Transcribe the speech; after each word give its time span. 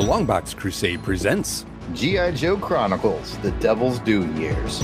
The 0.00 0.06
Longbox 0.06 0.56
Crusade 0.56 1.02
presents 1.02 1.66
G.I. 1.92 2.30
Joe 2.30 2.56
Chronicles 2.56 3.36
The 3.40 3.50
Devil's 3.60 3.98
Due 3.98 4.24
Years. 4.32 4.78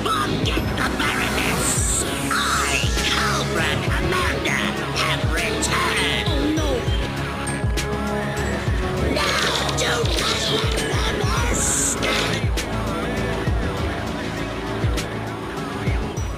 Forget 0.00 0.62
the 0.78 0.88
Baroness! 0.96 2.04
I, 2.32 2.88
Cobra 3.12 3.68
Commander, 3.84 4.64
have 4.96 5.28
returned! 5.30 6.26
Oh 6.30 6.56
no! 6.56 6.70
Now 9.12 9.68
to 9.76 9.92
Baroness! 11.20 11.96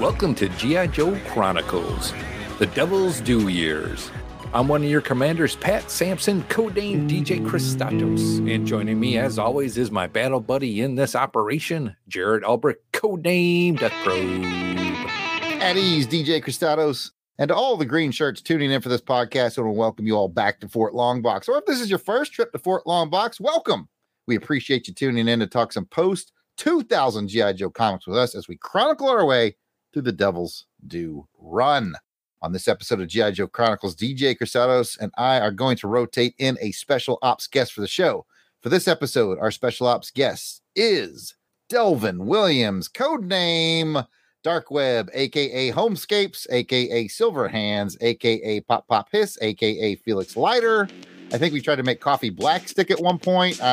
Welcome 0.00 0.34
to 0.34 0.48
G.I. 0.48 0.88
Joe 0.88 1.16
Chronicles 1.28 2.12
The 2.58 2.66
Devil's 2.66 3.20
Due 3.20 3.46
Years. 3.46 4.10
I'm 4.54 4.66
one 4.66 4.82
of 4.82 4.88
your 4.88 5.02
commanders, 5.02 5.56
Pat 5.56 5.90
Sampson, 5.90 6.42
codename 6.44 7.06
DJ 7.06 7.46
Christatos. 7.46 8.38
And 8.50 8.66
joining 8.66 8.98
me, 8.98 9.18
as 9.18 9.38
always, 9.38 9.76
is 9.76 9.90
my 9.90 10.06
battle 10.06 10.40
buddy 10.40 10.80
in 10.80 10.94
this 10.94 11.14
operation, 11.14 11.94
Jared 12.08 12.44
Albrecht, 12.44 12.80
codename 12.94 13.78
Death 13.78 13.92
Probe. 14.02 14.44
At 15.60 15.76
ease, 15.76 16.06
DJ 16.06 16.42
Christatos. 16.42 17.10
And 17.36 17.48
to 17.48 17.54
all 17.54 17.76
the 17.76 17.84
green 17.84 18.10
shirts 18.10 18.40
tuning 18.40 18.70
in 18.70 18.80
for 18.80 18.88
this 18.88 19.02
podcast, 19.02 19.58
I 19.58 19.62
want 19.62 19.74
to 19.74 19.78
welcome 19.78 20.06
you 20.06 20.14
all 20.16 20.28
back 20.28 20.60
to 20.60 20.68
Fort 20.68 20.94
Longbox. 20.94 21.46
Or 21.46 21.58
if 21.58 21.66
this 21.66 21.80
is 21.80 21.90
your 21.90 21.98
first 21.98 22.32
trip 22.32 22.50
to 22.52 22.58
Fort 22.58 22.86
Longbox, 22.86 23.40
welcome. 23.40 23.86
We 24.26 24.36
appreciate 24.36 24.88
you 24.88 24.94
tuning 24.94 25.28
in 25.28 25.40
to 25.40 25.46
talk 25.46 25.74
some 25.74 25.84
post 25.84 26.32
2000 26.56 27.28
G.I. 27.28 27.52
Joe 27.52 27.68
comics 27.68 28.06
with 28.06 28.16
us 28.16 28.34
as 28.34 28.48
we 28.48 28.56
chronicle 28.56 29.10
our 29.10 29.26
way 29.26 29.56
through 29.92 30.02
the 30.02 30.12
Devil's 30.12 30.64
Due 30.86 31.28
Run. 31.38 31.94
On 32.40 32.52
this 32.52 32.68
episode 32.68 33.00
of 33.00 33.08
G.I. 33.08 33.32
Joe 33.32 33.48
Chronicles, 33.48 33.96
DJ 33.96 34.36
Crusados 34.38 34.96
and 35.00 35.12
I 35.18 35.40
are 35.40 35.50
going 35.50 35.76
to 35.78 35.88
rotate 35.88 36.34
in 36.38 36.56
a 36.60 36.70
special 36.70 37.18
ops 37.20 37.48
guest 37.48 37.72
for 37.72 37.80
the 37.80 37.88
show. 37.88 38.26
For 38.62 38.68
this 38.68 38.86
episode, 38.86 39.38
our 39.38 39.50
special 39.50 39.88
ops 39.88 40.12
guest 40.12 40.62
is 40.76 41.34
Delvin 41.68 42.26
Williams, 42.26 42.88
codename 42.88 44.06
Dark 44.44 44.70
Web, 44.70 45.10
aka 45.14 45.72
Homescapes, 45.72 46.46
aka 46.50 47.08
Silver 47.08 47.48
Hands, 47.48 47.96
aka 48.00 48.60
Pop 48.60 48.86
Pop 48.86 49.08
Hiss, 49.10 49.36
aka 49.42 49.96
Felix 49.96 50.36
Leiter. 50.36 50.88
I 51.32 51.38
think 51.38 51.52
we 51.52 51.60
tried 51.60 51.76
to 51.76 51.82
make 51.82 52.00
coffee 52.00 52.30
black 52.30 52.68
stick 52.68 52.90
at 52.90 53.00
one 53.00 53.18
point. 53.18 53.60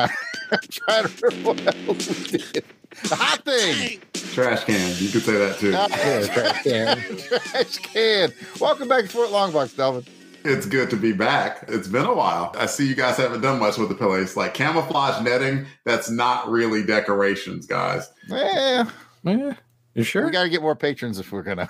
Uh, 0.48 0.52
I'm 0.52 0.58
trying 0.70 1.08
to 1.08 1.26
remember 1.26 1.48
what 1.48 1.88
else 1.88 2.30
we 2.30 2.38
did. 2.38 2.64
The 3.02 3.16
hot 3.16 3.44
thing. 3.44 4.00
Trash 4.36 4.64
can. 4.64 4.94
You 4.98 5.08
could 5.08 5.22
say 5.22 5.32
that 5.32 5.58
too. 5.58 5.70
Trash 5.70 6.62
can. 6.64 6.98
trash 7.16 7.78
can. 7.78 8.30
Welcome 8.60 8.86
back 8.86 9.04
to 9.04 9.08
Fort 9.08 9.30
Longbox, 9.30 9.74
Delvin. 9.74 10.04
It's 10.44 10.66
good 10.66 10.90
to 10.90 10.96
be 10.96 11.12
back. 11.12 11.64
It's 11.68 11.88
been 11.88 12.04
a 12.04 12.12
while. 12.12 12.54
I 12.58 12.66
see 12.66 12.86
you 12.86 12.94
guys 12.94 13.16
haven't 13.16 13.40
done 13.40 13.58
much 13.58 13.78
with 13.78 13.88
the 13.88 13.94
place. 13.94 14.36
Like 14.36 14.52
camouflage 14.52 15.24
netting, 15.24 15.64
that's 15.86 16.10
not 16.10 16.50
really 16.50 16.84
decorations, 16.84 17.64
guys. 17.64 18.10
Yeah. 18.28 18.90
Yeah, 19.24 19.54
you 19.94 20.02
sure? 20.02 20.26
We 20.26 20.32
got 20.32 20.42
to 20.42 20.50
get 20.50 20.60
more 20.60 20.76
patrons 20.76 21.18
if 21.18 21.32
we're 21.32 21.42
going 21.42 21.56
to. 21.66 21.68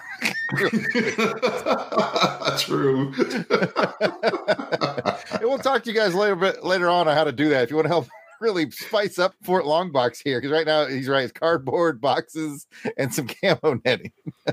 True. 2.59 3.15
and 5.31 5.41
we'll 5.43 5.59
talk 5.59 5.85
to 5.85 5.93
you 5.93 5.97
guys 5.97 6.17
later 6.17 6.35
bit 6.35 6.65
later 6.65 6.89
on 6.89 7.07
on 7.07 7.15
how 7.15 7.23
to 7.23 7.31
do 7.31 7.51
that. 7.51 7.63
If 7.63 7.71
you 7.71 7.77
want 7.77 7.85
to 7.85 7.91
help 7.91 8.09
really 8.41 8.71
spice 8.71 9.19
up 9.19 9.35
Fort 9.43 9.65
Longbox 9.65 10.21
here, 10.23 10.41
because 10.41 10.53
right 10.53 10.67
now 10.67 10.87
he's 10.87 11.09
right, 11.09 11.25
it's 11.25 11.33
cardboard 11.33 12.01
boxes 12.01 12.67
and 12.97 13.13
some 13.13 13.29
camo 13.29 13.81
netting. 13.85 14.13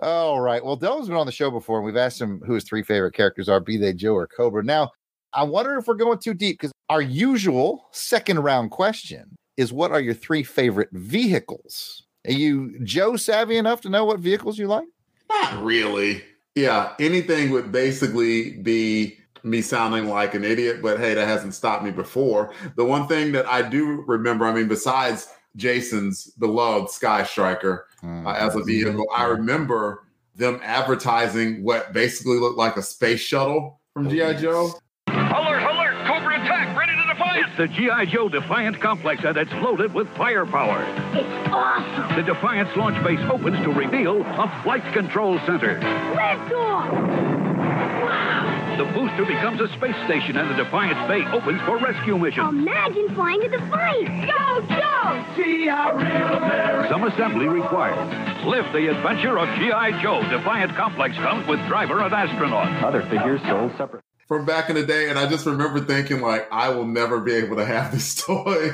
All 0.00 0.40
right. 0.40 0.62
Well, 0.62 0.76
Delvin's 0.76 1.08
been 1.08 1.16
on 1.16 1.26
the 1.26 1.32
show 1.32 1.50
before, 1.50 1.78
and 1.78 1.86
we've 1.86 1.96
asked 1.96 2.20
him 2.20 2.42
who 2.46 2.54
his 2.54 2.64
three 2.64 2.82
favorite 2.82 3.14
characters 3.14 3.48
are, 3.48 3.60
be 3.60 3.78
they 3.78 3.94
Joe 3.94 4.14
or 4.14 4.26
Cobra. 4.26 4.62
Now, 4.62 4.90
I 5.32 5.42
wonder 5.42 5.76
if 5.76 5.86
we're 5.86 5.94
going 5.94 6.18
too 6.18 6.34
deep 6.34 6.58
because 6.58 6.72
our 6.90 7.00
usual 7.00 7.88
second 7.92 8.40
round 8.40 8.70
question 8.70 9.36
is 9.56 9.72
what 9.72 9.90
are 9.90 10.00
your 10.00 10.14
three 10.14 10.42
favorite 10.42 10.90
vehicles? 10.92 12.04
Are 12.26 12.32
you 12.32 12.78
Joe 12.84 13.16
savvy 13.16 13.56
enough 13.56 13.80
to 13.82 13.88
know 13.88 14.04
what 14.04 14.20
vehicles 14.20 14.58
you 14.58 14.66
like? 14.66 14.86
Not 15.30 15.62
really. 15.62 16.22
Yeah, 16.54 16.94
anything 16.98 17.50
would 17.50 17.70
basically 17.72 18.52
be 18.62 19.18
me 19.46 19.62
sounding 19.62 20.08
like 20.08 20.34
an 20.34 20.44
idiot, 20.44 20.82
but 20.82 20.98
hey, 20.98 21.14
that 21.14 21.26
hasn't 21.26 21.54
stopped 21.54 21.84
me 21.84 21.90
before. 21.90 22.52
The 22.74 22.84
one 22.84 23.06
thing 23.06 23.32
that 23.32 23.46
I 23.46 23.62
do 23.62 24.02
remember, 24.06 24.44
I 24.44 24.52
mean, 24.52 24.68
besides 24.68 25.28
Jason's 25.54 26.26
beloved 26.32 26.90
Sky 26.90 27.22
Striker 27.22 27.86
uh, 28.02 28.30
as 28.30 28.56
a 28.56 28.62
vehicle, 28.62 29.06
I 29.14 29.24
remember 29.24 30.02
them 30.34 30.60
advertising 30.62 31.62
what 31.62 31.92
basically 31.92 32.38
looked 32.38 32.58
like 32.58 32.76
a 32.76 32.82
space 32.82 33.20
shuttle 33.20 33.80
from 33.94 34.10
G.I. 34.10 34.34
Joe. 34.34 34.72
Alert, 35.06 35.62
alert! 35.62 36.06
Cobra 36.06 36.42
attack! 36.42 36.76
Ready 36.76 36.92
to 36.92 37.14
Defiant! 37.14 37.46
It's 37.48 37.56
the 37.56 37.68
G.I. 37.68 38.04
Joe 38.06 38.28
Defiant 38.28 38.80
complex, 38.80 39.22
that's 39.22 39.52
loaded 39.54 39.94
with 39.94 40.08
firepower. 40.16 40.82
It's 41.14 41.48
awesome! 41.52 42.16
The 42.16 42.22
Defiance 42.22 42.76
launch 42.76 43.02
base 43.04 43.20
opens 43.30 43.58
to 43.64 43.70
reveal 43.70 44.22
a 44.22 44.60
flight 44.62 44.92
control 44.92 45.38
center. 45.46 45.78
Lift 45.78 46.52
off! 46.52 46.92
Wow! 46.92 48.55
The 48.76 48.84
booster 48.92 49.24
becomes 49.24 49.58
a 49.62 49.68
space 49.68 49.96
station, 50.04 50.36
and 50.36 50.50
the 50.50 50.62
Defiance 50.62 50.98
Bay 51.08 51.24
opens 51.32 51.62
for 51.62 51.78
rescue 51.78 52.18
missions. 52.18 52.50
Imagine 52.50 53.14
flying 53.14 53.42
a 53.42 53.48
Defiant! 53.48 54.28
Go, 54.28 54.60
Joe! 54.68 55.24
See 55.34 55.66
how 55.66 55.96
real 55.96 56.90
Some 56.90 57.04
assembly 57.04 57.48
required. 57.48 57.96
Live 58.44 58.70
the 58.74 58.88
adventure 58.88 59.38
of 59.38 59.48
G.I. 59.58 60.02
Joe. 60.02 60.20
Defiant 60.28 60.76
complex 60.76 61.16
comes 61.16 61.48
with 61.48 61.58
driver 61.68 62.02
and 62.02 62.12
astronaut. 62.12 62.84
Other 62.84 63.00
figures 63.08 63.40
sold 63.48 63.72
separate. 63.78 64.04
From 64.28 64.44
back 64.44 64.68
in 64.68 64.74
the 64.76 64.84
day, 64.84 65.08
and 65.08 65.18
I 65.18 65.26
just 65.26 65.46
remember 65.46 65.80
thinking 65.80 66.20
like 66.20 66.46
I 66.52 66.68
will 66.68 66.86
never 66.86 67.20
be 67.20 67.32
able 67.32 67.56
to 67.56 67.64
have 67.64 67.92
this 67.92 68.14
toy 68.26 68.72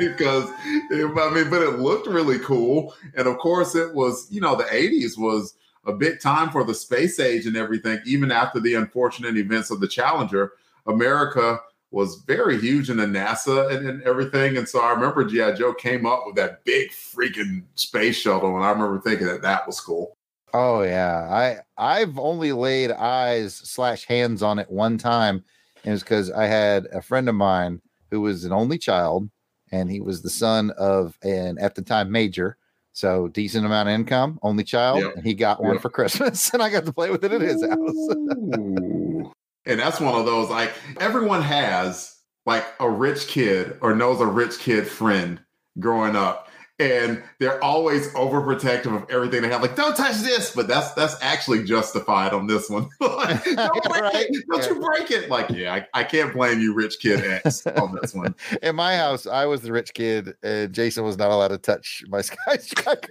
because 0.00 0.50
it, 0.90 1.16
I 1.16 1.30
mean, 1.32 1.48
but 1.48 1.62
it 1.62 1.78
looked 1.78 2.08
really 2.08 2.40
cool, 2.40 2.92
and 3.16 3.28
of 3.28 3.38
course 3.38 3.76
it 3.76 3.94
was 3.94 4.26
you 4.30 4.40
know 4.40 4.56
the 4.56 4.64
'80s 4.64 5.16
was 5.16 5.54
a 5.86 5.92
big 5.92 6.20
time 6.20 6.50
for 6.50 6.64
the 6.64 6.74
space 6.74 7.20
age 7.20 7.46
and 7.46 7.56
everything. 7.56 8.00
Even 8.06 8.30
after 8.30 8.60
the 8.60 8.74
unfortunate 8.74 9.36
events 9.36 9.70
of 9.70 9.80
the 9.80 9.88
Challenger, 9.88 10.52
America 10.86 11.60
was 11.90 12.16
very 12.26 12.60
huge 12.60 12.90
in 12.90 12.96
the 12.96 13.06
NASA 13.06 13.70
and, 13.70 13.88
and 13.88 14.02
everything. 14.02 14.56
And 14.56 14.68
so 14.68 14.80
I 14.80 14.90
remember 14.90 15.24
G.I. 15.24 15.52
Joe 15.52 15.72
came 15.72 16.04
up 16.04 16.24
with 16.26 16.34
that 16.34 16.64
big 16.64 16.90
freaking 16.90 17.62
space 17.76 18.16
shuttle. 18.16 18.56
And 18.56 18.64
I 18.64 18.70
remember 18.70 19.00
thinking 19.00 19.28
that 19.28 19.42
that 19.42 19.66
was 19.66 19.80
cool. 19.80 20.16
Oh 20.52 20.82
yeah. 20.82 21.28
I 21.30 21.58
I've 21.76 22.18
only 22.18 22.52
laid 22.52 22.90
eyes 22.90 23.54
slash 23.54 24.06
hands 24.06 24.42
on 24.42 24.58
it 24.58 24.70
one 24.70 24.98
time. 24.98 25.44
And 25.84 25.90
it 25.90 25.92
was 25.92 26.02
because 26.02 26.30
I 26.30 26.46
had 26.46 26.86
a 26.86 27.00
friend 27.00 27.28
of 27.28 27.34
mine 27.34 27.80
who 28.10 28.20
was 28.20 28.44
an 28.44 28.52
only 28.52 28.78
child 28.78 29.28
and 29.70 29.90
he 29.90 30.00
was 30.00 30.22
the 30.22 30.30
son 30.30 30.70
of 30.72 31.18
an 31.22 31.58
at 31.58 31.74
the 31.74 31.82
time 31.82 32.10
major. 32.10 32.56
So 32.94 33.26
decent 33.28 33.66
amount 33.66 33.88
of 33.88 33.94
income, 33.94 34.38
only 34.42 34.62
child, 34.64 35.00
Yep. 35.02 35.16
and 35.16 35.26
he 35.26 35.34
got 35.34 35.60
one 35.60 35.72
Yep. 35.74 35.82
for 35.82 35.90
Christmas, 35.90 36.50
and 36.54 36.62
I 36.62 36.70
got 36.70 36.86
to 36.86 36.92
play 36.92 37.10
with 37.10 37.24
it 37.24 37.32
at 37.32 37.40
his 37.40 37.60
house. 37.60 38.14
And 39.66 39.80
that's 39.80 40.00
one 40.00 40.14
of 40.14 40.26
those 40.26 40.48
like 40.48 40.72
everyone 41.00 41.42
has 41.42 42.14
like 42.46 42.64
a 42.80 42.88
rich 42.88 43.26
kid 43.26 43.76
or 43.80 43.94
knows 43.96 44.20
a 44.20 44.26
rich 44.26 44.58
kid 44.58 44.86
friend 44.86 45.40
growing 45.80 46.14
up 46.14 46.48
and 46.80 47.22
they're 47.38 47.62
always 47.62 48.12
overprotective 48.14 48.94
of 49.00 49.08
everything 49.08 49.42
they 49.42 49.48
have 49.48 49.62
like 49.62 49.76
don't 49.76 49.96
touch 49.96 50.16
this 50.16 50.52
but 50.52 50.66
that's 50.66 50.92
that's 50.94 51.14
actually 51.22 51.62
justified 51.62 52.32
on 52.32 52.48
this 52.48 52.68
one 52.68 52.88
Like, 53.00 53.44
don't 53.44 53.84
break 53.88 54.02
Right. 54.02 54.26
it 54.28 54.44
don't 54.50 54.68
you 54.68 54.80
break 54.84 55.10
it 55.12 55.30
like 55.30 55.50
yeah 55.50 55.72
I, 55.94 56.00
I 56.00 56.02
can't 56.04 56.32
blame 56.32 56.58
you 56.58 56.74
rich 56.74 56.98
kid 56.98 57.24
x 57.44 57.64
on 57.66 57.96
this 58.02 58.12
one 58.12 58.34
In 58.62 58.74
my 58.74 58.96
house, 58.96 59.24
I 59.26 59.46
was 59.46 59.60
the 59.62 59.70
rich 59.70 59.94
kid, 59.94 60.34
and 60.42 60.72
Jason 60.72 61.04
was 61.04 61.16
not 61.16 61.30
allowed 61.30 61.48
to 61.48 61.58
touch 61.58 62.02
my 62.08 62.20
Sky 62.22 62.56
Striker. 62.56 63.08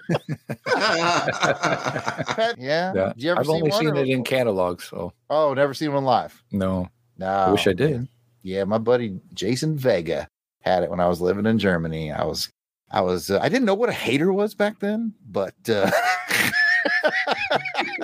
Yeah. 2.57 2.93
Yeah. 2.95 3.13
You 3.15 3.31
ever 3.31 3.39
I've 3.39 3.45
see 3.45 3.51
only 3.51 3.69
one? 3.69 3.79
seen 3.79 3.89
or- 3.89 3.95
it 3.97 4.07
in 4.09 4.23
catalogs, 4.23 4.85
so 4.89 5.13
Oh, 5.29 5.53
never 5.53 5.73
seen 5.73 5.93
one 5.93 6.03
live. 6.05 6.41
no. 6.51 6.89
No, 7.17 7.27
I 7.27 7.51
wish 7.51 7.67
I 7.67 7.73
did. 7.73 8.07
Yeah, 8.41 8.63
my 8.63 8.79
buddy 8.79 9.19
Jason 9.35 9.77
Vega 9.77 10.27
had 10.61 10.81
it 10.81 10.89
when 10.89 10.99
I 10.99 11.07
was 11.07 11.21
living 11.21 11.45
in 11.45 11.59
Germany. 11.59 12.11
I 12.11 12.23
was, 12.25 12.49
I 12.93 13.01
was, 13.01 13.31
uh, 13.31 13.39
I 13.41 13.49
didn't 13.49 13.65
know 13.65 13.73
what 13.73 13.89
a 13.89 13.93
hater 13.93 14.31
was 14.31 14.53
back 14.53 14.79
then, 14.79 15.13
but 15.27 15.55
uh, 15.67 15.89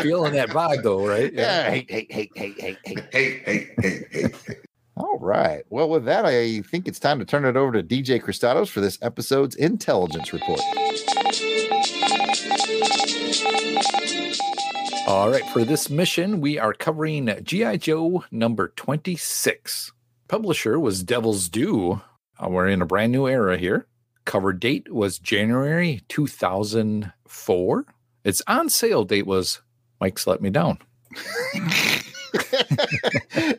Feeling 0.01 0.33
that 0.33 0.49
vibe 0.49 0.83
though, 0.83 1.07
right? 1.07 1.31
yeah, 1.31 1.69
hate, 1.69 1.89
hate, 1.89 2.11
hate, 2.11 2.31
hate, 2.35 2.59
hate, 2.59 2.77
hate. 2.83 2.99
hey 3.11 3.41
hey 3.45 3.69
hey 3.81 4.05
hey 4.11 4.27
All 4.97 5.17
right. 5.19 5.63
Well, 5.69 5.89
with 5.89 6.05
that, 6.05 6.25
I 6.25 6.61
think 6.61 6.87
it's 6.87 6.99
time 6.99 7.19
to 7.19 7.25
turn 7.25 7.45
it 7.45 7.55
over 7.55 7.71
to 7.73 7.83
DJ 7.83 8.21
Christados 8.21 8.69
for 8.69 8.81
this 8.81 8.97
episode's 9.01 9.55
intelligence 9.55 10.33
report. 10.33 10.59
All 15.07 15.29
right, 15.31 15.43
for 15.51 15.63
this 15.63 15.89
mission, 15.89 16.39
we 16.41 16.59
are 16.59 16.73
covering 16.73 17.29
G.I. 17.43 17.77
Joe 17.77 18.23
number 18.31 18.69
26. 18.75 19.91
Publisher 20.27 20.79
was 20.79 21.03
Devil's 21.03 21.49
Due. 21.49 22.01
Uh, 22.39 22.49
we're 22.49 22.67
in 22.67 22.81
a 22.81 22.85
brand 22.85 23.11
new 23.11 23.27
era 23.27 23.57
here. 23.57 23.87
Cover 24.29 24.53
date 24.53 24.93
was 24.93 25.17
January 25.17 26.01
2004. 26.07 27.85
Its 28.23 28.41
on 28.45 28.69
sale 28.69 29.03
date 29.03 29.25
was 29.25 29.59
Mike's 29.99 30.27
Let 30.27 30.39
Me 30.39 30.51
Down. 30.51 30.77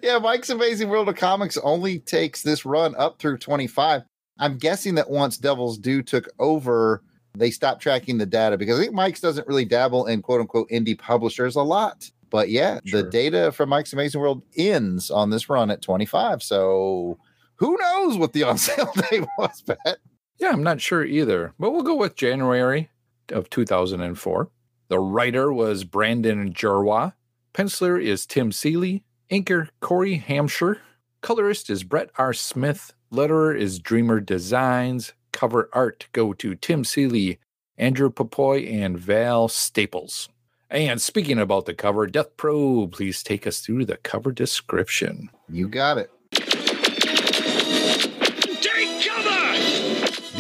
yeah, 0.00 0.18
Mike's 0.20 0.48
Amazing 0.48 0.88
World 0.88 1.08
of 1.08 1.16
Comics 1.16 1.56
only 1.64 1.98
takes 1.98 2.42
this 2.42 2.64
run 2.64 2.94
up 2.94 3.18
through 3.18 3.38
25. 3.38 4.02
I'm 4.38 4.58
guessing 4.58 4.94
that 4.94 5.10
once 5.10 5.38
Devil's 5.38 5.76
Due 5.76 6.04
took 6.04 6.28
over, 6.38 7.02
they 7.36 7.50
stopped 7.50 7.82
tracking 7.82 8.18
the 8.18 8.26
data 8.26 8.56
because 8.56 8.78
I 8.78 8.82
think 8.82 8.94
Mike's 8.94 9.20
doesn't 9.20 9.48
really 9.48 9.64
dabble 9.64 10.06
in 10.06 10.22
quote 10.22 10.40
unquote 10.40 10.70
indie 10.70 10.96
publishers 10.96 11.56
a 11.56 11.62
lot. 11.62 12.08
But 12.30 12.48
yeah, 12.48 12.78
Sure. 12.84 13.02
the 13.02 13.10
data 13.10 13.50
from 13.50 13.70
Mike's 13.70 13.92
Amazing 13.92 14.20
World 14.20 14.44
ends 14.56 15.10
on 15.10 15.30
this 15.30 15.48
run 15.50 15.68
at 15.72 15.82
25. 15.82 16.44
So 16.44 17.18
who 17.56 17.76
knows 17.76 18.16
what 18.16 18.34
the 18.34 18.44
on 18.44 18.56
sale 18.56 18.92
date 19.10 19.26
was, 19.36 19.62
Pat? 19.62 19.98
Yeah, 20.40 20.50
I'm 20.52 20.62
not 20.62 20.80
sure 20.80 21.04
either, 21.04 21.52
but 21.58 21.70
we'll 21.70 21.82
go 21.82 21.94
with 21.94 22.16
January 22.16 22.88
of 23.28 23.50
2004. 23.50 24.50
The 24.88 24.98
writer 24.98 25.52
was 25.52 25.84
Brandon 25.84 26.54
Jerwa. 26.54 27.12
Penciler 27.52 28.02
is 28.02 28.24
Tim 28.24 28.50
Seeley. 28.50 29.04
Inker 29.30 29.68
Cory 29.80 30.18
Hamscher. 30.26 30.78
Colorist 31.20 31.68
is 31.68 31.84
Brett 31.84 32.10
R. 32.16 32.32
Smith. 32.32 32.94
Letterer 33.12 33.56
is 33.56 33.78
Dreamer 33.78 34.18
Designs. 34.18 35.12
Cover 35.32 35.68
art 35.74 36.08
go 36.12 36.32
to 36.32 36.54
Tim 36.54 36.84
Seeley, 36.84 37.38
Andrew 37.76 38.10
Pepoy, 38.10 38.66
and 38.66 38.98
Val 38.98 39.46
Staples. 39.46 40.28
And 40.70 41.02
speaking 41.02 41.38
about 41.38 41.66
the 41.66 41.74
cover, 41.74 42.06
Death 42.06 42.36
Probe, 42.36 42.92
please 42.92 43.22
take 43.22 43.46
us 43.46 43.60
through 43.60 43.84
the 43.84 43.98
cover 43.98 44.32
description. 44.32 45.28
You 45.48 45.68
got 45.68 45.98
it. 45.98 46.10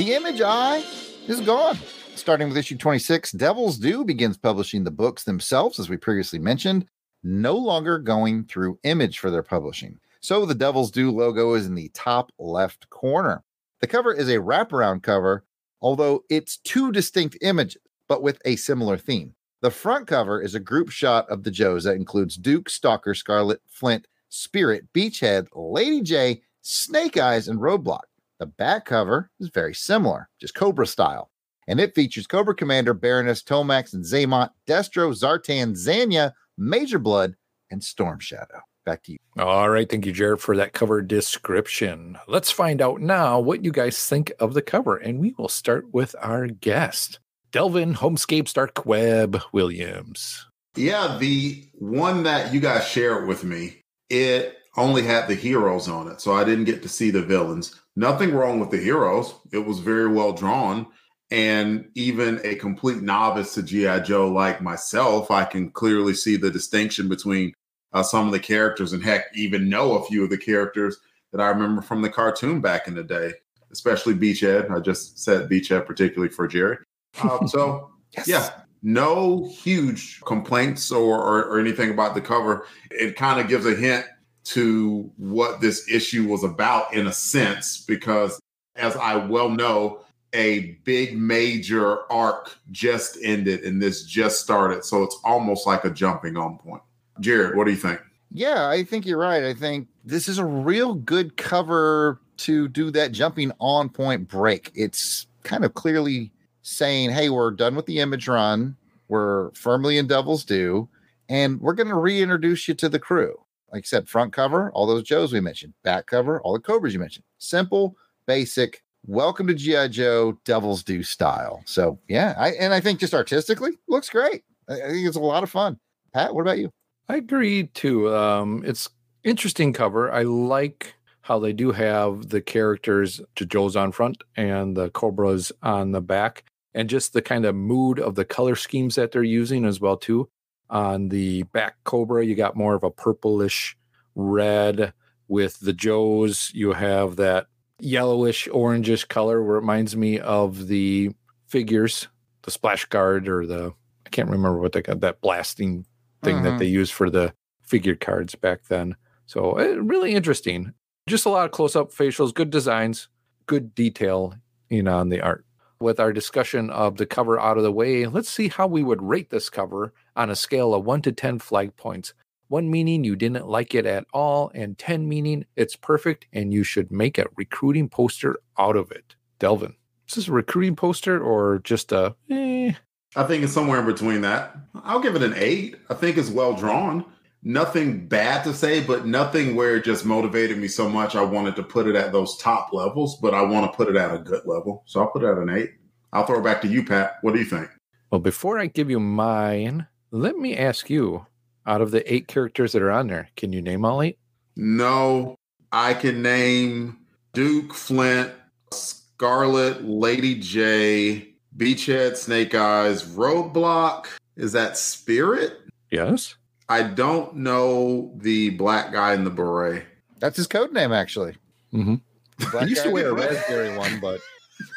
The 0.00 0.14
image 0.14 0.40
eye 0.40 0.82
is 1.28 1.42
gone. 1.42 1.76
Starting 2.14 2.48
with 2.48 2.56
issue 2.56 2.78
26, 2.78 3.32
Devil's 3.32 3.76
Due 3.76 4.02
begins 4.02 4.38
publishing 4.38 4.82
the 4.82 4.90
books 4.90 5.24
themselves, 5.24 5.78
as 5.78 5.90
we 5.90 5.98
previously 5.98 6.38
mentioned, 6.38 6.86
no 7.22 7.54
longer 7.54 7.98
going 7.98 8.44
through 8.44 8.78
image 8.84 9.18
for 9.18 9.30
their 9.30 9.42
publishing. 9.42 9.98
So 10.22 10.46
the 10.46 10.54
Devil's 10.54 10.90
Due 10.90 11.10
logo 11.10 11.52
is 11.52 11.66
in 11.66 11.74
the 11.74 11.90
top 11.92 12.32
left 12.38 12.88
corner. 12.88 13.44
The 13.82 13.88
cover 13.88 14.14
is 14.14 14.30
a 14.30 14.38
wraparound 14.38 15.02
cover, 15.02 15.44
although 15.82 16.24
it's 16.30 16.56
two 16.56 16.92
distinct 16.92 17.36
images, 17.42 17.82
but 18.08 18.22
with 18.22 18.40
a 18.46 18.56
similar 18.56 18.96
theme. 18.96 19.34
The 19.60 19.70
front 19.70 20.06
cover 20.06 20.40
is 20.40 20.54
a 20.54 20.60
group 20.60 20.88
shot 20.88 21.28
of 21.28 21.42
the 21.42 21.50
Joes 21.50 21.84
that 21.84 21.96
includes 21.96 22.36
Duke, 22.36 22.70
Stalker, 22.70 23.14
Scarlett, 23.14 23.60
Flint, 23.68 24.06
Spirit, 24.30 24.84
Beachhead, 24.94 25.48
Lady 25.54 26.00
Jaye, 26.00 26.40
Snake 26.62 27.18
Eyes, 27.18 27.48
and 27.48 27.60
Roadblock. 27.60 28.04
The 28.40 28.46
back 28.46 28.86
cover 28.86 29.30
is 29.38 29.50
very 29.50 29.74
similar, 29.74 30.30
just 30.40 30.54
Cobra 30.54 30.86
style, 30.86 31.30
and 31.68 31.78
it 31.78 31.94
features 31.94 32.26
Cobra 32.26 32.54
Commander, 32.54 32.94
Baroness, 32.94 33.42
Tomax, 33.42 33.92
and 33.92 34.02
Xamot, 34.02 34.48
Destro, 34.66 35.12
Zartan, 35.12 35.72
Zanya, 35.76 36.32
Major 36.56 36.98
Blood, 36.98 37.36
and 37.70 37.84
Storm 37.84 38.18
Shadow. 38.18 38.62
Back 38.86 39.02
to 39.04 39.12
you. 39.12 39.18
All 39.38 39.68
right. 39.68 39.86
Thank 39.86 40.06
you, 40.06 40.12
Jared, 40.12 40.40
for 40.40 40.56
that 40.56 40.72
cover 40.72 41.02
description. 41.02 42.16
Let's 42.26 42.50
find 42.50 42.80
out 42.80 43.02
now 43.02 43.38
what 43.38 43.62
you 43.62 43.72
guys 43.72 44.02
think 44.06 44.32
of 44.40 44.54
the 44.54 44.62
cover, 44.62 44.96
and 44.96 45.20
we 45.20 45.34
will 45.36 45.50
start 45.50 45.92
with 45.92 46.16
our 46.18 46.46
guest, 46.46 47.20
Delvin 47.52 47.96
Homescape 47.96 48.50
Dark 48.54 48.86
Web 48.86 49.42
Williams. 49.52 50.46
Yeah, 50.76 51.18
the 51.20 51.68
one 51.74 52.22
that 52.22 52.54
you 52.54 52.60
guys 52.60 52.88
shared 52.88 53.28
with 53.28 53.44
me, 53.44 53.82
it 54.08 54.56
only 54.76 55.02
had 55.02 55.26
the 55.26 55.34
heroes 55.34 55.88
on 55.88 56.08
it, 56.08 56.20
so 56.20 56.32
I 56.32 56.44
didn't 56.44 56.64
get 56.64 56.82
to 56.82 56.88
see 56.88 57.10
the 57.10 57.22
villains. 57.22 57.74
Nothing 57.96 58.32
wrong 58.32 58.60
with 58.60 58.70
the 58.70 58.78
heroes. 58.78 59.34
It 59.52 59.58
was 59.58 59.80
very 59.80 60.08
well 60.08 60.32
drawn. 60.32 60.86
And 61.32 61.88
even 61.94 62.40
a 62.42 62.56
complete 62.56 63.02
novice 63.02 63.54
to 63.54 63.62
G.I. 63.62 64.00
Joe 64.00 64.28
like 64.28 64.60
myself, 64.60 65.30
I 65.30 65.44
can 65.44 65.70
clearly 65.70 66.14
see 66.14 66.36
the 66.36 66.50
distinction 66.50 67.08
between 67.08 67.52
uh, 67.92 68.02
some 68.02 68.26
of 68.26 68.32
the 68.32 68.40
characters 68.40 68.92
and 68.92 69.02
heck, 69.02 69.26
even 69.34 69.68
know 69.68 69.92
a 69.92 70.04
few 70.06 70.24
of 70.24 70.30
the 70.30 70.38
characters 70.38 70.98
that 71.32 71.40
I 71.40 71.48
remember 71.48 71.82
from 71.82 72.02
the 72.02 72.10
cartoon 72.10 72.60
back 72.60 72.88
in 72.88 72.94
the 72.94 73.04
day, 73.04 73.32
especially 73.70 74.14
Beachhead. 74.14 74.70
I 74.70 74.80
just 74.80 75.18
said 75.20 75.48
Beachhead 75.48 75.86
particularly 75.86 76.32
for 76.32 76.48
Jerry. 76.48 76.78
Uh, 77.22 77.46
so, 77.46 77.90
yeah, 78.26 78.50
no 78.82 79.48
huge 79.52 80.20
complaints 80.22 80.90
or, 80.90 81.18
or, 81.20 81.44
or 81.44 81.60
anything 81.60 81.90
about 81.90 82.14
the 82.14 82.20
cover. 82.20 82.66
It 82.90 83.16
kind 83.16 83.40
of 83.40 83.48
gives 83.48 83.66
a 83.66 83.74
hint 83.74 84.06
to 84.44 85.10
what 85.16 85.60
this 85.60 85.88
issue 85.90 86.26
was 86.26 86.44
about 86.44 86.92
in 86.94 87.06
a 87.06 87.12
sense, 87.12 87.84
because 87.84 88.40
as 88.76 88.96
I 88.96 89.16
well 89.16 89.48
know, 89.48 90.00
a 90.32 90.78
big 90.84 91.16
major 91.18 92.10
arc 92.10 92.56
just 92.70 93.18
ended 93.22 93.64
and 93.64 93.82
this 93.82 94.04
just 94.04 94.40
started. 94.40 94.84
So 94.84 95.02
it's 95.02 95.18
almost 95.24 95.66
like 95.66 95.84
a 95.84 95.90
jumping 95.90 96.36
on 96.36 96.58
point. 96.58 96.82
Jared, 97.20 97.56
what 97.56 97.64
do 97.64 97.72
you 97.72 97.76
think? 97.76 98.00
Yeah, 98.32 98.68
I 98.68 98.84
think 98.84 99.06
you're 99.06 99.18
right. 99.18 99.42
I 99.44 99.54
think 99.54 99.88
this 100.04 100.28
is 100.28 100.38
a 100.38 100.44
real 100.44 100.94
good 100.94 101.36
cover 101.36 102.20
to 102.38 102.68
do 102.68 102.90
that 102.92 103.12
jumping 103.12 103.52
on 103.58 103.88
point 103.88 104.28
break. 104.28 104.70
It's 104.74 105.26
kind 105.42 105.64
of 105.64 105.74
clearly 105.74 106.32
saying, 106.62 107.10
hey, 107.10 107.28
we're 107.28 107.50
done 107.50 107.74
with 107.74 107.86
the 107.86 107.98
image 107.98 108.28
run. 108.28 108.76
We're 109.08 109.50
firmly 109.52 109.98
in 109.98 110.06
Devil's 110.06 110.44
Due, 110.44 110.88
and 111.28 111.60
we're 111.60 111.74
going 111.74 111.88
to 111.88 111.96
reintroduce 111.96 112.68
you 112.68 112.74
to 112.74 112.88
the 112.88 113.00
crew. 113.00 113.36
Like 113.72 113.84
I 113.84 113.86
said, 113.86 114.08
front 114.08 114.32
cover, 114.32 114.72
all 114.72 114.86
those 114.86 115.04
Joes 115.04 115.32
we 115.32 115.40
mentioned, 115.40 115.74
back 115.84 116.06
cover, 116.06 116.40
all 116.42 116.52
the 116.52 116.58
Cobras 116.58 116.92
you 116.92 116.98
mentioned. 116.98 117.24
Simple, 117.38 117.96
basic. 118.26 118.82
Welcome 119.06 119.46
to 119.46 119.54
G.I. 119.54 119.88
Joe 119.88 120.38
Devil's 120.44 120.82
Do 120.82 121.02
style. 121.02 121.62
So, 121.66 121.98
yeah, 122.08 122.34
I 122.36 122.50
and 122.50 122.74
I 122.74 122.80
think 122.80 122.98
just 122.98 123.14
artistically 123.14 123.72
looks 123.88 124.10
great. 124.10 124.42
I, 124.68 124.74
I 124.74 124.88
think 124.88 125.06
it's 125.06 125.16
a 125.16 125.20
lot 125.20 125.42
of 125.42 125.50
fun. 125.50 125.78
Pat, 126.12 126.34
what 126.34 126.42
about 126.42 126.58
you? 126.58 126.70
I 127.08 127.16
agree 127.16 127.68
too. 127.68 128.14
Um, 128.14 128.62
it's 128.66 128.88
interesting 129.24 129.72
cover. 129.72 130.12
I 130.12 130.22
like 130.22 130.94
how 131.22 131.38
they 131.38 131.52
do 131.52 131.70
have 131.70 132.28
the 132.28 132.40
characters 132.40 133.20
to 133.36 133.46
Joe's 133.46 133.76
on 133.76 133.92
front 133.92 134.22
and 134.36 134.76
the 134.76 134.90
Cobras 134.90 135.52
on 135.62 135.92
the 135.92 136.00
back, 136.00 136.44
and 136.74 136.90
just 136.90 137.12
the 137.12 137.22
kind 137.22 137.44
of 137.44 137.54
mood 137.54 138.00
of 138.00 138.16
the 138.16 138.24
color 138.24 138.56
schemes 138.56 138.96
that 138.96 139.12
they're 139.12 139.22
using 139.22 139.64
as 139.64 139.80
well 139.80 139.96
too. 139.96 140.28
On 140.70 141.08
the 141.08 141.42
back 141.44 141.76
Cobra, 141.84 142.24
you 142.24 142.34
got 142.34 142.56
more 142.56 142.74
of 142.74 142.84
a 142.84 142.90
purplish 142.90 143.76
red. 144.14 144.92
With 145.28 145.60
the 145.60 145.72
Joes, 145.72 146.50
you 146.54 146.72
have 146.72 147.16
that 147.16 147.46
yellowish 147.78 148.48
orangish 148.48 149.06
color 149.08 149.42
where 149.42 149.56
it 149.56 149.60
reminds 149.60 149.96
me 149.96 150.18
of 150.18 150.66
the 150.66 151.10
figures, 151.46 152.08
the 152.42 152.50
splash 152.50 152.84
guard 152.86 153.28
or 153.28 153.46
the 153.46 153.72
I 154.06 154.10
can't 154.10 154.28
remember 154.28 154.58
what 154.58 154.72
they 154.72 154.82
got 154.82 155.00
that 155.00 155.20
blasting 155.20 155.86
thing 156.24 156.36
Mhm. 156.38 156.42
that 156.44 156.58
they 156.58 156.66
used 156.66 156.92
for 156.92 157.10
the 157.10 157.32
figure 157.62 157.94
cards 157.94 158.34
back 158.34 158.64
then. 158.68 158.96
So 159.26 159.52
uh, 159.58 159.76
really 159.80 160.14
interesting. 160.14 160.74
Just 161.06 161.26
a 161.26 161.30
lot 161.30 161.44
of 161.44 161.52
close 161.52 161.76
up 161.76 161.92
facials, 161.92 162.34
good 162.34 162.50
designs, 162.50 163.08
good 163.46 163.72
detail 163.74 164.34
in 164.68 164.88
on 164.88 165.08
the 165.10 165.20
art. 165.20 165.44
With 165.78 166.00
our 166.00 166.12
discussion 166.12 166.70
of 166.70 166.96
the 166.96 167.06
cover 167.06 167.38
out 167.38 167.56
of 167.56 167.62
the 167.62 167.72
way, 167.72 168.06
let's 168.06 168.28
see 168.28 168.48
how 168.48 168.66
we 168.66 168.82
would 168.82 169.00
rate 169.00 169.30
this 169.30 169.48
cover 169.48 169.94
on 170.20 170.28
a 170.28 170.36
scale 170.36 170.74
of 170.74 170.84
1 170.84 171.00
to 171.02 171.12
10 171.12 171.38
flag 171.38 171.74
points. 171.76 172.12
1 172.48 172.70
meaning 172.70 173.04
you 173.04 173.16
didn't 173.16 173.46
like 173.46 173.74
it 173.74 173.86
at 173.86 174.04
all, 174.12 174.50
and 174.54 174.76
10 174.76 175.08
meaning 175.08 175.46
it's 175.56 175.76
perfect 175.76 176.26
and 176.32 176.52
you 176.52 176.62
should 176.62 176.92
make 176.92 177.16
a 177.16 177.24
recruiting 177.36 177.88
poster 177.88 178.38
out 178.58 178.76
of 178.76 178.90
it. 178.90 179.14
Delvin, 179.38 179.74
is 180.06 180.16
this 180.16 180.28
a 180.28 180.32
recruiting 180.32 180.76
poster 180.76 181.18
or 181.18 181.60
just 181.60 181.90
a 181.92 182.14
eh? 182.28 182.72
I 183.16 183.24
think 183.24 183.42
it's 183.42 183.54
somewhere 183.54 183.80
in 183.80 183.86
between 183.86 184.20
that. 184.20 184.54
I'll 184.84 185.00
give 185.00 185.16
it 185.16 185.22
an 185.22 185.34
eight. 185.36 185.76
I 185.88 185.94
think 185.94 186.18
it's 186.18 186.28
well 186.28 186.52
drawn. 186.52 187.06
Nothing 187.42 188.06
bad 188.06 188.44
to 188.44 188.52
say, 188.52 188.82
but 188.84 189.06
nothing 189.06 189.56
where 189.56 189.76
it 189.76 189.84
just 189.84 190.04
motivated 190.04 190.58
me 190.58 190.68
so 190.68 190.88
much. 190.88 191.16
I 191.16 191.24
wanted 191.24 191.56
to 191.56 191.62
put 191.62 191.86
it 191.86 191.96
at 191.96 192.12
those 192.12 192.36
top 192.36 192.74
levels, 192.74 193.16
but 193.16 193.32
I 193.32 193.40
want 193.42 193.70
to 193.70 193.74
put 193.74 193.88
it 193.88 193.96
at 193.96 194.14
a 194.14 194.18
good 194.18 194.42
level. 194.44 194.82
So 194.86 195.00
I'll 195.00 195.10
put 195.10 195.22
it 195.22 195.28
at 195.28 195.38
an 195.38 195.48
eight. 195.48 195.70
I'll 196.12 196.26
throw 196.26 196.40
it 196.40 196.44
back 196.44 196.60
to 196.62 196.68
you, 196.68 196.84
Pat. 196.84 197.14
What 197.22 197.32
do 197.32 197.38
you 197.38 197.46
think? 197.46 197.70
Well, 198.10 198.20
before 198.20 198.58
I 198.58 198.66
give 198.66 198.90
you 198.90 198.98
mine, 198.98 199.86
let 200.10 200.36
me 200.36 200.56
ask 200.56 200.90
you 200.90 201.26
out 201.66 201.80
of 201.80 201.90
the 201.90 202.12
eight 202.12 202.26
characters 202.28 202.72
that 202.72 202.82
are 202.82 202.90
on 202.90 203.06
there, 203.08 203.28
can 203.36 203.52
you 203.52 203.62
name 203.62 203.84
all 203.84 204.02
eight? 204.02 204.18
No, 204.56 205.36
I 205.72 205.94
can 205.94 206.22
name 206.22 206.98
Duke, 207.32 207.74
Flint, 207.74 208.32
Scarlett, 208.72 209.84
Lady 209.84 210.40
Jaye, 210.40 211.28
Beachhead, 211.56 212.16
Snake 212.16 212.54
Eyes, 212.54 213.04
Roadblock. 213.04 214.06
Is 214.36 214.52
that 214.52 214.76
Spirit? 214.76 215.58
Yes. 215.90 216.34
I 216.68 216.82
don't 216.82 217.36
know 217.36 218.12
the 218.16 218.50
black 218.50 218.92
guy 218.92 219.14
in 219.14 219.24
the 219.24 219.30
beret. 219.30 219.84
That's 220.18 220.36
his 220.36 220.46
code 220.46 220.72
name, 220.72 220.92
actually. 220.92 221.34
Mm-hmm. 221.72 221.96
The 222.38 222.46
black 222.46 222.64
I 222.64 222.66
used 222.66 222.82
to 222.84 222.90
wear 222.90 223.08
a 223.08 223.10
in 223.10 223.16
red. 223.16 223.30
raspberry 223.32 223.76
one, 223.76 224.00
but 224.00 224.20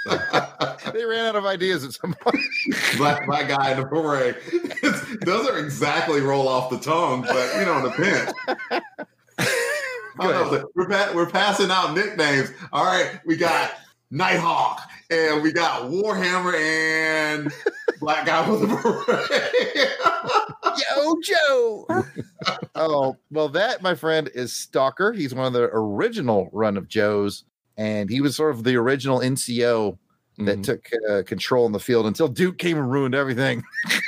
they 0.93 1.05
ran 1.05 1.25
out 1.25 1.35
of 1.35 1.45
ideas 1.45 1.83
at 1.83 1.93
some 1.93 2.13
point. 2.13 2.37
black 2.97 3.25
black 3.25 3.47
guy 3.47 3.71
in 3.71 3.79
the 3.79 3.85
beret. 3.85 4.37
It's- 4.51 5.17
Doesn't 5.21 5.57
exactly 5.63 6.21
roll 6.21 6.47
off 6.47 6.69
the 6.69 6.79
tongue, 6.79 7.21
but 7.21 7.55
you 7.59 7.65
know, 7.65 7.81
the 7.81 7.91
pen. 7.91 8.33
Know. 10.19 10.69
We're, 10.75 10.87
pa- 10.87 11.11
we're 11.15 11.29
passing 11.29 11.71
out 11.71 11.95
nicknames. 11.95 12.51
All 12.71 12.85
right, 12.85 13.19
we 13.25 13.35
got 13.35 13.71
Nighthawk, 14.11 14.87
and 15.09 15.41
we 15.41 15.51
got 15.51 15.89
Warhammer, 15.89 16.53
and 16.53 17.51
Black 17.99 18.27
Guy 18.27 18.47
with 18.47 18.61
a 18.61 18.67
beret. 18.67 19.89
Yo, 20.77 21.15
Joe. 21.23 21.87
oh, 22.75 23.17
well, 23.31 23.49
that, 23.49 23.81
my 23.81 23.95
friend, 23.95 24.29
is 24.35 24.53
Stalker. 24.53 25.13
He's 25.13 25.33
one 25.33 25.47
of 25.47 25.53
the 25.53 25.67
original 25.73 26.47
run 26.53 26.77
of 26.77 26.87
Joes, 26.87 27.43
and 27.77 28.09
he 28.09 28.21
was 28.21 28.35
sort 28.35 28.53
of 28.55 28.63
the 28.63 28.75
original 28.75 29.19
NCO 29.19 29.97
that 30.39 30.59
Mhm. 30.59 30.63
took 30.63 30.89
uh, 31.09 31.23
control 31.23 31.65
in 31.65 31.71
the 31.71 31.79
field 31.79 32.05
until 32.07 32.27
Duke 32.27 32.57
came 32.57 32.77
and 32.77 32.91
ruined 32.91 33.15
everything. 33.15 33.63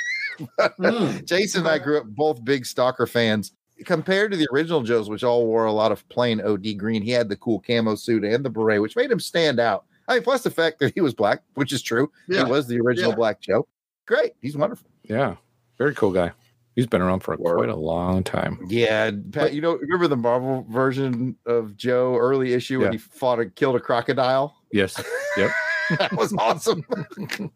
Hmm. 0.78 1.24
Jason 1.24 1.60
and 1.60 1.68
I 1.68 1.78
grew 1.78 1.98
up 1.98 2.06
both 2.08 2.44
big 2.44 2.66
Stalker 2.66 3.06
fans. 3.06 3.52
Compared 3.86 4.30
to 4.32 4.36
the 4.36 4.46
original 4.52 4.82
Joes, 4.82 5.08
which 5.08 5.24
all 5.24 5.46
wore 5.46 5.64
a 5.64 5.72
lot 5.72 5.92
of 5.92 6.06
plain 6.10 6.42
OD 6.42 6.74
green, 6.74 7.00
he 7.02 7.10
had 7.10 7.28
the 7.30 7.36
cool 7.36 7.60
camo 7.66 7.94
suit 7.94 8.22
and 8.22 8.44
the 8.44 8.50
beret, 8.50 8.82
which 8.82 8.96
made 8.96 9.10
him 9.10 9.18
stand 9.20 9.58
out. 9.58 9.84
I 10.08 10.14
mean, 10.14 10.22
plus 10.22 10.42
the 10.42 10.50
fact 10.50 10.78
that 10.80 10.92
he 10.94 11.00
was 11.00 11.14
black, 11.14 11.42
which 11.54 11.72
is 11.72 11.80
true. 11.82 12.10
Yeah. 12.28 12.44
He 12.44 12.50
was 12.50 12.66
the 12.66 12.78
original 12.80 13.10
Yeah. 13.12 13.16
Black 13.16 13.40
Joe. 13.40 13.66
Great. 14.06 14.32
He's 14.42 14.56
wonderful. 14.58 14.88
Yeah, 15.04 15.36
very 15.78 15.94
cool 15.94 16.10
guy. 16.12 16.32
He's 16.76 16.86
been 16.86 17.00
around 17.00 17.20
for 17.20 17.34
Word. 17.36 17.56
quite 17.56 17.68
a 17.70 17.74
long 17.76 18.22
time. 18.22 18.58
Yeah, 18.68 19.06
and 19.06 19.32
Pat, 19.32 19.54
you 19.54 19.60
know, 19.62 19.76
remember 19.76 20.06
the 20.08 20.16
Marvel 20.16 20.64
version 20.70 21.34
of 21.46 21.76
Joe 21.76 22.16
early 22.16 22.52
issue 22.52 22.78
when 22.80 22.92
Yeah. 22.92 22.92
he 22.92 22.98
fought 22.98 23.40
and 23.40 23.52
killed 23.56 23.76
a 23.76 23.80
crocodile? 23.80 24.54
Yes, 24.72 25.02
Yep. 25.38 25.50
that 25.98 26.12
was 26.12 26.32
awesome. 26.38 26.84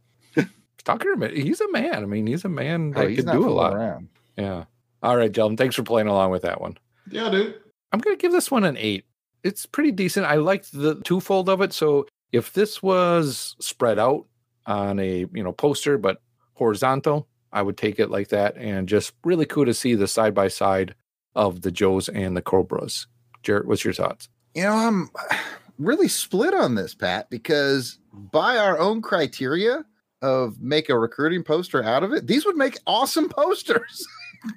Stalker. 0.79 1.29
He's 1.29 1.61
a 1.61 1.71
man. 1.71 1.97
I 1.97 2.07
mean, 2.07 2.27
he's 2.27 2.45
a 2.45 2.49
man 2.49 2.95
Oh, 2.97 3.01
that 3.01 3.11
he's 3.11 3.19
could 3.19 3.27
not 3.27 3.33
do 3.35 3.49
a 3.49 3.51
lot. 3.51 3.75
around. 3.75 4.09
Yeah. 4.37 4.65
All 5.03 5.17
right, 5.17 5.31
gentlemen. 5.31 5.57
Thanks 5.59 5.77
for 5.77 5.83
playing 5.83 6.09
along 6.09 6.31
with 6.31 6.43
that 6.43 6.61
one. 6.61 6.79
Yeah, 7.11 7.29
dude. 7.31 7.57
I'm 7.93 8.01
going 8.01 8.17
to 8.17 8.21
give 8.21 8.33
this 8.33 8.51
one 8.51 8.65
an 8.65 8.77
eight. 8.79 9.05
It's 9.45 9.67
pretty 9.67 9.91
decent. 9.93 10.27
I 10.27 10.37
liked 10.37 10.73
the 10.73 10.97
twofold 11.03 11.49
of 11.49 11.61
it. 11.61 11.73
So 11.73 12.07
if 12.33 12.53
this 12.53 12.83
was 12.83 13.57
spread 13.61 13.99
out 13.99 14.27
on 14.67 14.99
a 15.01 15.27
you 15.33 15.43
know 15.43 15.53
poster 15.53 15.99
but 15.99 16.23
horizontal, 16.55 17.27
I 17.53 17.63
would 17.63 17.77
take 17.77 17.99
it 17.99 18.11
like 18.11 18.29
that. 18.29 18.57
And 18.57 18.89
just 18.89 19.13
really 19.25 19.47
cool 19.47 19.67
to 19.67 19.75
see 19.75 19.95
the 19.95 20.09
side 20.09 20.35
by 20.35 20.49
side 20.49 20.95
of 21.35 21.63
the 21.63 21.71
Joes 21.71 22.09
and 22.09 22.37
the 22.37 22.43
Cobras. 22.43 23.07
Jared, 23.43 23.67
what's 23.67 23.85
your 23.85 23.95
thoughts? 23.95 24.29
You 24.55 24.65
know, 24.65 24.73
I'm 24.73 25.11
really 25.79 26.09
split 26.09 26.55
on 26.55 26.75
this, 26.75 26.95
Pat, 26.95 27.31
because 27.31 27.99
by 28.13 28.57
our 28.57 28.79
own 28.79 29.03
criteria 29.03 29.85
of 30.23 30.61
make 30.61 30.89
a 30.89 30.99
recruiting 30.99 31.43
poster 31.43 31.83
out 31.83 32.03
of 32.03 32.13
it, 32.13 32.27
these 32.27 32.45
would 32.45 32.57
make 32.57 32.79
awesome 32.87 33.29
posters. 33.37 34.07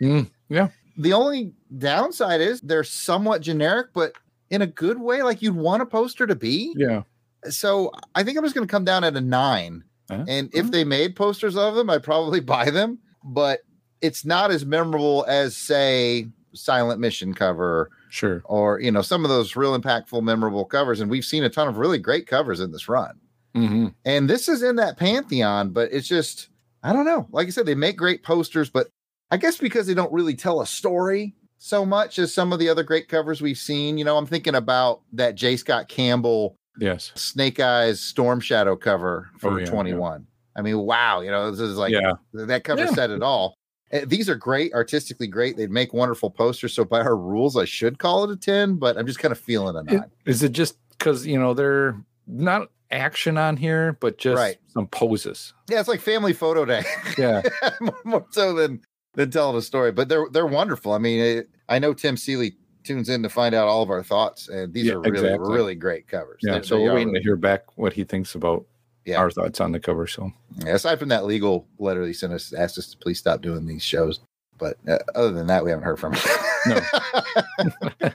Mm, 0.02 0.30
yeah. 0.50 0.70
The 0.98 1.14
only 1.14 1.54
downside 1.78 2.42
is 2.42 2.62
they're 2.62 2.84
somewhat 2.84 3.42
generic, 3.42 3.88
but 3.94 4.14
in 4.50 4.62
a 4.62 4.68
good 4.68 5.00
way, 5.00 5.24
like 5.24 5.42
you'd 5.42 5.56
want 5.56 5.82
a 5.82 5.86
poster 5.86 6.28
to 6.28 6.36
be. 6.36 6.74
Yeah. 6.78 7.04
So 7.50 7.92
I 8.14 8.24
think 8.24 8.38
I'm 8.38 8.44
just 8.44 8.56
going 8.56 8.68
to 8.68 8.72
come 8.72 8.86
down 8.86 9.04
at 9.04 9.16
a 9.16 9.22
nine. 9.22 9.84
Uh-huh. 10.14 10.26
And 10.28 10.50
if 10.54 10.72
they 10.72 10.84
made 10.84 11.16
posters 11.16 11.56
of 11.58 11.76
them, 11.76 11.90
I'd 11.90 12.04
probably 12.04 12.40
buy 12.56 12.70
them. 12.70 13.00
But 13.24 13.62
it's 14.02 14.26
not 14.26 14.52
as 14.52 14.66
memorable 14.66 15.26
as, 15.28 15.56
say, 15.56 16.28
Silent 16.54 17.00
Mission 17.00 17.34
cover 17.34 17.90
Sure. 18.10 18.42
or, 18.46 18.80
you 18.80 18.92
know, 18.92 19.02
some 19.02 19.24
of 19.26 19.30
those 19.30 19.56
real 19.56 19.78
impactful, 19.80 20.22
memorable 20.22 20.66
covers. 20.66 21.00
And 21.00 21.10
we've 21.10 21.26
seen 21.26 21.44
a 21.44 21.50
ton 21.50 21.68
of 21.68 21.78
really 21.78 21.98
great 21.98 22.28
covers 22.28 22.60
in 22.60 22.72
this 22.72 22.88
run. 22.90 23.20
hmm 23.56 23.88
And 24.06 24.30
this 24.30 24.48
is 24.50 24.62
in 24.62 24.76
that 24.76 24.98
pantheon, 24.98 25.70
but 25.72 25.92
it's 25.92 26.08
just, 26.08 26.50
I 26.84 26.94
don't 26.94 27.06
know. 27.06 27.28
Like 27.32 27.48
I 27.48 27.50
said, 27.52 27.66
they 27.66 27.76
make 27.76 27.98
great 27.98 28.24
posters, 28.24 28.70
but 28.70 28.88
I 29.32 29.38
guess 29.38 29.58
because 29.58 29.88
they 29.88 29.94
don't 29.96 30.12
really 30.14 30.36
tell 30.36 30.62
a 30.62 30.68
story 30.68 31.34
so 31.58 31.86
much 31.86 32.20
as 32.20 32.34
some 32.34 32.52
of 32.52 32.60
the 32.60 32.70
other 32.70 32.84
great 32.84 33.08
covers 33.08 33.42
we've 33.42 33.58
seen. 33.58 33.98
You 33.98 34.04
know, 34.04 34.18
I'm 34.18 34.26
thinking 34.28 34.54
about 34.54 35.02
that 35.14 35.36
J. 35.36 35.56
Scott 35.56 35.88
Campbell 35.88 36.56
Yes. 36.80 37.12
Snake 37.16 37.60
Eyes 37.60 38.00
Storm 38.02 38.40
Shadow 38.40 38.76
cover 38.76 39.30
for 39.40 39.52
Oh, 39.52 39.58
yeah, 39.58 39.66
yeah. 39.66 39.72
21. 39.72 40.28
I 40.56 40.62
mean, 40.62 40.78
wow, 40.80 41.22
you 41.22 41.32
know, 41.32 41.50
this 41.52 41.60
is 41.60 41.78
like 41.78 41.92
yeah. 41.94 42.14
that 42.34 42.64
cover 42.64 42.82
Yeah. 42.84 42.92
said 42.92 43.10
it 43.12 43.24
all. 43.24 43.56
Uh, 43.92 44.02
These 44.06 44.30
are 44.30 44.36
great, 44.36 44.74
artistically 44.74 45.28
great. 45.28 45.56
They'd 45.58 45.70
make 45.72 45.94
wonderful 45.94 46.30
posters. 46.32 46.74
So 46.74 46.84
by 46.86 47.02
our 47.02 47.16
rules, 47.18 47.56
I 47.58 47.66
should 47.66 48.00
call 48.00 48.24
it 48.24 48.32
a 48.32 48.36
10, 48.36 48.76
but 48.76 48.98
I'm 48.98 49.06
just 49.08 49.20
kind 49.20 49.32
of 49.32 49.40
feeling 49.40 49.76
a 49.76 49.80
It- 49.80 49.98
nine. 50.00 50.12
Is 50.26 50.42
it 50.44 50.52
just 50.52 50.78
because 50.98 51.26
you 51.28 51.40
know 51.40 51.54
they're 51.54 51.96
not 52.28 52.70
action 52.92 53.38
on 53.38 53.58
here, 53.58 53.98
but 54.00 54.18
just 54.18 54.38
Right. 54.38 54.58
some 54.68 54.88
poses? 54.88 55.54
Yeah, 55.70 55.80
it's 55.80 55.90
like 55.90 56.00
family 56.02 56.34
photo 56.34 56.66
day. 56.66 56.84
Yeah. 57.18 57.42
more, 57.82 57.98
more 58.06 58.26
so 58.32 58.54
than 58.54 58.82
than 59.16 59.30
telling 59.32 59.56
a 59.58 59.62
story. 59.62 59.92
But 59.92 60.10
they're 60.10 60.28
they're 60.32 60.46
wonderful. 60.48 60.92
I 60.94 60.98
mean, 61.00 61.20
it, 61.20 61.50
I 61.70 61.78
know 61.80 61.94
Tim 61.94 62.18
Seeley 62.18 62.56
tunes 62.84 63.10
in 63.10 63.24
to 63.24 63.30
find 63.30 63.54
out 63.56 63.68
all 63.68 63.82
of 63.82 63.90
our 63.90 64.04
thoughts, 64.04 64.50
and 64.50 64.74
these 64.74 64.86
Yeah, 64.86 64.94
are 64.94 65.00
really 65.02 65.18
exactly. 65.20 65.54
really 65.56 65.76
great 65.76 66.08
covers. 66.08 66.40
Yeah. 66.44 66.60
They- 66.60 66.66
so 66.66 66.82
we're 66.82 66.94
waiting 66.94 67.14
to 67.14 67.22
hear 67.22 67.36
back 67.36 67.64
what 67.78 67.94
he 67.94 68.04
thinks 68.04 68.36
about 68.36 68.66
Yeah. 69.06 69.18
our 69.20 69.32
thoughts 69.32 69.60
on 69.62 69.72
the 69.72 69.80
cover. 69.80 70.08
So 70.08 70.32
Yeah, 70.66 70.76
aside 70.76 71.00
from 71.00 71.10
that 71.10 71.26
legal 71.26 71.68
letter 71.80 72.06
he 72.06 72.14
sent 72.14 72.34
us, 72.34 72.54
asked 72.54 72.78
us 72.78 72.88
to 72.92 72.98
please 72.98 73.20
stop 73.20 73.42
doing 73.42 73.66
these 73.66 73.84
shows. 73.84 74.20
But 74.60 74.78
uh, 74.88 75.00
other 75.16 75.32
than 75.32 75.48
that, 75.48 75.64
we 75.64 75.72
haven't 75.72 75.84
heard 75.86 76.00
from 76.00 76.14
him. 76.14 76.22
No. 76.68 78.10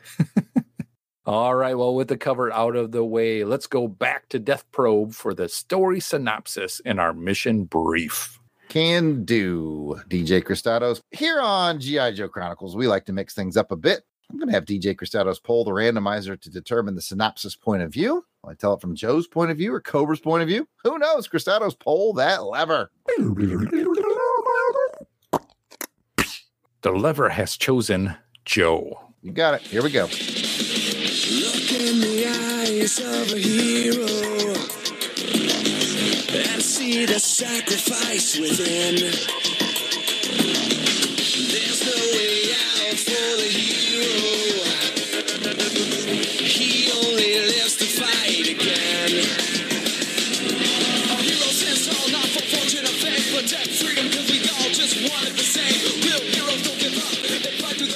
All 1.27 1.55
right. 1.55 1.77
Well, 1.77 1.95
with 1.95 2.09
the 2.09 2.17
cover 2.17 2.51
out 2.53 2.75
of 2.75 2.91
the 2.93 3.05
way, 3.05 3.45
let's 3.45 3.67
go 3.67 3.87
back 3.87 4.29
to 4.31 4.39
Death 4.39 4.65
Probe 4.73 5.13
for 5.13 5.35
the 5.35 5.49
story 5.49 6.01
synopsis 6.01 6.81
and 6.87 6.99
our 6.99 7.13
mission 7.13 7.65
brief. 7.65 8.39
Can 8.71 9.25
do, 9.25 10.01
DJ 10.09 10.43
Cristados. 10.43 11.01
Here 11.11 11.41
on 11.41 11.81
G.I. 11.81 12.13
Joe 12.13 12.29
Chronicles, 12.29 12.77
we 12.77 12.87
like 12.87 13.05
to 13.07 13.13
mix 13.13 13.35
things 13.35 13.57
up 13.59 13.73
a 13.73 13.77
bit. 13.77 14.05
I'm 14.31 14.37
going 14.37 14.49
to 14.49 14.55
have 14.55 14.67
DJ 14.67 14.95
Cristados 14.95 15.43
pull 15.43 15.65
the 15.65 15.71
randomizer 15.71 16.39
to 16.39 16.51
determine 16.51 16.95
the 16.95 17.01
synopsis 17.01 17.57
point 17.57 17.83
of 17.83 17.91
view. 17.91 18.27
Will 18.43 18.51
I 18.51 18.55
tell 18.55 18.75
it 18.75 18.81
from 18.81 18.95
Joe's 18.95 19.27
point 19.27 19.51
of 19.51 19.57
view 19.57 19.73
or 19.73 19.81
Cobra's 19.81 20.21
point 20.21 20.43
of 20.43 20.49
view? 20.49 20.69
Who 20.85 20.99
knows? 20.99 21.27
Cristados, 21.29 21.79
pull 21.79 22.13
that 22.15 22.45
lever. 22.45 22.91
The 26.83 26.93
lever 26.93 27.31
has 27.31 27.57
chosen 27.57 28.17
Joe. 28.45 29.01
You 29.23 29.33
got 29.33 29.55
it. 29.55 29.63
Here 29.63 29.83
we 29.83 29.91
go. 29.91 30.05
Look 30.05 30.13
in 31.73 32.01
the 32.01 32.27
eyes 32.29 32.99
of 32.99 33.33
a 33.33 33.39
hero 33.39 34.07
and 36.53 36.63
see 36.63 37.07
the 37.07 37.19
sacrifice 37.19 38.39
within. 38.39 39.58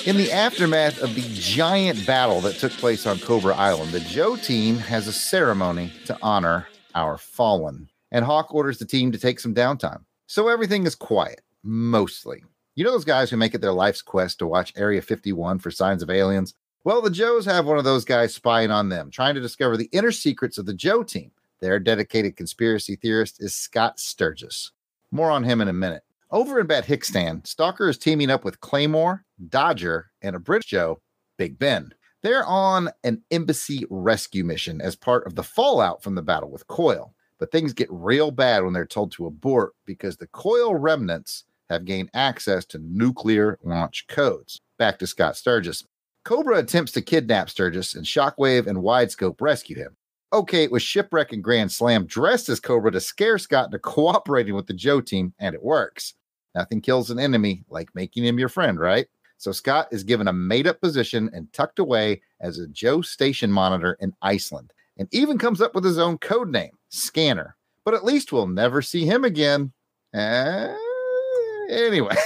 In 0.04 0.16
the 0.16 0.32
aftermath 0.32 1.00
of 1.00 1.14
the 1.14 1.24
giant 1.32 2.04
battle 2.04 2.40
that 2.40 2.56
took 2.56 2.72
place 2.72 3.06
on 3.06 3.20
Cobra 3.20 3.54
Island, 3.54 3.92
the 3.92 4.00
Joe 4.00 4.34
team 4.36 4.76
has 4.78 5.06
a 5.06 5.12
ceremony 5.12 5.92
to 6.06 6.18
honor 6.20 6.66
our 6.94 7.16
fallen. 7.16 7.88
And 8.10 8.24
Hawk 8.24 8.52
orders 8.52 8.78
the 8.78 8.84
team 8.84 9.12
to 9.12 9.18
take 9.18 9.38
some 9.38 9.54
downtime. 9.54 10.02
So 10.26 10.48
everything 10.48 10.86
is 10.86 10.96
quiet, 10.96 11.42
mostly. 11.62 12.42
You 12.74 12.84
know 12.84 12.90
those 12.92 13.04
guys 13.04 13.28
who 13.28 13.36
make 13.36 13.54
it 13.54 13.60
their 13.60 13.72
life's 13.72 14.00
quest 14.00 14.38
to 14.38 14.46
watch 14.46 14.72
Area 14.76 15.02
51 15.02 15.58
for 15.58 15.70
signs 15.70 16.02
of 16.02 16.08
aliens? 16.08 16.54
Well, 16.84 17.02
the 17.02 17.10
Joes 17.10 17.44
have 17.44 17.66
one 17.66 17.76
of 17.76 17.84
those 17.84 18.06
guys 18.06 18.34
spying 18.34 18.70
on 18.70 18.88
them, 18.88 19.10
trying 19.10 19.34
to 19.34 19.42
discover 19.42 19.76
the 19.76 19.90
inner 19.92 20.10
secrets 20.10 20.56
of 20.56 20.64
the 20.64 20.72
Joe 20.72 21.02
team. 21.02 21.32
Their 21.60 21.78
dedicated 21.78 22.34
conspiracy 22.34 22.96
theorist 22.96 23.42
is 23.42 23.54
Scott 23.54 24.00
Sturgis. 24.00 24.72
More 25.10 25.30
on 25.30 25.44
him 25.44 25.60
in 25.60 25.68
a 25.68 25.72
minute. 25.74 26.02
Over 26.30 26.60
in 26.60 26.66
Badhikstan, 26.66 27.46
Stalker 27.46 27.90
is 27.90 27.98
teaming 27.98 28.30
up 28.30 28.42
with 28.42 28.60
Claymore, 28.60 29.26
Dodger, 29.50 30.10
and 30.22 30.34
a 30.34 30.38
British 30.40 30.70
Joe, 30.70 31.02
Big 31.36 31.58
Ben. 31.58 31.92
They're 32.22 32.46
on 32.46 32.88
an 33.04 33.22
embassy 33.30 33.84
rescue 33.90 34.44
mission 34.44 34.80
as 34.80 34.96
part 34.96 35.26
of 35.26 35.34
the 35.34 35.42
fallout 35.42 36.02
from 36.02 36.14
the 36.14 36.22
battle 36.22 36.50
with 36.50 36.66
Coil. 36.68 37.14
But 37.38 37.52
things 37.52 37.74
get 37.74 37.88
real 37.90 38.30
bad 38.30 38.64
when 38.64 38.72
they're 38.72 38.86
told 38.86 39.12
to 39.12 39.26
abort 39.26 39.74
because 39.84 40.16
the 40.16 40.28
Coil 40.28 40.74
remnants 40.74 41.44
have 41.72 41.84
gained 41.84 42.10
access 42.14 42.64
to 42.66 42.78
nuclear 42.78 43.58
launch 43.64 44.06
codes. 44.08 44.60
Back 44.78 44.98
to 45.00 45.06
Scott 45.06 45.36
Sturgis. 45.36 45.84
Cobra 46.24 46.58
attempts 46.58 46.92
to 46.92 47.02
kidnap 47.02 47.50
Sturgis, 47.50 47.94
and 47.94 48.06
Shockwave 48.06 48.68
and 48.68 48.78
Widescope 48.78 49.40
rescue 49.40 49.76
him. 49.76 49.96
Okay, 50.32 50.62
it 50.62 50.72
was 50.72 50.82
Shipwreck 50.82 51.32
and 51.32 51.42
Grand 51.42 51.72
Slam 51.72 52.06
dressed 52.06 52.48
as 52.48 52.60
Cobra 52.60 52.90
to 52.92 53.00
scare 53.00 53.38
Scott 53.38 53.66
into 53.66 53.78
cooperating 53.80 54.54
with 54.54 54.66
the 54.66 54.74
Joe 54.74 55.00
team, 55.00 55.34
and 55.38 55.54
it 55.54 55.62
works. 55.62 56.14
Nothing 56.54 56.80
kills 56.80 57.10
an 57.10 57.18
enemy 57.18 57.64
like 57.68 57.94
making 57.94 58.24
him 58.24 58.38
your 58.38 58.48
friend, 58.48 58.78
right? 58.78 59.06
So 59.38 59.50
Scott 59.50 59.88
is 59.90 60.04
given 60.04 60.28
a 60.28 60.32
made 60.32 60.68
up 60.68 60.80
position 60.80 61.28
and 61.32 61.52
tucked 61.52 61.80
away 61.80 62.22
as 62.40 62.58
a 62.58 62.68
Joe 62.68 63.02
station 63.02 63.50
monitor 63.50 63.96
in 64.00 64.14
Iceland, 64.22 64.72
and 64.96 65.08
even 65.10 65.38
comes 65.38 65.60
up 65.60 65.74
with 65.74 65.84
his 65.84 65.98
own 65.98 66.18
code 66.18 66.50
name, 66.50 66.78
Scanner. 66.90 67.56
But 67.84 67.94
at 67.94 68.04
least 68.04 68.32
we'll 68.32 68.46
never 68.46 68.80
see 68.80 69.04
him 69.04 69.24
again. 69.24 69.72
Uh, 70.14 70.74
anyways, 71.70 72.18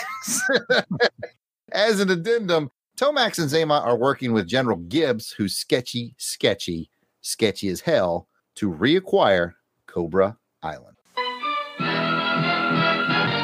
as 1.73 2.01
an 2.01 2.11
addendum, 2.11 2.71
Tomax 2.97 3.39
and 3.39 3.51
Xamot 3.51 3.85
are 3.85 3.97
working 3.97 4.33
with 4.33 4.47
General 4.47 4.79
Gibbs, 4.79 5.33
who's 5.33 5.57
sketchy, 5.57 6.15
sketchy, 6.19 6.91
sketchy 7.21 7.69
as 7.69 7.81
hell, 7.81 8.29
to 8.57 8.73
reacquire 8.73 9.53
Cobra 9.87 10.37
Island. 10.63 10.97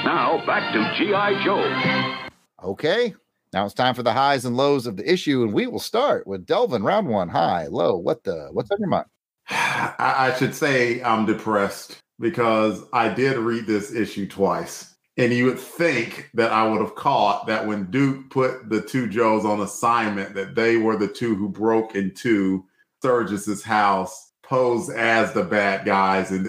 Now 0.04 0.42
back 0.46 0.72
to 0.72 0.94
G.I. 0.96 1.44
Joe. 1.44 2.30
Okay. 2.66 3.14
Now 3.52 3.66
it's 3.66 3.74
time 3.74 3.94
for 3.94 4.02
the 4.02 4.12
highs 4.12 4.46
and 4.46 4.56
lows 4.56 4.86
of 4.86 4.96
the 4.96 5.10
issue, 5.10 5.42
and 5.42 5.52
we 5.52 5.66
will 5.66 5.78
start 5.78 6.26
with 6.26 6.46
Delvin. 6.46 6.82
Round 6.82 7.06
one, 7.06 7.28
high, 7.28 7.66
low. 7.66 7.98
What 7.98 8.24
the? 8.24 8.48
What's 8.52 8.70
on 8.70 8.78
your 8.80 8.88
mind? 8.88 9.06
I, 9.50 10.14
I 10.32 10.34
should 10.38 10.54
say 10.54 11.02
I'm 11.02 11.26
depressed 11.26 11.98
because 12.18 12.84
I 12.94 13.08
did 13.12 13.36
read 13.36 13.66
this 13.66 13.92
issue 13.92 14.26
twice. 14.26 14.91
And 15.18 15.32
you 15.32 15.44
would 15.44 15.58
think 15.58 16.30
that 16.34 16.52
I 16.52 16.66
would 16.66 16.80
have 16.80 16.94
caught 16.94 17.46
that 17.46 17.66
when 17.66 17.90
Duke 17.90 18.30
put 18.30 18.70
the 18.70 18.80
two 18.80 19.06
Joes 19.08 19.44
on 19.44 19.60
assignment, 19.60 20.34
that 20.34 20.54
they 20.54 20.78
were 20.78 20.96
the 20.96 21.08
two 21.08 21.34
who 21.34 21.48
broke 21.50 21.94
into 21.94 22.64
Sturgis's 23.00 23.62
house, 23.62 24.32
posed 24.42 24.90
as 24.90 25.32
the 25.34 25.42
bad 25.44 25.84
guys, 25.84 26.30
and 26.30 26.48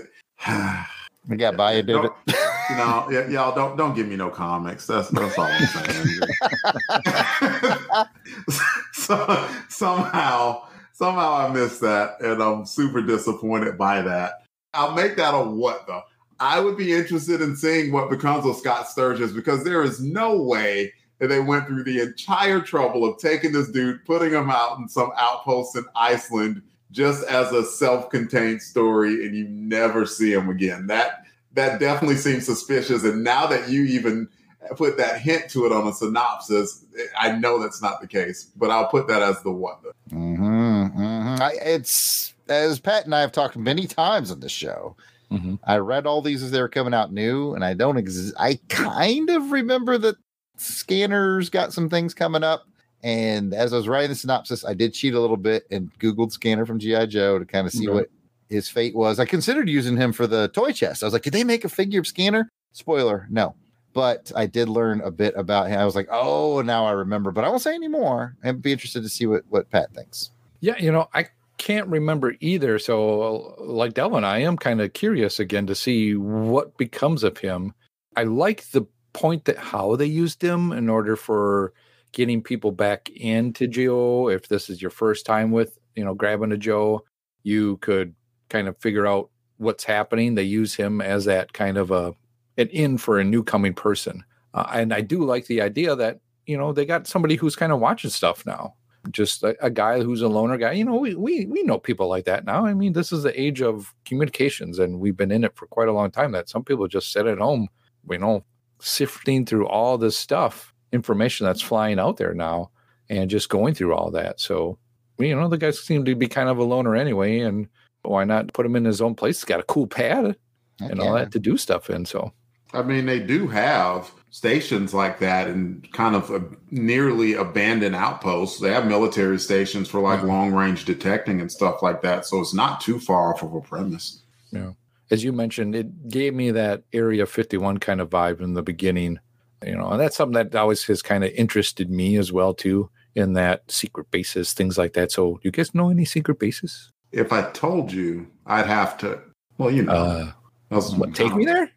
We 1.27 1.37
got 1.37 1.57
by 1.57 1.73
you, 1.75 1.83
David. 1.83 2.03
Don't- 2.03 2.15
you 2.69 2.75
know, 2.77 3.05
y- 3.09 3.27
y'all 3.29 3.53
don't 3.55 3.75
don't 3.77 3.93
give 3.95 4.07
me 4.07 4.15
no 4.15 4.29
comics. 4.29 4.87
That's 4.87 5.09
that's 5.09 5.37
all 5.37 5.45
I'm 5.45 5.65
saying. 5.67 6.19
so, 8.93 9.49
somehow, 9.69 10.67
somehow 10.93 11.33
I 11.33 11.49
missed 11.53 11.81
that, 11.81 12.21
and 12.21 12.41
I'm 12.41 12.65
super 12.65 13.01
disappointed 13.01 13.77
by 13.77 14.01
that. 14.01 14.45
I'll 14.73 14.93
make 14.93 15.15
that 15.17 15.33
a 15.33 15.43
what 15.43 15.85
though. 15.87 16.01
I 16.39 16.59
would 16.59 16.77
be 16.77 16.93
interested 16.93 17.41
in 17.41 17.55
seeing 17.55 17.91
what 17.91 18.09
becomes 18.09 18.45
of 18.45 18.55
Scott 18.55 18.87
Sturgis 18.87 19.31
because 19.31 19.63
there 19.63 19.83
is 19.83 20.01
no 20.01 20.41
way 20.41 20.93
that 21.19 21.27
they 21.27 21.39
went 21.39 21.67
through 21.67 21.83
the 21.83 22.01
entire 22.01 22.59
trouble 22.59 23.05
of 23.05 23.17
taking 23.17 23.51
this 23.51 23.69
dude, 23.69 24.03
putting 24.05 24.31
him 24.31 24.49
out 24.49 24.77
in 24.77 24.89
some 24.89 25.11
outpost 25.17 25.75
in 25.77 25.85
Iceland 25.95 26.61
just 26.91 27.25
as 27.27 27.51
a 27.51 27.65
self-contained 27.65 28.61
story, 28.61 29.25
and 29.25 29.35
you 29.35 29.47
never 29.47 30.05
see 30.05 30.31
him 30.31 30.49
again. 30.49 30.87
That 30.87 31.23
that 31.53 31.79
definitely 31.79 32.17
seems 32.17 32.45
suspicious. 32.45 33.03
And 33.03 33.23
now 33.23 33.47
that 33.47 33.69
you 33.69 33.83
even 33.85 34.27
put 34.75 34.97
that 34.97 35.21
hint 35.21 35.49
to 35.51 35.65
it 35.65 35.71
on 35.71 35.87
a 35.87 35.93
synopsis, 35.93 36.85
I 37.17 37.31
know 37.33 37.59
that's 37.59 37.81
not 37.81 38.01
the 38.01 38.07
case. 38.07 38.51
But 38.55 38.71
I'll 38.71 38.87
put 38.87 39.07
that 39.07 39.21
as 39.21 39.41
the 39.43 39.51
though. 39.51 39.93
Mm-hmm, 40.11 41.01
mm-hmm. 41.01 41.41
I, 41.41 41.53
it's 41.61 42.33
as 42.47 42.79
Pat 42.79 43.05
and 43.05 43.15
I 43.15 43.21
have 43.21 43.31
talked 43.31 43.55
many 43.55 43.87
times 43.87 44.31
on 44.31 44.39
the 44.39 44.49
show. 44.49 44.95
Mhm. 45.33 45.59
I 45.63 45.77
read 45.77 46.05
all 46.05 46.21
these 46.21 46.43
as 46.43 46.51
they 46.51 46.61
were 46.61 46.69
coming 46.69 46.93
out 46.93 47.11
new, 47.11 47.53
and 47.53 47.65
I 47.65 47.73
don't. 47.73 47.97
Ex- 47.97 48.33
I 48.37 48.59
kind 48.69 49.29
of 49.29 49.51
remember 49.51 49.97
that 49.97 50.15
Scanners 50.57 51.49
got 51.49 51.73
some 51.73 51.89
things 51.89 52.13
coming 52.13 52.43
up. 52.43 52.63
And 53.01 53.53
as 53.53 53.73
I 53.73 53.77
was 53.77 53.87
writing 53.87 54.09
the 54.09 54.15
synopsis, 54.15 54.63
I 54.63 54.73
did 54.73 54.93
cheat 54.93 55.13
a 55.13 55.19
little 55.19 55.35
bit 55.37 55.65
and 55.69 55.91
Googled 55.99 56.31
Scanner 56.31 56.65
from 56.65 56.79
GI 56.79 57.07
Joe 57.07 57.37
to 57.37 57.43
kind 57.45 57.67
of 57.67 57.73
see 57.73 57.85
what 57.95 58.09
his 58.49 58.69
fate 58.69 58.95
was. 58.95 59.19
I 59.19 59.25
considered 59.25 59.67
using 59.67 59.97
him 59.97 60.13
for 60.13 60.25
the 60.25 60.47
toy 60.49 60.71
chest. 60.71 61.03
I 61.03 61.07
was 61.07 61.13
like, 61.13 61.23
did 61.23 61.33
they 61.33 61.43
make 61.43 61.65
a 61.65 61.69
figure 61.69 61.99
of 61.99 62.07
Scanner? 62.07 62.47
Spoiler, 62.71 63.27
no. 63.29 63.55
But 63.93 64.31
I 64.35 64.45
did 64.45 64.69
learn 64.69 65.01
a 65.01 65.11
bit 65.11 65.33
about 65.35 65.67
him. 65.67 65.79
I 65.79 65.85
was 65.85 65.95
like, 65.95 66.07
oh, 66.11 66.61
now 66.61 66.85
I 66.85 66.91
remember. 66.91 67.31
But 67.31 67.43
I 67.43 67.49
won't 67.49 67.61
say 67.61 67.75
any 67.75 67.87
more. 67.89 68.35
I'd 68.43 68.61
be 68.61 68.71
interested 68.71 69.03
to 69.03 69.09
see 69.09 69.25
what 69.25 69.43
what 69.49 69.69
Pat 69.69 69.93
thinks. 69.93 70.31
Yeah, 70.61 70.77
you 70.79 70.91
know, 70.91 71.09
I 71.13 71.25
can't 71.57 71.87
remember 71.87 72.35
either. 72.39 72.79
So, 72.79 73.55
like 73.59 73.93
Delvin, 73.93 74.23
I 74.23 74.39
am 74.39 74.57
kind 74.57 74.81
of 74.81 74.93
curious 74.93 75.39
again 75.39 75.67
to 75.67 75.75
see 75.75 76.15
what 76.15 76.77
becomes 76.77 77.23
of 77.23 77.37
him. 77.37 77.73
I 78.15 78.23
like 78.23 78.69
the 78.71 78.85
point 79.13 79.45
that 79.45 79.57
how 79.57 79.95
they 79.95 80.05
used 80.05 80.41
him 80.41 80.71
in 80.71 80.89
order 80.89 81.15
for 81.15 81.73
getting 82.11 82.41
people 82.41 82.71
back 82.71 83.09
into 83.09 83.67
Joe. 83.67 84.29
If 84.29 84.47
this 84.47 84.69
is 84.69 84.81
your 84.81 84.91
first 84.91 85.25
time 85.25 85.51
with, 85.51 85.77
you 85.95 86.03
know, 86.03 86.13
grabbing 86.13 86.51
a 86.51 86.57
Joe, 86.57 87.03
you 87.43 87.77
could 87.77 88.15
kind 88.49 88.67
of 88.67 88.77
figure 88.77 89.07
out 89.07 89.29
what's 89.57 89.83
happening. 89.83 90.35
They 90.35 90.43
use 90.43 90.75
him 90.75 91.01
as 91.01 91.25
that 91.25 91.53
kind 91.53 91.77
of 91.77 91.91
a 91.91 92.13
an 92.57 92.67
in 92.69 92.97
for 92.97 93.19
a 93.19 93.23
new 93.23 93.43
coming 93.43 93.73
person. 93.73 94.23
Uh, 94.53 94.67
and 94.73 94.93
I 94.93 95.01
do 95.01 95.23
like 95.23 95.47
the 95.47 95.61
idea 95.61 95.95
that, 95.95 96.19
you 96.45 96.55
know, 96.55 96.71
they 96.71 96.85
got 96.85 97.07
somebody 97.07 97.35
who's 97.35 97.55
kind 97.55 97.71
of 97.71 97.79
watching 97.79 98.11
stuff 98.11 98.45
now 98.45 98.75
just 99.11 99.43
a, 99.43 99.55
a 99.63 99.69
guy 99.69 100.01
who's 100.01 100.21
a 100.21 100.27
loner 100.27 100.57
guy. 100.57 100.73
You 100.73 100.85
know, 100.85 100.95
we, 100.95 101.15
we 101.15 101.45
we 101.45 101.63
know 101.63 101.77
people 101.77 102.07
like 102.07 102.25
that 102.25 102.45
now. 102.45 102.65
I 102.65 102.73
mean, 102.73 102.93
this 102.93 103.11
is 103.11 103.23
the 103.23 103.39
age 103.39 103.61
of 103.61 103.93
communications, 104.05 104.79
and 104.79 104.99
we've 104.99 105.17
been 105.17 105.31
in 105.31 105.43
it 105.43 105.55
for 105.55 105.67
quite 105.67 105.87
a 105.87 105.93
long 105.93 106.11
time. 106.11 106.31
That 106.31 106.49
some 106.49 106.63
people 106.63 106.87
just 106.87 107.11
sit 107.11 107.27
at 107.27 107.39
home, 107.39 107.67
you 108.09 108.17
know, 108.17 108.43
sifting 108.79 109.45
through 109.45 109.67
all 109.67 109.97
this 109.97 110.17
stuff, 110.17 110.73
information 110.91 111.45
that's 111.45 111.61
flying 111.61 111.99
out 111.99 112.17
there 112.17 112.33
now, 112.33 112.71
and 113.09 113.29
just 113.29 113.49
going 113.49 113.73
through 113.73 113.93
all 113.93 114.11
that. 114.11 114.39
So, 114.39 114.77
you 115.17 115.35
know, 115.35 115.47
the 115.47 115.57
guys 115.57 115.81
seem 115.81 116.05
to 116.05 116.15
be 116.15 116.27
kind 116.27 116.49
of 116.49 116.57
a 116.57 116.63
loner 116.63 116.95
anyway, 116.95 117.39
and 117.39 117.67
why 118.03 118.23
not 118.23 118.53
put 118.53 118.65
him 118.65 118.75
in 118.75 118.85
his 118.85 119.01
own 119.01 119.15
place? 119.15 119.39
He's 119.39 119.45
got 119.45 119.59
a 119.59 119.63
cool 119.63 119.87
pad 119.87 120.35
and 120.79 120.99
all 120.99 121.13
that 121.13 121.31
to 121.31 121.39
do 121.39 121.57
stuff 121.57 121.89
in. 121.89 122.05
So, 122.05 122.33
I 122.73 122.81
mean, 122.81 123.05
they 123.05 123.19
do 123.19 123.47
have 123.47 124.11
stations 124.33 124.95
like 124.95 125.19
that 125.19 125.47
and 125.47 125.87
kind 125.93 126.15
of 126.15 126.31
a 126.31 126.43
nearly 126.71 127.33
abandoned 127.35 127.95
outposts. 127.95 128.59
They 128.59 128.73
have 128.73 128.87
military 128.87 129.37
stations 129.37 129.87
for 129.87 129.99
like 130.01 130.23
long 130.23 130.51
range 130.51 130.85
detecting 130.85 131.39
and 131.39 131.51
stuff 131.51 131.83
like 131.83 132.01
that. 132.01 132.25
So 132.25 132.41
it's 132.41 132.53
not 132.53 132.81
too 132.81 132.99
far 132.99 133.31
off 133.31 133.43
of 133.43 133.53
a 133.53 133.61
premise. 133.61 134.23
Yeah. 134.51 134.71
As 135.11 135.23
you 135.23 135.33
mentioned, 135.33 135.75
it 135.75 136.09
gave 136.09 136.33
me 136.33 136.49
that 136.49 136.81
Area 136.93 137.27
51 137.27 137.77
kind 137.77 138.01
of 138.01 138.09
vibe 138.09 138.41
in 138.41 138.55
the 138.55 138.63
beginning, 138.63 139.19
you 139.63 139.75
know, 139.75 139.89
and 139.89 140.01
that's 140.01 140.17
something 140.17 140.33
that 140.33 140.55
always 140.55 140.83
has 140.85 141.03
kind 141.03 141.23
of 141.23 141.29
interested 141.33 141.91
me 141.91 142.17
as 142.17 142.31
well 142.31 142.55
too. 142.55 142.89
In 143.13 143.33
that 143.33 143.71
secret 143.71 144.09
bases, 144.09 144.53
things 144.53 144.79
like 144.79 144.93
that. 144.93 145.11
So, 145.11 145.33
do 145.33 145.41
you 145.43 145.51
guys 145.51 145.75
know 145.75 145.91
any 145.91 146.05
secret 146.05 146.39
bases? 146.39 146.91
If 147.11 147.31
I 147.31 147.51
told 147.51 147.91
you, 147.91 148.25
I'd 148.47 148.65
have 148.65 148.97
to. 148.97 149.19
Well, 149.59 149.69
you 149.69 149.83
know, 149.83 149.93
Uh, 149.93 150.31
what, 150.71 151.13
take 151.13 151.35
me 151.35 151.45
there? 151.45 151.69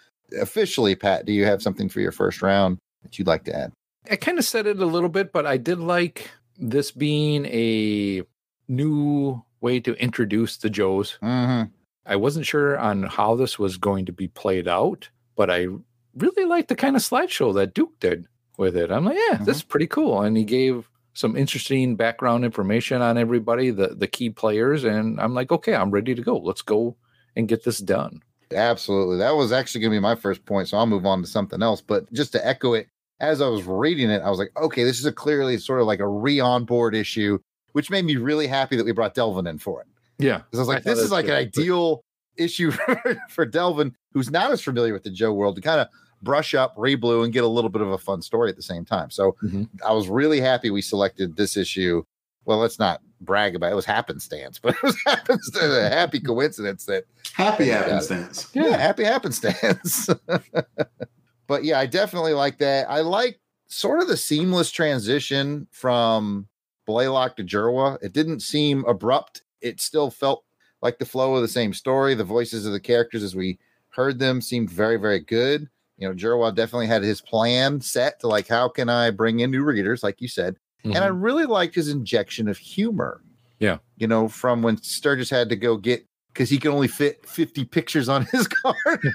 Officially, 0.41 0.95
Pat, 0.95 1.25
do 1.25 1.31
you 1.33 1.45
have 1.45 1.61
something 1.61 1.87
for 1.89 1.99
your 2.01 2.11
first 2.11 2.41
round 2.41 2.79
that 3.03 3.19
you'd 3.19 3.27
like 3.27 3.43
to 3.45 3.55
add? 3.55 3.71
I 4.09 4.15
kind 4.15 4.39
of 4.39 4.45
said 4.45 4.67
it 4.67 4.79
a 4.79 4.85
little 4.85 5.09
bit, 5.09 5.31
but 5.31 5.45
I 5.45 5.57
did 5.57 5.79
like 5.79 6.31
this 6.57 6.91
being 6.91 7.45
a 7.45 8.23
new 8.67 9.43
way 9.61 9.79
to 9.79 9.93
introduce 9.93 10.57
the 10.57 10.69
Joes. 10.69 11.17
Mm-hmm. 11.21 11.71
I 12.05 12.15
wasn't 12.15 12.45
sure 12.45 12.77
on 12.77 13.03
how 13.03 13.35
this 13.35 13.57
was 13.57 13.77
going 13.77 14.05
to 14.05 14.11
be 14.11 14.27
played 14.27 14.67
out, 14.67 15.09
but 15.35 15.49
I 15.49 15.67
really 16.15 16.45
liked 16.45 16.67
the 16.67 16.75
kind 16.75 16.95
of 16.95 17.01
slideshow 17.01 17.53
that 17.55 17.73
Duke 17.73 17.97
did 17.99 18.27
with 18.57 18.75
it. 18.75 18.91
I'm 18.91 19.05
like, 19.05 19.17
yeah, 19.29 19.37
this 19.37 19.57
is 19.57 19.63
pretty 19.63 19.87
cool. 19.87 20.21
And 20.21 20.35
he 20.35 20.43
gave 20.43 20.89
some 21.13 21.37
interesting 21.37 21.95
background 21.95 22.43
information 22.43 23.01
on 23.01 23.17
everybody, 23.17 23.71
the 23.71 23.89
the 23.89 24.07
key 24.07 24.29
players, 24.29 24.83
and 24.83 25.19
I'm 25.21 25.33
like, 25.33 25.51
okay, 25.51 25.75
I'm 25.75 25.91
ready 25.91 26.13
to 26.15 26.21
go. 26.21 26.37
Let's 26.37 26.61
go 26.61 26.97
and 27.35 27.47
get 27.47 27.63
this 27.63 27.79
done. 27.79 28.21
Absolutely. 28.53 29.17
That 29.17 29.35
was 29.35 29.51
actually 29.51 29.81
going 29.81 29.91
to 29.91 29.97
be 29.97 30.01
my 30.01 30.15
first 30.15 30.45
point. 30.45 30.67
So 30.67 30.77
I'll 30.77 30.85
move 30.85 31.05
on 31.05 31.21
to 31.21 31.27
something 31.27 31.63
else. 31.63 31.81
But 31.81 32.11
just 32.13 32.31
to 32.33 32.45
echo 32.45 32.73
it, 32.73 32.87
as 33.19 33.41
I 33.41 33.47
was 33.47 33.63
reading 33.63 34.09
it, 34.09 34.21
I 34.21 34.29
was 34.29 34.39
like, 34.39 34.51
okay, 34.57 34.83
this 34.83 34.99
is 34.99 35.05
a 35.05 35.11
clearly 35.11 35.57
sort 35.57 35.79
of 35.81 35.87
like 35.87 35.99
a 35.99 36.07
re 36.07 36.39
on 36.39 36.65
board 36.65 36.95
issue, 36.95 37.39
which 37.73 37.89
made 37.89 38.05
me 38.05 38.15
really 38.17 38.47
happy 38.47 38.75
that 38.75 38.85
we 38.85 38.91
brought 38.91 39.13
Delvin 39.13 39.47
in 39.47 39.57
for 39.59 39.81
it. 39.81 39.87
Yeah. 40.19 40.37
Because 40.39 40.59
I 40.59 40.61
was 40.61 40.67
like, 40.67 40.77
thought 40.83 40.89
this 40.89 40.99
is 40.99 41.09
that's 41.09 41.11
like 41.11 41.25
an 41.25 41.29
good. 41.51 41.59
ideal 41.59 42.03
issue 42.37 42.71
for, 42.71 43.17
for 43.29 43.45
Delvin, 43.45 43.95
who's 44.13 44.29
not 44.31 44.51
as 44.51 44.61
familiar 44.61 44.93
with 44.93 45.03
the 45.03 45.09
Joe 45.11 45.33
world, 45.33 45.55
to 45.55 45.61
kind 45.61 45.79
of 45.81 45.87
brush 46.21 46.53
up, 46.55 46.73
re-blue, 46.77 47.23
and 47.23 47.33
get 47.33 47.43
a 47.43 47.47
little 47.47 47.69
bit 47.69 47.81
of 47.81 47.89
a 47.91 47.97
fun 47.97 48.21
story 48.21 48.49
at 48.49 48.55
the 48.55 48.61
same 48.61 48.85
time. 48.85 49.09
So 49.09 49.35
Mhm. 49.43 49.67
I 49.85 49.91
was 49.93 50.07
really 50.07 50.39
happy 50.39 50.69
we 50.69 50.81
selected 50.81 51.35
this 51.35 51.57
issue. 51.57 52.03
Well, 52.45 52.57
let's 52.59 52.79
not 52.79 53.01
brag 53.21 53.55
about 53.55 53.67
it. 53.67 53.71
It 53.71 53.75
was 53.75 53.85
happenstance, 53.85 54.59
but 54.63 54.75
it 54.75 54.83
was 54.83 54.97
happenstance, 55.05 55.63
a 55.73 55.89
happy 55.89 56.19
coincidence 56.19 56.85
that 56.85 57.05
Happy 57.33 57.65
Got 57.67 57.73
it. 57.73 57.91
happenstance. 57.91 58.47
yeah, 58.53 58.77
happy 58.77 59.03
happenstance. 59.03 60.09
but 61.47 61.63
yeah, 61.63 61.79
I 61.79 61.85
definitely 61.85 62.33
like 62.33 62.57
that. 62.59 62.89
I 62.89 63.01
like 63.01 63.39
sort 63.67 64.01
of 64.01 64.07
the 64.07 64.17
seamless 64.17 64.71
transition 64.71 65.67
from 65.71 66.47
Blaylock 66.85 67.35
to 67.37 67.43
Jerwa. 67.43 67.97
It 68.01 68.13
didn't 68.13 68.41
seem 68.41 68.85
abrupt. 68.85 69.43
It 69.61 69.81
still 69.81 70.09
felt 70.09 70.43
like 70.81 70.99
the 70.99 71.05
flow 71.05 71.35
of 71.35 71.41
the 71.41 71.47
same 71.47 71.73
story. 71.73 72.13
The 72.13 72.23
voices 72.23 72.65
of 72.65 72.73
the 72.73 72.79
characters 72.79 73.23
as 73.23 73.35
we 73.35 73.57
heard 73.89 74.19
them 74.19 74.41
seemed 74.41 74.69
very, 74.69 74.97
very 74.97 75.19
good. 75.19 75.69
You 75.97 76.07
know, 76.07 76.15
Jerwa 76.15 76.53
definitely 76.53 76.87
had 76.87 77.03
his 77.03 77.21
plan 77.21 77.79
set 77.79 78.19
to 78.19 78.27
like, 78.27 78.47
how 78.47 78.67
can 78.67 78.89
I 78.89 79.11
bring 79.11 79.39
in 79.39 79.51
new 79.51 79.63
readers, 79.63 80.03
like 80.03 80.19
you 80.21 80.27
said. 80.27 80.57
And 80.83 80.97
I 80.97 81.07
mm-hmm. 81.07 81.21
really 81.21 81.45
liked 81.45 81.75
his 81.75 81.87
injection 81.87 82.49
of 82.49 82.57
humor. 82.57 83.21
Yeah. 83.59 83.77
You 83.97 84.07
know, 84.07 84.27
from 84.27 84.61
when 84.61 84.81
Sturgis 84.81 85.29
had 85.29 85.47
to 85.49 85.55
go 85.55 85.77
get 85.77 86.05
because 86.33 86.49
he 86.49 86.57
can 86.57 86.71
only 86.71 86.87
fit 86.87 87.27
50 87.29 87.65
pictures 87.65 88.09
on 88.09 88.25
his 88.31 88.47
card. 88.47 89.07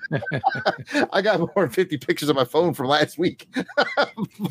I 1.12 1.20
got 1.20 1.40
more 1.40 1.50
than 1.56 1.70
50 1.70 1.98
pictures 1.98 2.30
on 2.30 2.36
my 2.36 2.44
phone 2.44 2.74
from 2.74 2.86
last 2.86 3.18
week. 3.18 3.48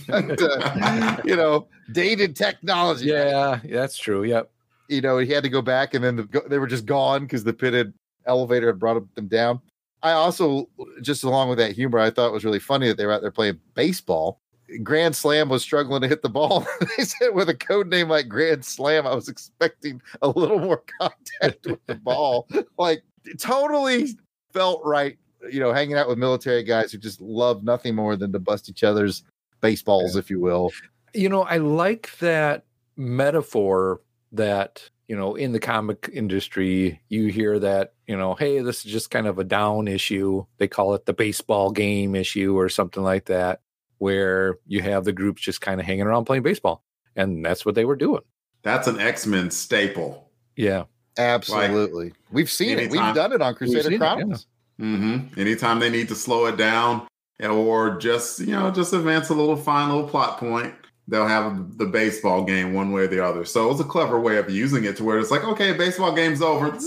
but, 0.08 0.42
uh, 0.42 1.18
you 1.24 1.36
know, 1.36 1.68
dated 1.92 2.36
technology. 2.36 3.08
Yeah, 3.08 3.60
that's 3.64 3.98
true. 3.98 4.24
Yep. 4.24 4.52
you 4.90 5.02
know, 5.02 5.18
he 5.18 5.32
had 5.32 5.44
to 5.44 5.50
go 5.50 5.62
back 5.62 5.94
and 5.94 6.04
then 6.04 6.18
the, 6.18 6.44
they 6.50 6.60
were 6.60 6.68
just 6.68 6.86
gone 6.86 7.22
because 7.22 7.44
the 7.44 7.54
pitted 7.54 7.94
elevator 8.26 8.68
had 8.68 8.80
brought 8.80 9.16
them 9.16 9.28
down. 9.28 9.62
I 10.04 10.12
also, 10.12 10.70
just 11.02 11.24
along 11.24 11.50
with 11.50 11.58
that 11.58 11.72
humor, 11.72 12.00
I 12.00 12.12
thought 12.12 12.28
it 12.28 12.34
was 12.34 12.46
really 12.46 12.60
funny 12.60 12.88
that 12.88 12.98
they 12.98 13.06
were 13.06 13.14
out 13.14 13.22
there 13.22 13.32
playing 13.32 13.60
baseball. 13.74 14.42
Grand 14.84 15.16
Slam 15.16 15.50
was 15.50 15.62
struggling 15.62 16.02
to 16.02 16.08
hit 16.08 16.22
the 16.22 16.30
ball. 16.30 16.66
they 16.98 17.04
said 17.04 17.34
with 17.34 17.50
a 17.50 17.56
code 17.56 17.88
name 17.88 18.10
like 18.10 18.28
Grand 18.28 18.66
Slam, 18.66 19.08
I 19.08 19.16
was 19.16 19.30
expecting 19.30 20.02
a 20.22 20.30
little 20.30 20.60
more 20.60 20.84
contact 21.00 21.66
with 21.66 21.86
the 21.86 21.96
ball. 21.96 22.48
Like, 22.78 23.04
it 23.26 23.40
totally 23.40 24.10
felt 24.54 24.82
right, 24.84 25.18
you 25.50 25.60
know, 25.60 25.74
hanging 25.74 25.98
out 25.98 26.08
with 26.08 26.18
military 26.18 26.64
guys 26.64 26.92
who 26.92 26.98
just 26.98 27.22
love 27.22 27.64
nothing 27.64 27.96
more 27.96 28.16
than 28.16 28.32
to 28.34 28.40
bust 28.40 28.70
each 28.70 28.84
other's 28.84 29.24
baseballs, 29.62 30.16
if 30.16 30.30
you 30.30 30.40
will. 30.40 30.72
You 31.14 31.30
know, 31.30 31.44
I 31.44 31.58
like 31.58 32.18
that 32.20 32.66
metaphor 32.96 34.02
that, 34.34 34.90
you 35.08 35.16
know, 35.16 35.36
in 35.36 35.52
the 35.52 35.60
comic 35.60 36.10
industry, 36.12 37.02
you 37.10 37.28
hear 37.28 37.60
that, 37.60 37.94
you 38.08 38.18
know, 38.18 38.36
hey, 38.36 38.60
this 38.60 38.86
is 38.86 38.92
just 38.92 39.10
kind 39.10 39.28
of 39.28 39.40
a 39.40 39.44
down 39.44 39.88
issue. 39.88 40.46
They 40.58 40.68
call 40.68 40.94
it 40.96 41.06
the 41.06 41.14
baseball 41.14 41.72
game 41.72 42.16
issue 42.16 42.58
or 42.58 42.70
something 42.70 43.04
like 43.04 43.26
that, 43.26 43.62
where 43.98 44.58
you 44.68 44.82
have 44.82 45.06
the 45.06 45.14
groups 45.14 45.42
just 45.42 45.62
kind 45.62 45.80
of 45.80 45.86
hanging 45.86 46.06
around 46.06 46.26
playing 46.26 46.44
baseball. 46.44 46.84
And 47.16 47.44
that's 47.44 47.66
what 47.66 47.76
they 47.76 47.86
were 47.86 47.96
doing. 47.96 48.22
That's 48.64 48.88
an 48.88 49.00
X 49.00 49.26
Men 49.26 49.50
staple. 49.52 50.30
Yeah. 50.56 50.84
Absolutely. 51.18 52.14
We've 52.32 52.50
seen 52.50 52.78
it. 52.80 52.92
We've 52.92 53.16
done 53.16 53.34
it 53.34 53.42
on 53.42 53.56
Crusader 53.56 53.84
seen 53.84 53.94
it, 53.94 53.96
yeah. 53.96 53.98
Chronicles. 53.98 54.48
hmm 54.78 55.18
Anytime 55.36 55.80
they 55.80 55.90
need 55.90 56.10
to 56.10 56.16
slow 56.16 56.46
it 56.46 56.58
down 56.58 57.08
or 57.44 57.98
just 57.98 58.40
you 58.40 58.52
know 58.52 58.72
just 58.72 58.94
advance 58.94 59.30
a 59.30 59.34
little 59.34 59.56
fine 59.56 59.90
little 59.90 60.08
plot 60.08 60.38
point, 60.40 60.74
they'll 61.08 61.28
have 61.28 61.78
the 61.78 61.86
baseball 61.86 62.44
game 62.44 62.74
one 62.74 62.92
way 62.92 63.04
or 63.04 63.08
the 63.08 63.24
other. 63.24 63.46
So 63.46 63.66
it 63.66 63.70
was 63.70 63.80
a 63.80 63.84
clever 63.86 64.20
way 64.20 64.38
of 64.38 64.50
using 64.50 64.84
it 64.84 64.98
to 64.98 65.04
where 65.04 65.18
it's 65.20 65.32
like, 65.32 65.44
okay, 65.44 65.74
baseball 65.74 66.14
game's 66.14 66.42
over, 66.42 66.68
and 66.72 66.82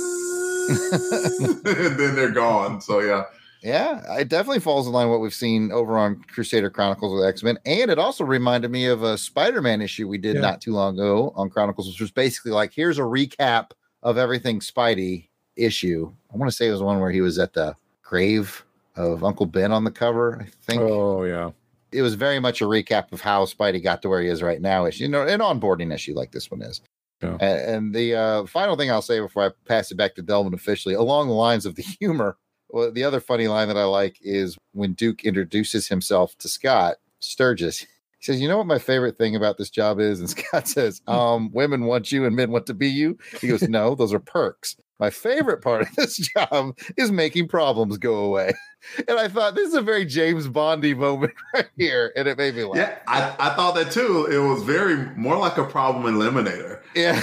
then 1.99 2.15
they're 2.15 2.31
gone. 2.31 2.81
So 2.81 3.01
yeah, 3.01 3.25
Yeah, 3.63 4.17
it 4.19 4.29
definitely 4.29 4.61
falls 4.61 4.87
in 4.87 4.93
line 4.93 5.07
with 5.09 5.13
what 5.13 5.21
we've 5.21 5.35
seen 5.35 5.71
over 5.71 5.99
on 5.99 6.23
Crusader 6.33 6.71
Chronicles 6.71 7.15
with 7.15 7.25
X 7.29 7.43
Men, 7.43 7.59
and 7.67 7.91
it 7.91 7.99
also 7.99 8.25
reminded 8.25 8.71
me 8.71 8.87
of 8.87 9.03
a 9.03 9.19
Spider 9.19 9.61
Man 9.61 9.83
issue 9.83 10.09
we 10.09 10.19
did 10.19 10.37
Yeah. 10.37 10.41
not 10.41 10.61
too 10.63 10.73
long 10.73 10.95
ago 10.95 11.33
on 11.37 11.51
Chronicles, 11.51 11.89
which 11.89 12.01
was 12.01 12.11
basically 12.11 12.53
like, 12.53 12.73
here's 12.73 12.99
a 12.99 13.03
recap 13.03 13.73
of 14.03 14.17
everything 14.17 14.61
Spidey 14.61 15.29
issue. 15.57 16.11
I 16.33 16.37
want 16.39 16.51
to 16.51 16.57
say 16.57 16.69
it 16.69 16.73
was 16.73 16.83
one 16.83 17.01
where 17.01 17.11
he 17.11 17.21
was 17.21 17.39
at 17.39 17.53
the 17.53 17.75
grave 18.03 18.65
of 18.97 19.23
Uncle 19.25 19.45
Ben 19.47 19.73
on 19.73 19.85
the 19.85 19.91
cover. 19.91 20.41
I 20.41 20.47
think 20.63 20.81
Oh, 20.83 21.25
yeah. 21.25 21.51
it 21.93 22.01
was 22.03 22.15
very 22.15 22.41
much 22.41 22.63
a 22.63 22.65
recap 22.65 23.13
of 23.13 23.21
how 23.21 23.45
Spidey 23.45 23.83
got 23.83 24.01
to 24.03 24.09
where 24.09 24.23
he 24.23 24.29
is 24.29 24.43
right 24.43 24.61
now. 24.61 24.87
Issue, 24.87 25.03
you 25.05 25.09
know, 25.11 25.27
an 25.27 25.41
onboarding 25.41 25.93
issue 25.93 26.15
like 26.15 26.33
this 26.33 26.51
one 26.51 26.63
is. 26.63 26.81
Yeah. 27.23 27.37
And, 27.41 27.95
the 27.95 28.15
uh, 28.15 28.47
final 28.47 28.77
thing 28.77 28.91
I'll 28.91 29.03
say 29.03 29.21
before 29.21 29.45
I 29.45 29.51
pass 29.67 29.91
it 29.91 29.97
back 29.97 30.15
to 30.15 30.23
Delvin 30.23 30.55
officially, 30.55 30.95
along 30.95 31.29
the 31.29 31.35
lines 31.35 31.67
of 31.67 31.75
the 31.75 31.83
humor, 32.01 32.39
well, 32.73 32.93
the 32.93 33.05
other 33.05 33.21
funny 33.21 33.49
line 33.49 33.69
that 33.69 33.77
I 33.77 33.85
like 33.85 34.17
is 34.23 34.57
when 34.73 34.93
Duke 34.93 35.25
introduces 35.25 35.89
himself 35.89 36.37
to 36.39 36.49
Scott 36.49 36.97
Sturgis. 37.21 37.81
He 37.81 37.87
says, 38.21 38.41
"You 38.41 38.49
know 38.49 38.59
what 38.59 38.67
my 38.67 38.79
favorite 38.79 39.19
thing 39.19 39.37
about 39.37 39.59
this 39.59 39.71
job 39.71 40.01
is?" 40.01 40.21
And 40.21 40.31
Scott 40.39 40.69
says, 40.69 41.03
"Um, 41.07 41.51
women 41.53 41.85
want 41.85 42.13
you 42.13 42.25
and 42.25 42.37
men 42.37 42.51
want 42.51 42.67
to 42.67 42.75
be 42.75 42.89
you." 42.89 43.19
He 43.41 43.49
goes, 43.49 43.63
"No, 43.63 43.95
those 43.95 44.13
are 44.13 44.21
perks. 44.21 44.77
My 45.01 45.11
favorite 45.11 45.63
part 45.63 45.83
of 45.83 45.97
this 45.97 46.17
job 46.35 46.79
is 46.97 47.11
making 47.11 47.49
problems 47.49 47.99
go 47.99 48.17
away." 48.17 48.53
And 49.07 49.19
I 49.19 49.29
thought 49.29 49.55
this 49.55 49.69
is 49.69 49.75
a 49.75 49.83
very 49.83 50.07
James 50.07 50.49
Bondy 50.49 50.95
moment 50.95 51.35
right 51.55 51.69
here, 51.77 52.15
and 52.17 52.27
it 52.27 52.39
made 52.39 52.55
me 52.55 52.65
laugh. 52.65 52.77
yeah, 52.79 52.99
I, 53.07 53.37
I 53.39 53.55
thought 53.55 53.75
that 53.75 53.93
too. 53.93 54.27
It 54.31 54.39
was 54.39 54.63
very 54.63 54.97
more 55.17 55.37
like 55.37 55.59
a 55.59 55.65
problem 55.65 56.15
eliminator. 56.15 56.81
Yeah. 56.95 57.21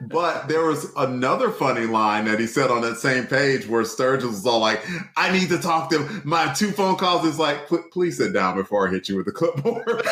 But 0.00 0.48
there 0.48 0.64
was 0.66 0.92
another 0.96 1.50
funny 1.50 1.86
line 1.86 2.24
that 2.24 2.40
he 2.40 2.46
said 2.48 2.68
on 2.68 2.82
that 2.82 2.96
same 2.96 3.26
page 3.26 3.66
where 3.68 3.84
Sturgis 3.84 4.24
was 4.26 4.44
all 4.46 4.58
like, 4.58 4.84
I 5.16 5.30
need 5.32 5.48
to 5.50 5.58
talk 5.58 5.88
to 5.90 6.02
him. 6.04 6.22
My 6.24 6.52
two 6.52 6.72
phone 6.72 6.96
calls 6.96 7.24
is 7.24 7.38
like, 7.38 7.68
please 7.92 8.18
sit 8.18 8.32
down 8.34 8.56
before 8.56 8.88
I 8.88 8.90
hit 8.90 9.08
you 9.08 9.16
with 9.16 9.26
the 9.26 9.32
clipboard. 9.32 10.02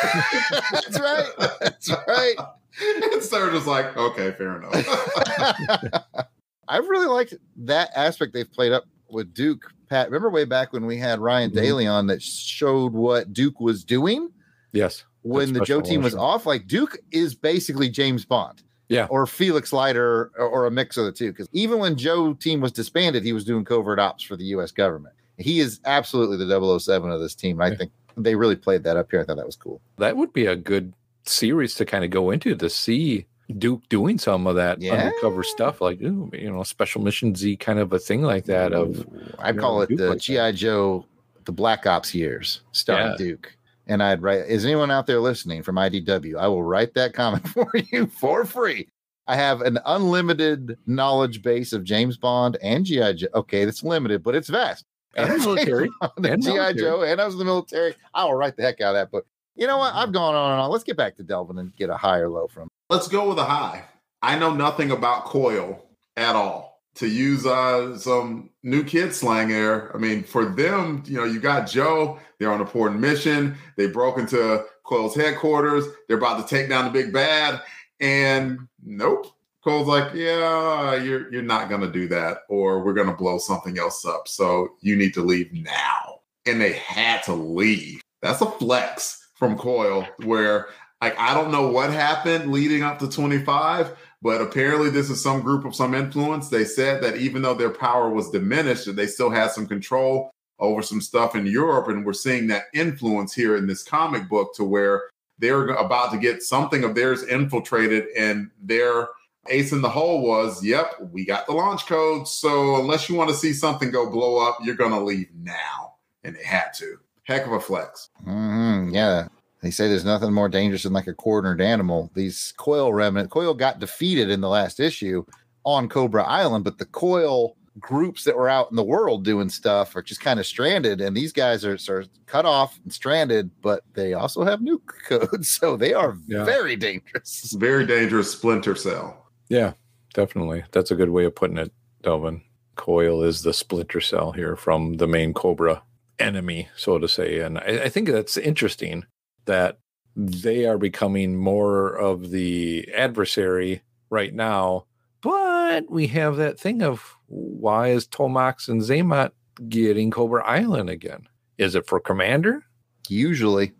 That's 0.71 0.99
right. 0.99 1.29
That's 1.59 1.89
right. 2.07 2.35
and 3.13 3.21
Sturgis 3.23 3.53
was 3.53 3.67
like, 3.67 3.95
okay, 3.97 4.31
fair 4.31 4.57
enough. 4.61 4.73
I 6.67 6.77
really 6.77 7.07
liked 7.07 7.33
that 7.57 7.91
aspect 7.95 8.33
they've 8.33 8.51
played 8.51 8.71
up 8.73 8.85
with 9.09 9.33
Duke. 9.33 9.71
Pat, 9.89 10.07
remember 10.07 10.29
way 10.29 10.43
back 10.45 10.73
when 10.73 10.85
we 10.85 10.97
had 10.97 11.19
Ryan 11.19 11.51
Mhm. 11.51 11.55
Daly 11.55 11.87
on 11.87 12.07
that 12.07 12.21
showed 12.21 12.93
what 12.93 13.31
Duke 13.31 13.59
was 13.61 13.83
doing 13.85 14.29
Yes. 14.73 15.05
when 15.21 15.53
the 15.53 15.61
Joe 15.61 15.79
team 15.81 16.01
was 16.03 16.13
issue. 16.13 16.21
off? 16.21 16.45
Like 16.45 16.67
Duke 16.67 16.97
is 17.11 17.35
basically 17.35 17.89
James 17.89 18.25
Bond. 18.25 18.63
Yeah. 18.89 19.07
Or 19.09 19.25
Felix 19.25 19.71
Leiter 19.73 20.31
or, 20.37 20.45
or 20.47 20.65
a 20.65 20.71
mix 20.71 20.97
of 20.97 21.05
the 21.05 21.11
two. 21.13 21.31
Because 21.31 21.47
even 21.53 21.79
when 21.79 21.95
Joe 21.95 22.33
team 22.33 22.59
was 22.61 22.71
disbanded, 22.73 23.23
he 23.23 23.33
was 23.33 23.45
doing 23.45 23.63
covert 23.65 23.99
ops 23.99 24.23
for 24.23 24.35
the 24.35 24.45
US 24.45 24.71
government. 24.71 25.15
He 25.37 25.59
is 25.59 25.79
absolutely 25.85 26.37
the 26.37 26.45
007 26.79 27.09
of 27.11 27.21
this 27.21 27.35
team. 27.35 27.61
I 27.61 27.69
Yeah. 27.69 27.75
think 27.77 27.91
they 28.17 28.35
really 28.35 28.55
played 28.57 28.83
that 28.83 28.97
up 28.97 29.07
here. 29.11 29.21
I 29.21 29.23
thought 29.23 29.37
that 29.37 29.45
was 29.45 29.55
cool. 29.57 29.79
That 29.99 30.17
would 30.17 30.33
be 30.33 30.45
a 30.47 30.55
good 30.55 30.93
series 31.29 31.75
to 31.75 31.85
kind 31.85 32.03
of 32.03 32.09
go 32.11 32.31
into 32.31 32.55
to 32.55 32.69
see 32.69 33.25
Duke 33.57 33.87
doing 33.89 34.17
some 34.17 34.45
of 34.47 34.55
that 34.55 34.81
Yeah. 34.81 34.93
undercover 34.95 35.43
stuff, 35.43 35.79
like 35.81 36.01
ooh, 36.01 36.29
you 36.33 36.51
know, 36.51 36.63
special 36.63 37.01
mission 37.01 37.33
Z 37.35 37.57
kind 37.57 37.79
of 37.79 37.93
a 37.93 37.99
thing 37.99 38.21
like 38.21 38.45
that. 38.45 38.73
Of 38.73 39.05
I 39.39 39.53
call 39.53 39.81
it 39.81 39.89
Duke 39.89 39.97
the 39.99 40.09
like. 40.09 40.19
GI 40.19 40.51
Joe, 40.53 41.05
the 41.45 41.51
Black 41.51 41.85
Ops 41.85 42.13
years, 42.13 42.61
starring 42.71 43.11
Yeah. 43.11 43.17
Duke. 43.17 43.53
And 43.89 44.03
I'd 44.03 44.21
write. 44.21 44.39
Is 44.47 44.65
anyone 44.65 44.91
out 44.91 45.07
there 45.07 45.21
listening 45.21 45.63
from 45.63 45.75
IDW? 45.77 46.35
I 46.37 46.47
will 46.49 46.63
write 46.63 46.93
that 46.95 47.13
comic 47.13 47.47
for 47.47 47.71
you 47.91 48.07
for 48.07 48.43
free. 48.43 48.89
I 49.29 49.35
have 49.37 49.61
an 49.61 49.79
unlimited 49.85 50.77
knowledge 50.87 51.41
base 51.41 51.71
of 51.73 51.83
James 51.85 52.17
Bond 52.17 52.57
and 52.61 52.85
GI 52.85 53.13
Joe. 53.13 53.27
Okay, 53.35 53.63
that's 53.65 53.83
limited, 53.83 54.23
but 54.23 54.35
it's 54.35 54.49
vast. 54.49 54.85
and 55.15 55.29
military. 55.41 55.89
the 56.17 56.31
and 56.33 56.41
GI. 56.43 56.79
Joe, 56.81 57.01
and 57.03 57.19
I 57.21 57.25
was 57.25 57.33
in 57.35 57.39
the 57.39 57.45
military. 57.45 57.95
I 58.13 58.25
will 58.25 58.35
write 58.35 58.55
the 58.57 58.63
heck 58.63 58.81
out 58.81 58.95
of 58.95 58.95
that 58.95 59.11
book. 59.11 59.25
You 59.57 59.65
know 59.65 59.79
what? 59.79 59.95
I've 59.95 60.11
gone 60.11 60.35
on 60.35 60.51
and 60.51 60.61
on. 60.61 60.69
Let's 60.69 60.83
get 60.83 60.97
back 60.97 61.15
to 61.17 61.23
Delvin 61.23 61.57
and 61.57 61.75
get 61.75 61.89
a 61.89 61.97
high 61.97 62.19
or 62.19 62.29
low 62.29 62.47
from. 62.47 62.69
Let's 62.91 63.07
go 63.07 63.27
with 63.27 63.39
a 63.39 63.43
high. 63.43 63.85
I 64.21 64.37
know 64.37 64.53
nothing 64.53 64.91
about 64.91 65.25
coil 65.25 65.83
at 66.15 66.35
all. 66.35 66.67
To 66.95 67.07
use 67.07 67.45
uh, 67.45 67.97
some 67.97 68.49
new 68.63 68.83
kid 68.83 69.13
slang 69.13 69.49
there, 69.49 69.95
I 69.95 69.99
mean, 69.99 70.23
for 70.23 70.45
them, 70.45 71.03
you 71.05 71.17
know, 71.17 71.25
you 71.25 71.39
got 71.39 71.67
Joe. 71.67 72.19
They're 72.39 72.51
on 72.51 72.59
a 72.59 72.63
important 72.63 73.01
mission. 73.01 73.55
They 73.77 73.87
broke 73.87 74.17
into 74.17 74.65
Coil's 74.83 75.15
headquarters. 75.15 75.85
They're 76.07 76.17
about 76.17 76.47
to 76.47 76.55
take 76.55 76.69
down 76.69 76.85
the 76.85 76.91
big 76.91 77.13
bad, 77.13 77.61
and 77.99 78.59
nope. 78.83 79.27
Cole's 79.63 79.87
like, 79.87 80.13
yeah, 80.13 80.95
you're 80.95 81.31
you're 81.31 81.43
not 81.43 81.69
gonna 81.69 81.91
do 81.91 82.07
that, 82.07 82.39
or 82.49 82.83
we're 82.83 82.93
gonna 82.93 83.15
blow 83.15 83.37
something 83.37 83.77
else 83.77 84.03
up. 84.05 84.27
So 84.27 84.69
you 84.81 84.95
need 84.95 85.13
to 85.15 85.21
leave 85.21 85.53
now. 85.53 86.21
And 86.47 86.59
they 86.59 86.73
had 86.73 87.21
to 87.23 87.33
leave. 87.33 88.01
That's 88.21 88.41
a 88.41 88.49
flex 88.49 89.26
from 89.37 89.57
Coil, 89.57 90.07
where 90.23 90.67
like 91.01 91.17
I 91.19 91.33
don't 91.33 91.51
know 91.51 91.69
what 91.69 91.91
happened 91.91 92.51
leading 92.51 92.83
up 92.83 92.99
to 92.99 93.09
25, 93.09 93.95
but 94.21 94.41
apparently 94.41 94.89
this 94.89 95.09
is 95.09 95.21
some 95.21 95.41
group 95.41 95.63
of 95.63 95.75
some 95.75 95.93
influence. 95.93 96.49
They 96.49 96.65
said 96.65 97.03
that 97.03 97.17
even 97.17 97.41
though 97.41 97.53
their 97.53 97.69
power 97.69 98.09
was 98.09 98.31
diminished, 98.31 98.93
they 98.95 99.07
still 99.07 99.29
had 99.29 99.51
some 99.51 99.67
control 99.67 100.31
over 100.59 100.81
some 100.81 101.01
stuff 101.01 101.35
in 101.35 101.45
Europe, 101.45 101.87
and 101.87 102.03
we're 102.03 102.13
seeing 102.13 102.47
that 102.47 102.63
influence 102.73 103.33
here 103.33 103.55
in 103.55 103.67
this 103.67 103.83
comic 103.83 104.27
book 104.27 104.55
to 104.55 104.63
where 104.63 105.03
they're 105.37 105.67
about 105.67 106.11
to 106.11 106.17
get 106.17 106.41
something 106.41 106.83
of 106.83 106.95
theirs 106.95 107.21
infiltrated, 107.23 108.05
and 108.17 108.49
their 108.59 109.09
ace 109.49 109.71
in 109.71 109.81
the 109.81 109.89
hole 109.89 110.21
was, 110.23 110.63
"Yep, 110.63 111.11
we 111.11 111.25
got 111.25 111.45
the 111.45 111.53
launch 111.53 111.85
code. 111.85 112.27
So 112.27 112.77
unless 112.77 113.07
you 113.07 113.15
want 113.15 113.29
to 113.29 113.35
see 113.35 113.53
something 113.53 113.91
go 113.91 114.09
blow 114.09 114.37
up, 114.37 114.57
you're 114.63 114.75
gonna 114.75 115.03
leave 115.03 115.29
now." 115.35 115.93
And 116.23 116.35
they 116.35 116.43
had 116.43 116.73
to. 116.77 116.97
Heck 117.27 117.45
of 117.45 117.51
a 117.51 117.59
flex. 117.59 118.09
Mhm, 118.25 118.93
yeah. 118.93 119.27
They 119.61 119.71
say 119.71 119.87
there's 119.87 120.05
nothing 120.05 120.31
more 120.33 120.47
dangerous 120.49 120.83
than 120.83 120.93
like 120.93 121.07
a 121.07 121.13
cornered 121.13 121.59
animal. 121.61 122.09
These 122.15 122.53
coil 122.57 122.93
remnant, 122.93 123.31
coil 123.31 123.53
got 123.53 123.79
defeated 123.79 124.29
in 124.29 124.39
the 124.39 124.47
last 124.49 124.79
issue 124.79 125.25
on 125.65 125.89
Cobra 125.89 126.23
Island, 126.23 126.63
but 126.63 126.77
the 126.77 126.85
coil 126.85 127.57
groups 127.79 128.23
that 128.23 128.35
were 128.37 128.49
out 128.49 128.69
in 128.71 128.75
the 128.75 128.83
world 128.83 129.23
doing 129.25 129.49
stuff 129.49 129.95
are 129.95 130.01
just 130.01 130.21
kind 130.21 130.39
of 130.39 130.45
stranded. 130.45 131.01
And 131.01 131.15
these 131.17 131.33
guys 131.33 131.65
are, 131.65 131.77
are 131.89 132.05
cut 132.27 132.45
off 132.45 132.79
and 132.83 132.93
stranded, 132.93 133.51
but 133.61 133.83
they 133.93 134.13
also 134.13 134.43
have 134.43 134.61
nuke 134.61 134.87
codes. 135.07 135.49
So 135.49 135.75
they 135.75 135.93
are 135.93 136.17
Yeah. 136.27 136.45
very 136.45 136.75
dangerous. 136.75 137.51
Very 137.59 137.85
dangerous 137.85 138.31
splinter 138.31 138.75
cell. 138.75 139.25
Yeah, 139.49 139.73
definitely. 140.13 140.63
That's 140.71 140.91
a 140.91 140.95
good 140.95 141.09
way 141.09 141.25
of 141.25 141.35
putting 141.35 141.57
it, 141.57 141.71
Delvin. 142.03 142.41
Coil 142.75 143.23
is 143.23 143.41
the 143.41 143.53
splinter 143.53 144.01
cell 144.01 144.31
here 144.31 144.55
from 144.55 144.93
the 144.97 145.07
main 145.07 145.33
Cobra 145.33 145.81
enemy, 146.19 146.69
so 146.75 146.97
to 146.99 147.07
say. 147.07 147.39
And 147.39 147.57
I, 147.57 147.83
I 147.85 147.89
think 147.89 148.09
that's 148.09 148.37
interesting 148.37 149.05
that 149.45 149.79
they 150.15 150.65
are 150.65 150.77
becoming 150.77 151.35
more 151.35 151.93
of 151.93 152.31
the 152.31 152.89
adversary 152.93 153.81
right 154.09 154.33
now. 154.33 154.85
But 155.21 155.89
we 155.91 156.07
have 156.07 156.37
that 156.37 156.59
thing 156.59 156.81
of 156.81 157.15
why 157.27 157.89
is 157.89 158.07
Tomax 158.07 158.67
and 158.67 158.81
Xamot 158.81 159.31
getting 159.69 160.11
Cobra 160.11 160.45
Island 160.45 160.89
again? 160.89 161.27
Is 161.57 161.75
it 161.75 161.87
for 161.87 161.99
Commander? 161.99 162.63
Usually. 163.07 163.73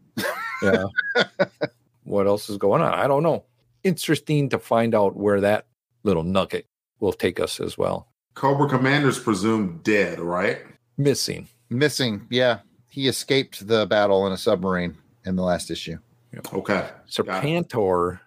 Yeah. 0.63 0.85
what 2.03 2.27
else 2.27 2.49
is 2.49 2.57
going 2.57 2.81
on? 2.81 2.93
I 2.93 3.07
don't 3.07 3.23
know. 3.23 3.45
interesting 3.83 4.49
to 4.49 4.59
find 4.59 4.95
out 4.95 5.15
where 5.15 5.41
that 5.41 5.67
little 6.03 6.23
nugget 6.23 6.67
will 6.99 7.13
take 7.13 7.39
us 7.39 7.59
as 7.59 7.77
well. 7.77 8.07
Cobra 8.33 8.67
Commander's 8.67 9.19
presumed 9.19 9.83
dead, 9.83 10.19
right? 10.19 10.59
Missing. 10.97 11.47
Missing. 11.69 12.27
Yeah. 12.29 12.59
He 12.89 13.07
escaped 13.07 13.67
the 13.67 13.85
battle 13.85 14.25
in 14.27 14.33
a 14.33 14.37
submarine 14.37 14.97
in 15.25 15.35
the 15.35 15.43
last 15.43 15.69
issue. 15.69 15.97
Okay. 16.53 16.73
Got 16.73 16.85
it. 16.85 16.93
Serpentor 17.09 18.19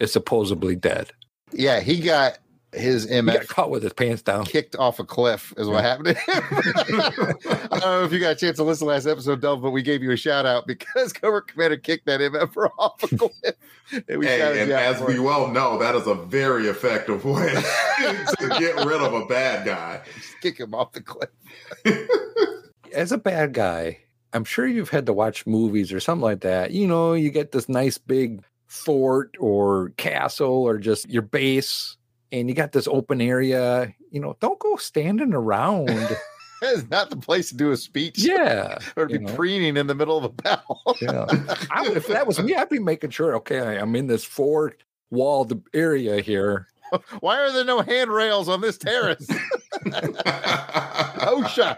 is 0.00 0.12
supposedly 0.12 0.76
dead. 0.76 1.12
Yeah. 1.52 1.80
He 1.80 2.00
got 2.00 2.38
his 2.72 3.08
He 3.08 3.20
got 3.22 3.46
caught 3.48 3.70
with 3.70 3.82
his 3.82 3.92
pants 3.92 4.22
down. 4.22 4.44
kicked 4.44 4.76
off 4.76 4.98
a 4.98 5.04
cliff, 5.04 5.52
is 5.56 5.68
what 5.68 5.84
happened 5.84 6.08
to 6.08 6.14
him. 6.32 7.34
I 7.70 7.78
don't 7.78 7.80
know 7.80 8.04
if 8.04 8.12
you 8.12 8.18
got 8.18 8.32
a 8.32 8.34
chance 8.36 8.56
to 8.56 8.62
listen 8.64 8.86
to 8.86 8.92
last 8.94 9.06
episode, 9.06 9.40
Delv, 9.42 9.60
but 9.62 9.70
we 9.72 9.82
gave 9.82 10.02
you 10.02 10.10
a 10.10 10.16
shout 10.16 10.46
out 10.46 10.66
because 10.66 11.12
Cobra 11.12 11.42
Commander 11.42 11.76
kicked 11.76 12.06
that 12.06 12.20
MF 12.20 12.68
off 12.78 13.02
a 13.02 13.16
cliff. 13.16 13.54
And 14.08 14.18
we 14.18 14.26
Hey, 14.26 14.62
and 14.62 14.70
as 14.72 15.00
we 15.02 15.16
it. 15.16 15.20
well 15.20 15.48
know, 15.48 15.78
that 15.78 15.94
is 15.94 16.06
a 16.06 16.14
very 16.14 16.66
effective 16.68 17.24
way 17.24 17.52
to 17.52 18.56
get 18.58 18.76
rid 18.86 19.02
of 19.02 19.12
a 19.12 19.26
bad 19.26 19.66
guy. 19.66 20.00
Just 20.16 20.40
kick 20.40 20.58
him 20.58 20.74
off 20.74 20.92
the 20.92 21.02
cliff. 21.02 21.28
As 22.94 23.12
a 23.12 23.18
bad 23.18 23.52
guy, 23.54 23.98
I'm 24.32 24.44
sure 24.44 24.66
you've 24.66 24.90
had 24.90 25.06
to 25.06 25.12
watch 25.12 25.46
movies 25.46 25.92
or 25.92 26.00
something 26.00 26.22
like 26.22 26.40
that. 26.40 26.70
You 26.70 26.86
know, 26.86 27.12
you 27.14 27.30
get 27.30 27.52
this 27.52 27.68
nice 27.68 27.98
big 27.98 28.42
fort 28.66 29.34
or 29.38 29.90
castle 29.98 30.48
or 30.66 30.78
just 30.78 31.08
your 31.10 31.22
base, 31.22 31.96
and 32.32 32.48
you 32.48 32.54
got 32.54 32.72
this 32.72 32.88
open 32.88 33.20
area. 33.20 33.94
You 34.10 34.20
know, 34.20 34.36
don't 34.40 34.58
go 34.58 34.76
standing 34.76 35.34
around. 35.34 36.16
That 36.62 36.74
is 36.74 36.88
not 36.88 37.10
the 37.10 37.16
place 37.16 37.48
to 37.48 37.56
do 37.56 37.72
a 37.72 37.76
speech. 37.76 38.18
yeah. 38.18 38.78
Or 38.96 39.06
be 39.06 39.18
know. 39.18 39.34
preening 39.34 39.76
in 39.76 39.88
the 39.88 39.96
middle 39.96 40.16
of 40.16 40.22
a 40.22 40.28
battle. 40.28 40.80
Yeah. 41.00 41.26
I, 41.72 41.88
if 41.88 42.06
that 42.06 42.24
was 42.24 42.38
me, 42.42 42.54
I'd 42.54 42.68
be 42.68 42.78
making 42.78 43.10
sure, 43.10 43.34
okay, 43.34 43.76
I'm 43.76 43.96
in 43.96 44.06
this 44.06 44.24
four 44.24 44.76
walled 45.10 45.60
area 45.74 46.20
here. 46.22 46.68
Why 47.18 47.40
are 47.40 47.50
there 47.50 47.64
no 47.64 47.80
handrails 47.80 48.48
on 48.48 48.60
this 48.60 48.78
terrace? 48.78 49.26
Oh, 49.86 51.42
OSHA. 51.42 51.76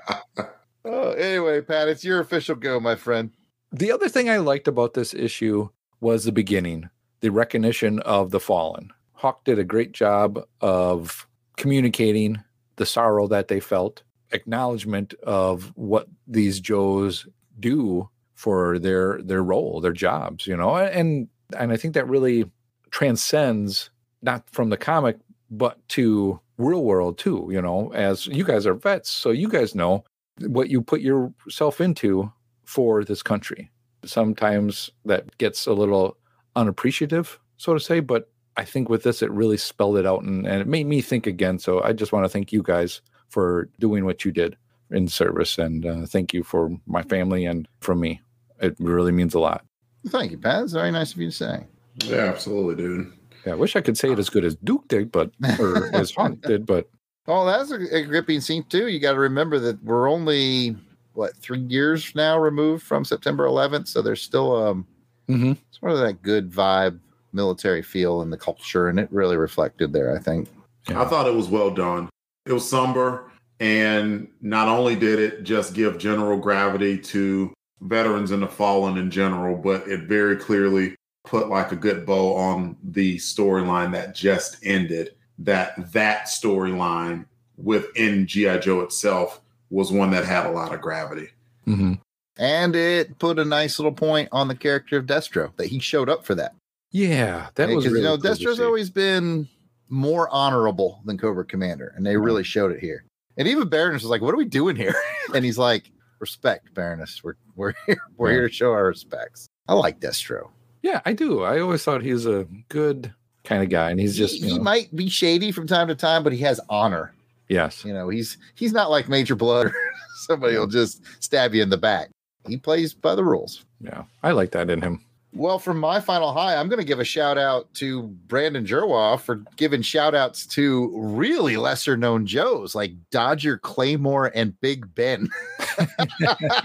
Oh, 0.84 1.12
anyway, 1.12 1.62
Pat, 1.62 1.88
it's 1.88 2.04
your 2.04 2.20
official 2.20 2.54
go, 2.54 2.78
my 2.78 2.94
friend. 2.94 3.30
The 3.72 3.90
other 3.90 4.10
thing 4.10 4.28
I 4.28 4.36
liked 4.36 4.68
about 4.68 4.92
this 4.92 5.14
issue 5.14 5.70
was 6.02 6.24
the 6.24 6.32
beginning, 6.32 6.90
the 7.20 7.30
recognition 7.30 8.00
of 8.00 8.32
the 8.32 8.40
fallen. 8.40 8.92
Hawk 9.24 9.42
did 9.44 9.58
a 9.58 9.64
great 9.64 9.92
job 9.92 10.38
of 10.60 11.26
communicating 11.56 12.44
the 12.76 12.84
sorrow 12.84 13.26
that 13.28 13.48
they 13.48 13.58
felt, 13.58 14.02
acknowledgement 14.32 15.14
of 15.22 15.72
what 15.76 16.08
these 16.26 16.60
Joes 16.60 17.26
do 17.58 18.10
for 18.34 18.78
their 18.78 19.22
their 19.22 19.42
role, 19.42 19.80
their 19.80 19.94
jobs, 19.94 20.46
you 20.46 20.54
know, 20.54 20.76
and 20.76 21.28
and 21.56 21.72
I 21.72 21.78
think 21.78 21.94
that 21.94 22.06
really 22.06 22.50
transcends 22.90 23.88
not 24.20 24.44
from 24.50 24.68
the 24.68 24.76
comic 24.76 25.16
but 25.50 25.78
to 25.88 26.38
real 26.58 26.84
world 26.84 27.16
too, 27.16 27.48
you 27.50 27.62
know, 27.62 27.90
as 27.94 28.26
you 28.26 28.44
guys 28.44 28.66
are 28.66 28.74
vets, 28.74 29.08
so 29.08 29.30
you 29.30 29.48
guys 29.48 29.74
know 29.74 30.04
what 30.40 30.68
you 30.68 30.82
put 30.82 31.00
yourself 31.00 31.80
into 31.80 32.30
for 32.66 33.02
this 33.04 33.22
country. 33.22 33.70
Sometimes 34.04 34.90
that 35.06 35.38
gets 35.38 35.66
a 35.66 35.72
little 35.72 36.18
unappreciative, 36.56 37.40
so 37.56 37.72
to 37.72 37.80
say, 37.80 38.00
but 38.00 38.30
I 38.56 38.64
think 38.64 38.88
with 38.88 39.02
this, 39.02 39.22
it 39.22 39.30
really 39.30 39.56
spelled 39.56 39.96
it 39.96 40.06
out 40.06 40.22
and, 40.22 40.46
and 40.46 40.60
it 40.60 40.66
made 40.66 40.86
me 40.86 41.00
think 41.00 41.26
again. 41.26 41.58
So 41.58 41.82
I 41.82 41.92
just 41.92 42.12
want 42.12 42.24
to 42.24 42.28
thank 42.28 42.52
you 42.52 42.62
guys 42.62 43.00
for 43.28 43.68
doing 43.80 44.04
what 44.04 44.24
you 44.24 44.30
did 44.32 44.56
in 44.90 45.08
service 45.08 45.58
and 45.58 45.84
uh, 45.84 46.06
thank 46.06 46.32
you 46.32 46.42
for 46.44 46.70
my 46.86 47.02
family 47.02 47.44
and 47.46 47.66
from 47.80 48.00
me. 48.00 48.20
It 48.60 48.76
really 48.78 49.10
means 49.12 49.34
a 49.34 49.40
lot. 49.40 49.64
Thank 50.08 50.30
you, 50.30 50.38
Pat. 50.38 50.62
It's 50.64 50.72
very 50.72 50.90
nice 50.92 51.12
of 51.14 51.18
you 51.20 51.30
to 51.30 51.36
say. 51.36 51.64
yeah, 52.04 52.16
absolutely, 52.26 52.76
dude. 52.76 53.12
Yeah, 53.44 53.52
I 53.52 53.56
wish 53.56 53.74
I 53.76 53.80
could 53.80 53.98
say 53.98 54.10
it 54.12 54.18
as 54.18 54.30
good 54.30 54.44
as 54.44 54.54
Duke 54.56 54.86
did, 54.88 55.10
but 55.10 55.30
or 55.58 55.86
as 55.94 56.12
Hawk 56.12 56.40
did, 56.42 56.64
but 56.66 56.88
Oh, 57.26 57.46
that's 57.46 57.70
a, 57.72 57.96
a 57.96 58.02
gripping 58.04 58.40
scene 58.42 58.64
too. 58.64 58.86
You 58.88 59.00
got 59.00 59.14
to 59.14 59.18
remember 59.18 59.58
that 59.58 59.82
we're 59.82 60.08
only 60.10 60.76
what 61.14 61.34
three 61.36 61.60
years 61.60 62.14
now 62.14 62.38
removed 62.38 62.82
from 62.84 63.04
September 63.04 63.46
11th, 63.46 63.88
so 63.88 64.00
there's 64.02 64.20
still 64.22 64.54
um 64.56 64.86
Mhm. 65.28 65.56
sort 65.70 65.92
of 65.92 65.98
that 66.00 66.22
good 66.22 66.50
vibe, 66.50 66.98
military 67.34 67.82
feel 67.82 68.22
and 68.22 68.32
the 68.32 68.36
culture, 68.36 68.88
and 68.88 68.98
it 68.98 69.08
really 69.10 69.36
reflected 69.36 69.92
there. 69.92 70.14
I 70.14 70.18
think. 70.18 70.48
I 70.88 71.04
thought 71.04 71.26
it 71.26 71.34
was 71.34 71.48
well 71.48 71.70
done. 71.70 72.08
It 72.46 72.52
was 72.52 72.68
somber, 72.68 73.30
and 73.60 74.28
not 74.40 74.68
only 74.68 74.96
did 74.96 75.18
it 75.18 75.44
just 75.44 75.74
give 75.74 75.98
general 75.98 76.38
gravity 76.38 76.98
to 76.98 77.52
veterans 77.80 78.30
and 78.30 78.42
the 78.42 78.48
fallen 78.48 78.98
in 78.98 79.10
general, 79.10 79.56
but 79.56 79.86
it 79.88 80.02
very 80.02 80.36
clearly 80.36 80.94
put 81.24 81.48
like 81.48 81.72
a 81.72 81.76
good 81.76 82.04
bow 82.04 82.34
on 82.34 82.76
the 82.82 83.16
storyline 83.16 83.92
that 83.92 84.14
just 84.14 84.58
ended. 84.62 85.14
That 85.38 85.92
that 85.92 86.26
storyline 86.26 87.26
within 87.56 88.26
GI 88.26 88.58
Joe 88.60 88.82
itself 88.82 89.40
was 89.70 89.90
one 89.90 90.10
that 90.10 90.24
had 90.24 90.46
a 90.46 90.50
lot 90.50 90.72
of 90.72 90.80
gravity. 90.80 91.28
mhm. 91.66 91.98
And 92.36 92.74
it 92.74 93.18
put 93.18 93.38
a 93.38 93.44
nice 93.44 93.78
little 93.78 93.92
point 93.92 94.28
on 94.32 94.48
the 94.48 94.56
character 94.56 94.96
of 94.96 95.06
Destro 95.06 95.56
that 95.56 95.68
he 95.68 95.78
showed 95.78 96.08
up 96.08 96.24
for 96.24 96.34
that. 96.34 96.54
Yeah, 96.94 97.48
that 97.56 97.68
was 97.68 97.78
because 97.78 97.92
really 97.92 97.98
you 97.98 98.04
know 98.04 98.16
cool 98.16 98.30
Destro's 98.30 98.60
always 98.60 98.88
been 98.88 99.48
more 99.88 100.28
honorable 100.30 101.00
than 101.04 101.18
Cobra 101.18 101.44
Commander, 101.44 101.92
and 101.96 102.06
they 102.06 102.14
uh-huh. 102.14 102.24
really 102.24 102.44
showed 102.44 102.70
it 102.70 102.78
here. 102.78 103.04
And 103.36 103.48
even 103.48 103.68
Baroness 103.68 104.02
was 104.02 104.10
like, 104.10 104.22
"What 104.22 104.32
are 104.32 104.36
we 104.38 104.44
doing 104.44 104.76
here?" 104.76 104.94
and 105.34 105.44
he's 105.44 105.58
like, 105.58 105.90
"Respect, 106.20 106.72
Baroness. 106.72 107.22
We're 107.24 107.34
we're 107.56 107.74
here. 107.86 107.98
We're 108.16 108.28
Yeah. 108.28 108.34
here 108.34 108.48
to 108.48 108.54
show 108.54 108.70
our 108.70 108.86
respects." 108.86 109.48
I 109.66 109.74
like 109.74 109.98
Destro. 109.98 110.50
Yeah, 110.82 111.00
I 111.04 111.14
do. 111.14 111.42
I 111.42 111.58
always 111.60 111.82
thought 111.82 112.02
he 112.02 112.12
was 112.12 112.26
a 112.26 112.46
good 112.68 113.12
kind 113.42 113.62
of 113.64 113.70
guy, 113.70 113.90
and 113.90 113.98
he's 113.98 114.16
just 114.16 114.40
he, 114.42 114.50
he 114.50 114.58
might 114.60 114.94
be 114.94 115.08
shady 115.08 115.50
from 115.50 115.66
time 115.66 115.88
to 115.88 115.96
time, 115.96 116.22
but 116.22 116.32
he 116.32 116.38
has 116.40 116.60
honor. 116.70 117.12
yes, 117.48 117.84
You 117.84 117.92
know, 117.92 118.08
he's 118.08 118.38
he's 118.54 118.72
not 118.72 118.88
like 118.90 119.08
Major 119.08 119.34
Blood. 119.34 119.72
Somebody 120.26 120.56
will 120.56 120.68
just 120.68 121.02
stab 121.20 121.54
you 121.54 121.62
in 121.62 121.70
the 121.70 121.76
back. 121.76 122.10
He 122.46 122.56
plays 122.56 122.94
by 122.94 123.16
the 123.16 123.24
rules. 123.24 123.64
yeah, 123.80 124.04
I 124.22 124.30
like 124.30 124.52
that 124.52 124.70
in 124.70 124.80
him. 124.80 125.04
Well, 125.36 125.58
from 125.58 125.80
my 125.80 125.98
final 125.98 126.32
high, 126.32 126.54
I'm 126.54 126.68
going 126.68 126.78
to 126.78 126.86
give 126.86 127.00
a 127.00 127.04
shout 127.04 127.36
out 127.38 127.72
to 127.74 128.04
Brandon 128.28 128.64
Jerwa 128.64 129.20
for 129.20 129.42
giving 129.56 129.82
shout 129.82 130.14
outs 130.14 130.46
to 130.48 130.92
really 130.94 131.56
lesser 131.56 131.96
known 131.96 132.24
Joes 132.24 132.76
like 132.76 132.92
Dodger 133.10 133.58
Claymore 133.58 134.30
and 134.32 134.58
Big 134.60 134.94
Ben. 134.94 135.28
uh, 135.78 136.62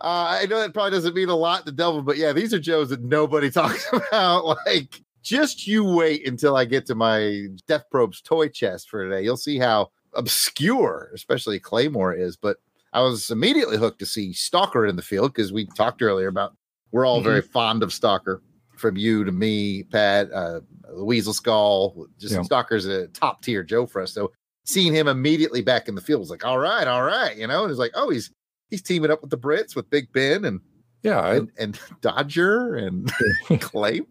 I 0.00 0.46
know 0.46 0.58
that 0.58 0.74
probably 0.74 0.90
doesn't 0.90 1.14
mean 1.14 1.28
a 1.28 1.36
lot 1.36 1.64
to 1.66 1.72
Delvin, 1.72 2.04
but 2.04 2.16
yeah, 2.16 2.32
these 2.32 2.52
are 2.52 2.58
Joes 2.58 2.88
that 2.88 3.02
nobody 3.02 3.48
talks 3.52 3.86
about. 3.92 4.44
Like, 4.66 5.00
just 5.22 5.68
you 5.68 5.84
wait 5.84 6.26
until 6.26 6.56
I 6.56 6.64
get 6.64 6.84
to 6.86 6.96
my 6.96 7.46
Death 7.68 7.84
Probes 7.92 8.20
toy 8.20 8.48
chest 8.48 8.90
for 8.90 9.04
today. 9.04 9.22
You'll 9.22 9.36
see 9.36 9.58
how 9.58 9.92
obscure, 10.14 11.10
especially 11.14 11.60
Claymore 11.60 12.12
is. 12.12 12.36
But 12.36 12.56
I 12.92 13.02
was 13.02 13.30
immediately 13.30 13.78
hooked 13.78 14.00
to 14.00 14.06
see 14.06 14.32
Stalker 14.32 14.84
in 14.84 14.96
the 14.96 15.02
field 15.02 15.32
because 15.32 15.52
we 15.52 15.66
talked 15.76 16.02
earlier 16.02 16.26
about 16.26 16.56
we're 16.92 17.06
all 17.06 17.20
very 17.20 17.42
fond 17.42 17.82
of 17.82 17.92
Stalker, 17.92 18.42
from 18.76 18.96
you 18.96 19.24
to 19.24 19.32
me, 19.32 19.82
Pat, 19.84 20.30
uh, 20.32 20.60
the 20.94 21.04
Weasel 21.04 21.32
Skull. 21.32 22.06
Just 22.18 22.34
Yeah. 22.34 22.42
Stalker's 22.42 22.86
a 22.86 23.08
top 23.08 23.42
tier 23.42 23.62
Joe 23.62 23.86
for 23.86 24.02
us. 24.02 24.12
So 24.12 24.30
seeing 24.64 24.94
him 24.94 25.08
immediately 25.08 25.62
back 25.62 25.88
in 25.88 25.94
the 25.94 26.00
field 26.00 26.20
was 26.20 26.30
like, 26.30 26.44
all 26.44 26.58
right, 26.58 26.86
all 26.86 27.02
right, 27.02 27.36
you 27.36 27.46
know, 27.46 27.62
and 27.62 27.70
it's 27.70 27.78
like, 27.80 27.92
oh, 27.94 28.10
he's 28.10 28.30
he's 28.70 28.82
teaming 28.82 29.10
up 29.10 29.20
with 29.20 29.30
the 29.30 29.38
Brits 29.38 29.74
with 29.74 29.88
Big 29.90 30.12
Ben 30.12 30.44
and 30.44 30.60
Yeah, 31.02 31.20
I, 31.20 31.34
and, 31.36 31.50
and 31.58 31.80
Dodger 32.00 32.74
and 32.76 33.10
Claymore. 33.60 34.06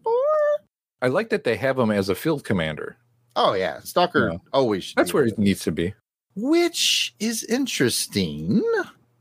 I 1.00 1.08
like 1.08 1.30
that 1.30 1.44
they 1.44 1.56
have 1.56 1.78
him 1.78 1.90
as 1.90 2.08
a 2.08 2.14
field 2.14 2.44
commander. 2.44 2.96
Oh 3.34 3.54
yeah, 3.54 3.80
Stalker 3.80 4.30
Yeah. 4.32 4.38
always. 4.52 4.92
That's 4.96 5.12
where 5.14 5.24
he 5.24 5.32
needs 5.38 5.60
to 5.64 5.72
be. 5.72 5.94
which 6.36 7.14
is 7.18 7.44
interesting 7.44 8.62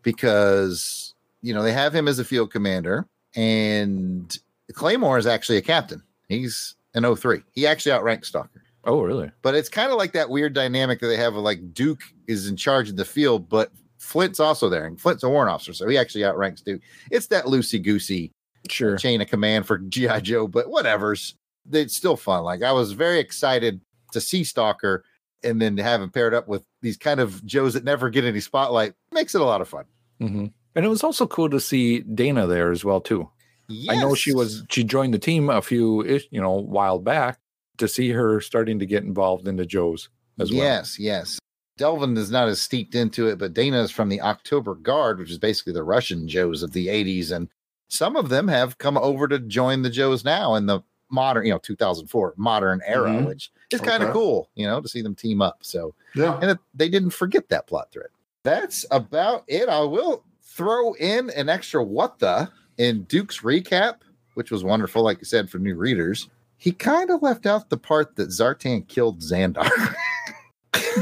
because 0.03 1.13
you 1.41 1.53
know 1.53 1.63
they 1.63 1.73
have 1.73 1.95
him 1.95 2.07
as 2.07 2.19
a 2.19 2.25
field 2.25 2.51
commander 2.51 3.05
and 3.35 4.37
claymore 4.73 5.17
is 5.17 5.27
actually 5.27 5.57
a 5.57 5.61
captain. 5.61 6.01
He's 6.29 6.75
an 6.93 7.15
03 7.15 7.41
he 7.51 7.65
actually 7.67 7.91
outranks 7.93 8.27
stalker. 8.29 8.63
Oh, 8.83 9.01
really? 9.01 9.29
but 9.43 9.53
it's 9.55 9.69
kind 9.69 9.91
of 9.91 9.97
like 9.97 10.11
that 10.13 10.29
weird 10.29 10.53
dynamic 10.53 10.99
that 10.99 11.07
they 11.07 11.17
have 11.17 11.35
of 11.35 11.43
like 11.43 11.73
duke 11.73 12.01
is 12.27 12.47
in 12.47 12.55
charge 12.55 12.89
of 12.89 12.95
the 12.95 13.05
field 13.05 13.47
but 13.47 13.71
flint's 13.99 14.39
also 14.39 14.67
there 14.69 14.85
and 14.85 14.99
flint's 14.99 15.23
a 15.23 15.29
warrant 15.29 15.51
officer 15.53 15.73
so 15.73 15.87
he 15.87 15.97
actually 15.97 16.23
outranks 16.25 16.61
duke. 16.61 16.81
It's 17.11 17.27
that 17.27 17.45
loosey 17.45 17.81
goosey 17.83 18.31
Sure. 18.69 18.95
chain 18.97 19.21
of 19.21 19.27
command 19.27 19.65
for 19.67 19.77
gi 19.89 20.07
joe 20.21 20.47
but 20.47 20.69
whatever's 20.69 21.35
it's 21.71 21.95
still 21.95 22.17
fun. 22.17 22.43
Like 22.43 22.63
i 22.63 22.71
was 22.71 22.91
very 22.93 23.19
excited 23.19 23.79
to 24.13 24.19
see 24.21 24.43
stalker 24.43 25.03
and 25.43 25.61
then 25.61 25.75
to 25.77 25.83
have 25.83 26.01
him 26.01 26.09
paired 26.11 26.33
up 26.33 26.47
with 26.47 26.63
these 26.81 26.97
kind 26.97 27.19
of 27.19 27.43
joes 27.45 27.73
that 27.73 27.83
never 27.83 28.09
get 28.09 28.23
any 28.25 28.39
spotlight 28.39 28.93
makes 29.11 29.33
it 29.35 29.41
a 29.41 29.45
lot 29.45 29.61
of 29.61 29.67
fun. 29.69 29.85
Hmm 30.19 30.45
And 30.75 30.85
it 30.85 30.89
was 30.89 31.03
also 31.03 31.27
cool 31.27 31.49
to 31.49 31.59
see 31.59 32.01
Daina 32.03 32.47
there 32.47 32.71
as 32.71 32.85
well 32.85 33.01
too. 33.01 33.29
I 33.89 33.95
know 33.95 34.15
she 34.15 34.33
was 34.33 34.63
she 34.69 34.83
joined 34.83 35.13
the 35.13 35.19
team 35.19 35.49
a 35.49 35.61
few 35.61 36.03
you 36.29 36.41
know 36.41 36.51
while 36.51 36.99
back 36.99 37.39
to 37.77 37.87
see 37.87 38.09
her 38.09 38.41
starting 38.41 38.79
to 38.79 38.85
get 38.85 39.03
involved 39.03 39.47
in 39.47 39.55
the 39.55 39.65
Joes 39.65 40.09
as 40.39 40.51
well. 40.51 40.61
yes 40.61 40.99
yes 40.99 41.39
delvin 41.77 42.17
is 42.17 42.29
not 42.29 42.49
as 42.49 42.61
steeped 42.61 42.95
into 42.95 43.27
it 43.27 43.37
but 43.37 43.53
daina 43.53 43.81
is 43.81 43.91
from 43.91 44.09
the 44.09 44.19
october 44.21 44.75
guard 44.75 45.19
which 45.19 45.31
is 45.31 45.37
basically 45.37 45.71
the 45.71 45.83
russian 45.83 46.27
joes 46.27 46.63
of 46.63 46.73
the 46.73 46.87
80s 46.87 47.31
and 47.31 47.47
some 47.87 48.15
of 48.17 48.27
them 48.29 48.47
have 48.49 48.77
come 48.77 48.97
over 48.97 49.25
to 49.29 49.39
join 49.39 49.81
the 49.83 49.89
joes 49.89 50.25
now 50.25 50.55
in 50.55 50.65
the 50.65 50.81
modern, 51.09 51.45
you 51.45 51.51
know, 51.53 51.59
2004 51.59 52.33
modern 52.37 52.81
era, 52.85 53.09
Mhm. 53.11 53.25
which 53.25 53.51
is 53.71 53.79
kind 53.81 54.01
of 54.03 54.11
cool, 54.13 54.49
you 54.55 54.65
know, 54.65 54.79
to 54.81 54.87
see 54.87 55.01
them 55.01 55.13
team 55.15 55.41
up. 55.41 55.59
So, 55.61 55.93
Yeah. 56.15 56.39
and 56.41 56.51
it, 56.51 56.57
they 56.73 56.87
didn't 56.87 57.09
forget 57.11 57.49
that 57.49 57.67
plot 57.67 57.91
thread. 57.91 58.07
That's 58.43 58.85
about 58.91 59.43
it. 59.47 59.67
I 59.67 59.81
will 59.81 60.23
throw 60.55 60.93
in 60.93 61.29
an 61.31 61.49
extra 61.49 61.83
what 61.83 62.19
the 62.19 62.49
in 62.77 63.03
Duke's 63.03 63.39
recap, 63.41 63.97
which 64.35 64.51
was 64.51 64.63
wonderful, 64.63 65.03
like 65.03 65.19
you 65.19 65.25
said, 65.25 65.49
for 65.49 65.59
new 65.59 65.75
readers. 65.75 66.29
He 66.57 66.71
kind 66.71 67.09
of 67.09 67.21
left 67.21 67.45
out 67.45 67.69
the 67.69 67.77
part 67.77 68.15
that 68.17 68.29
Zartan 68.29 68.87
killed 68.87 69.19
Zandar. 69.21 69.69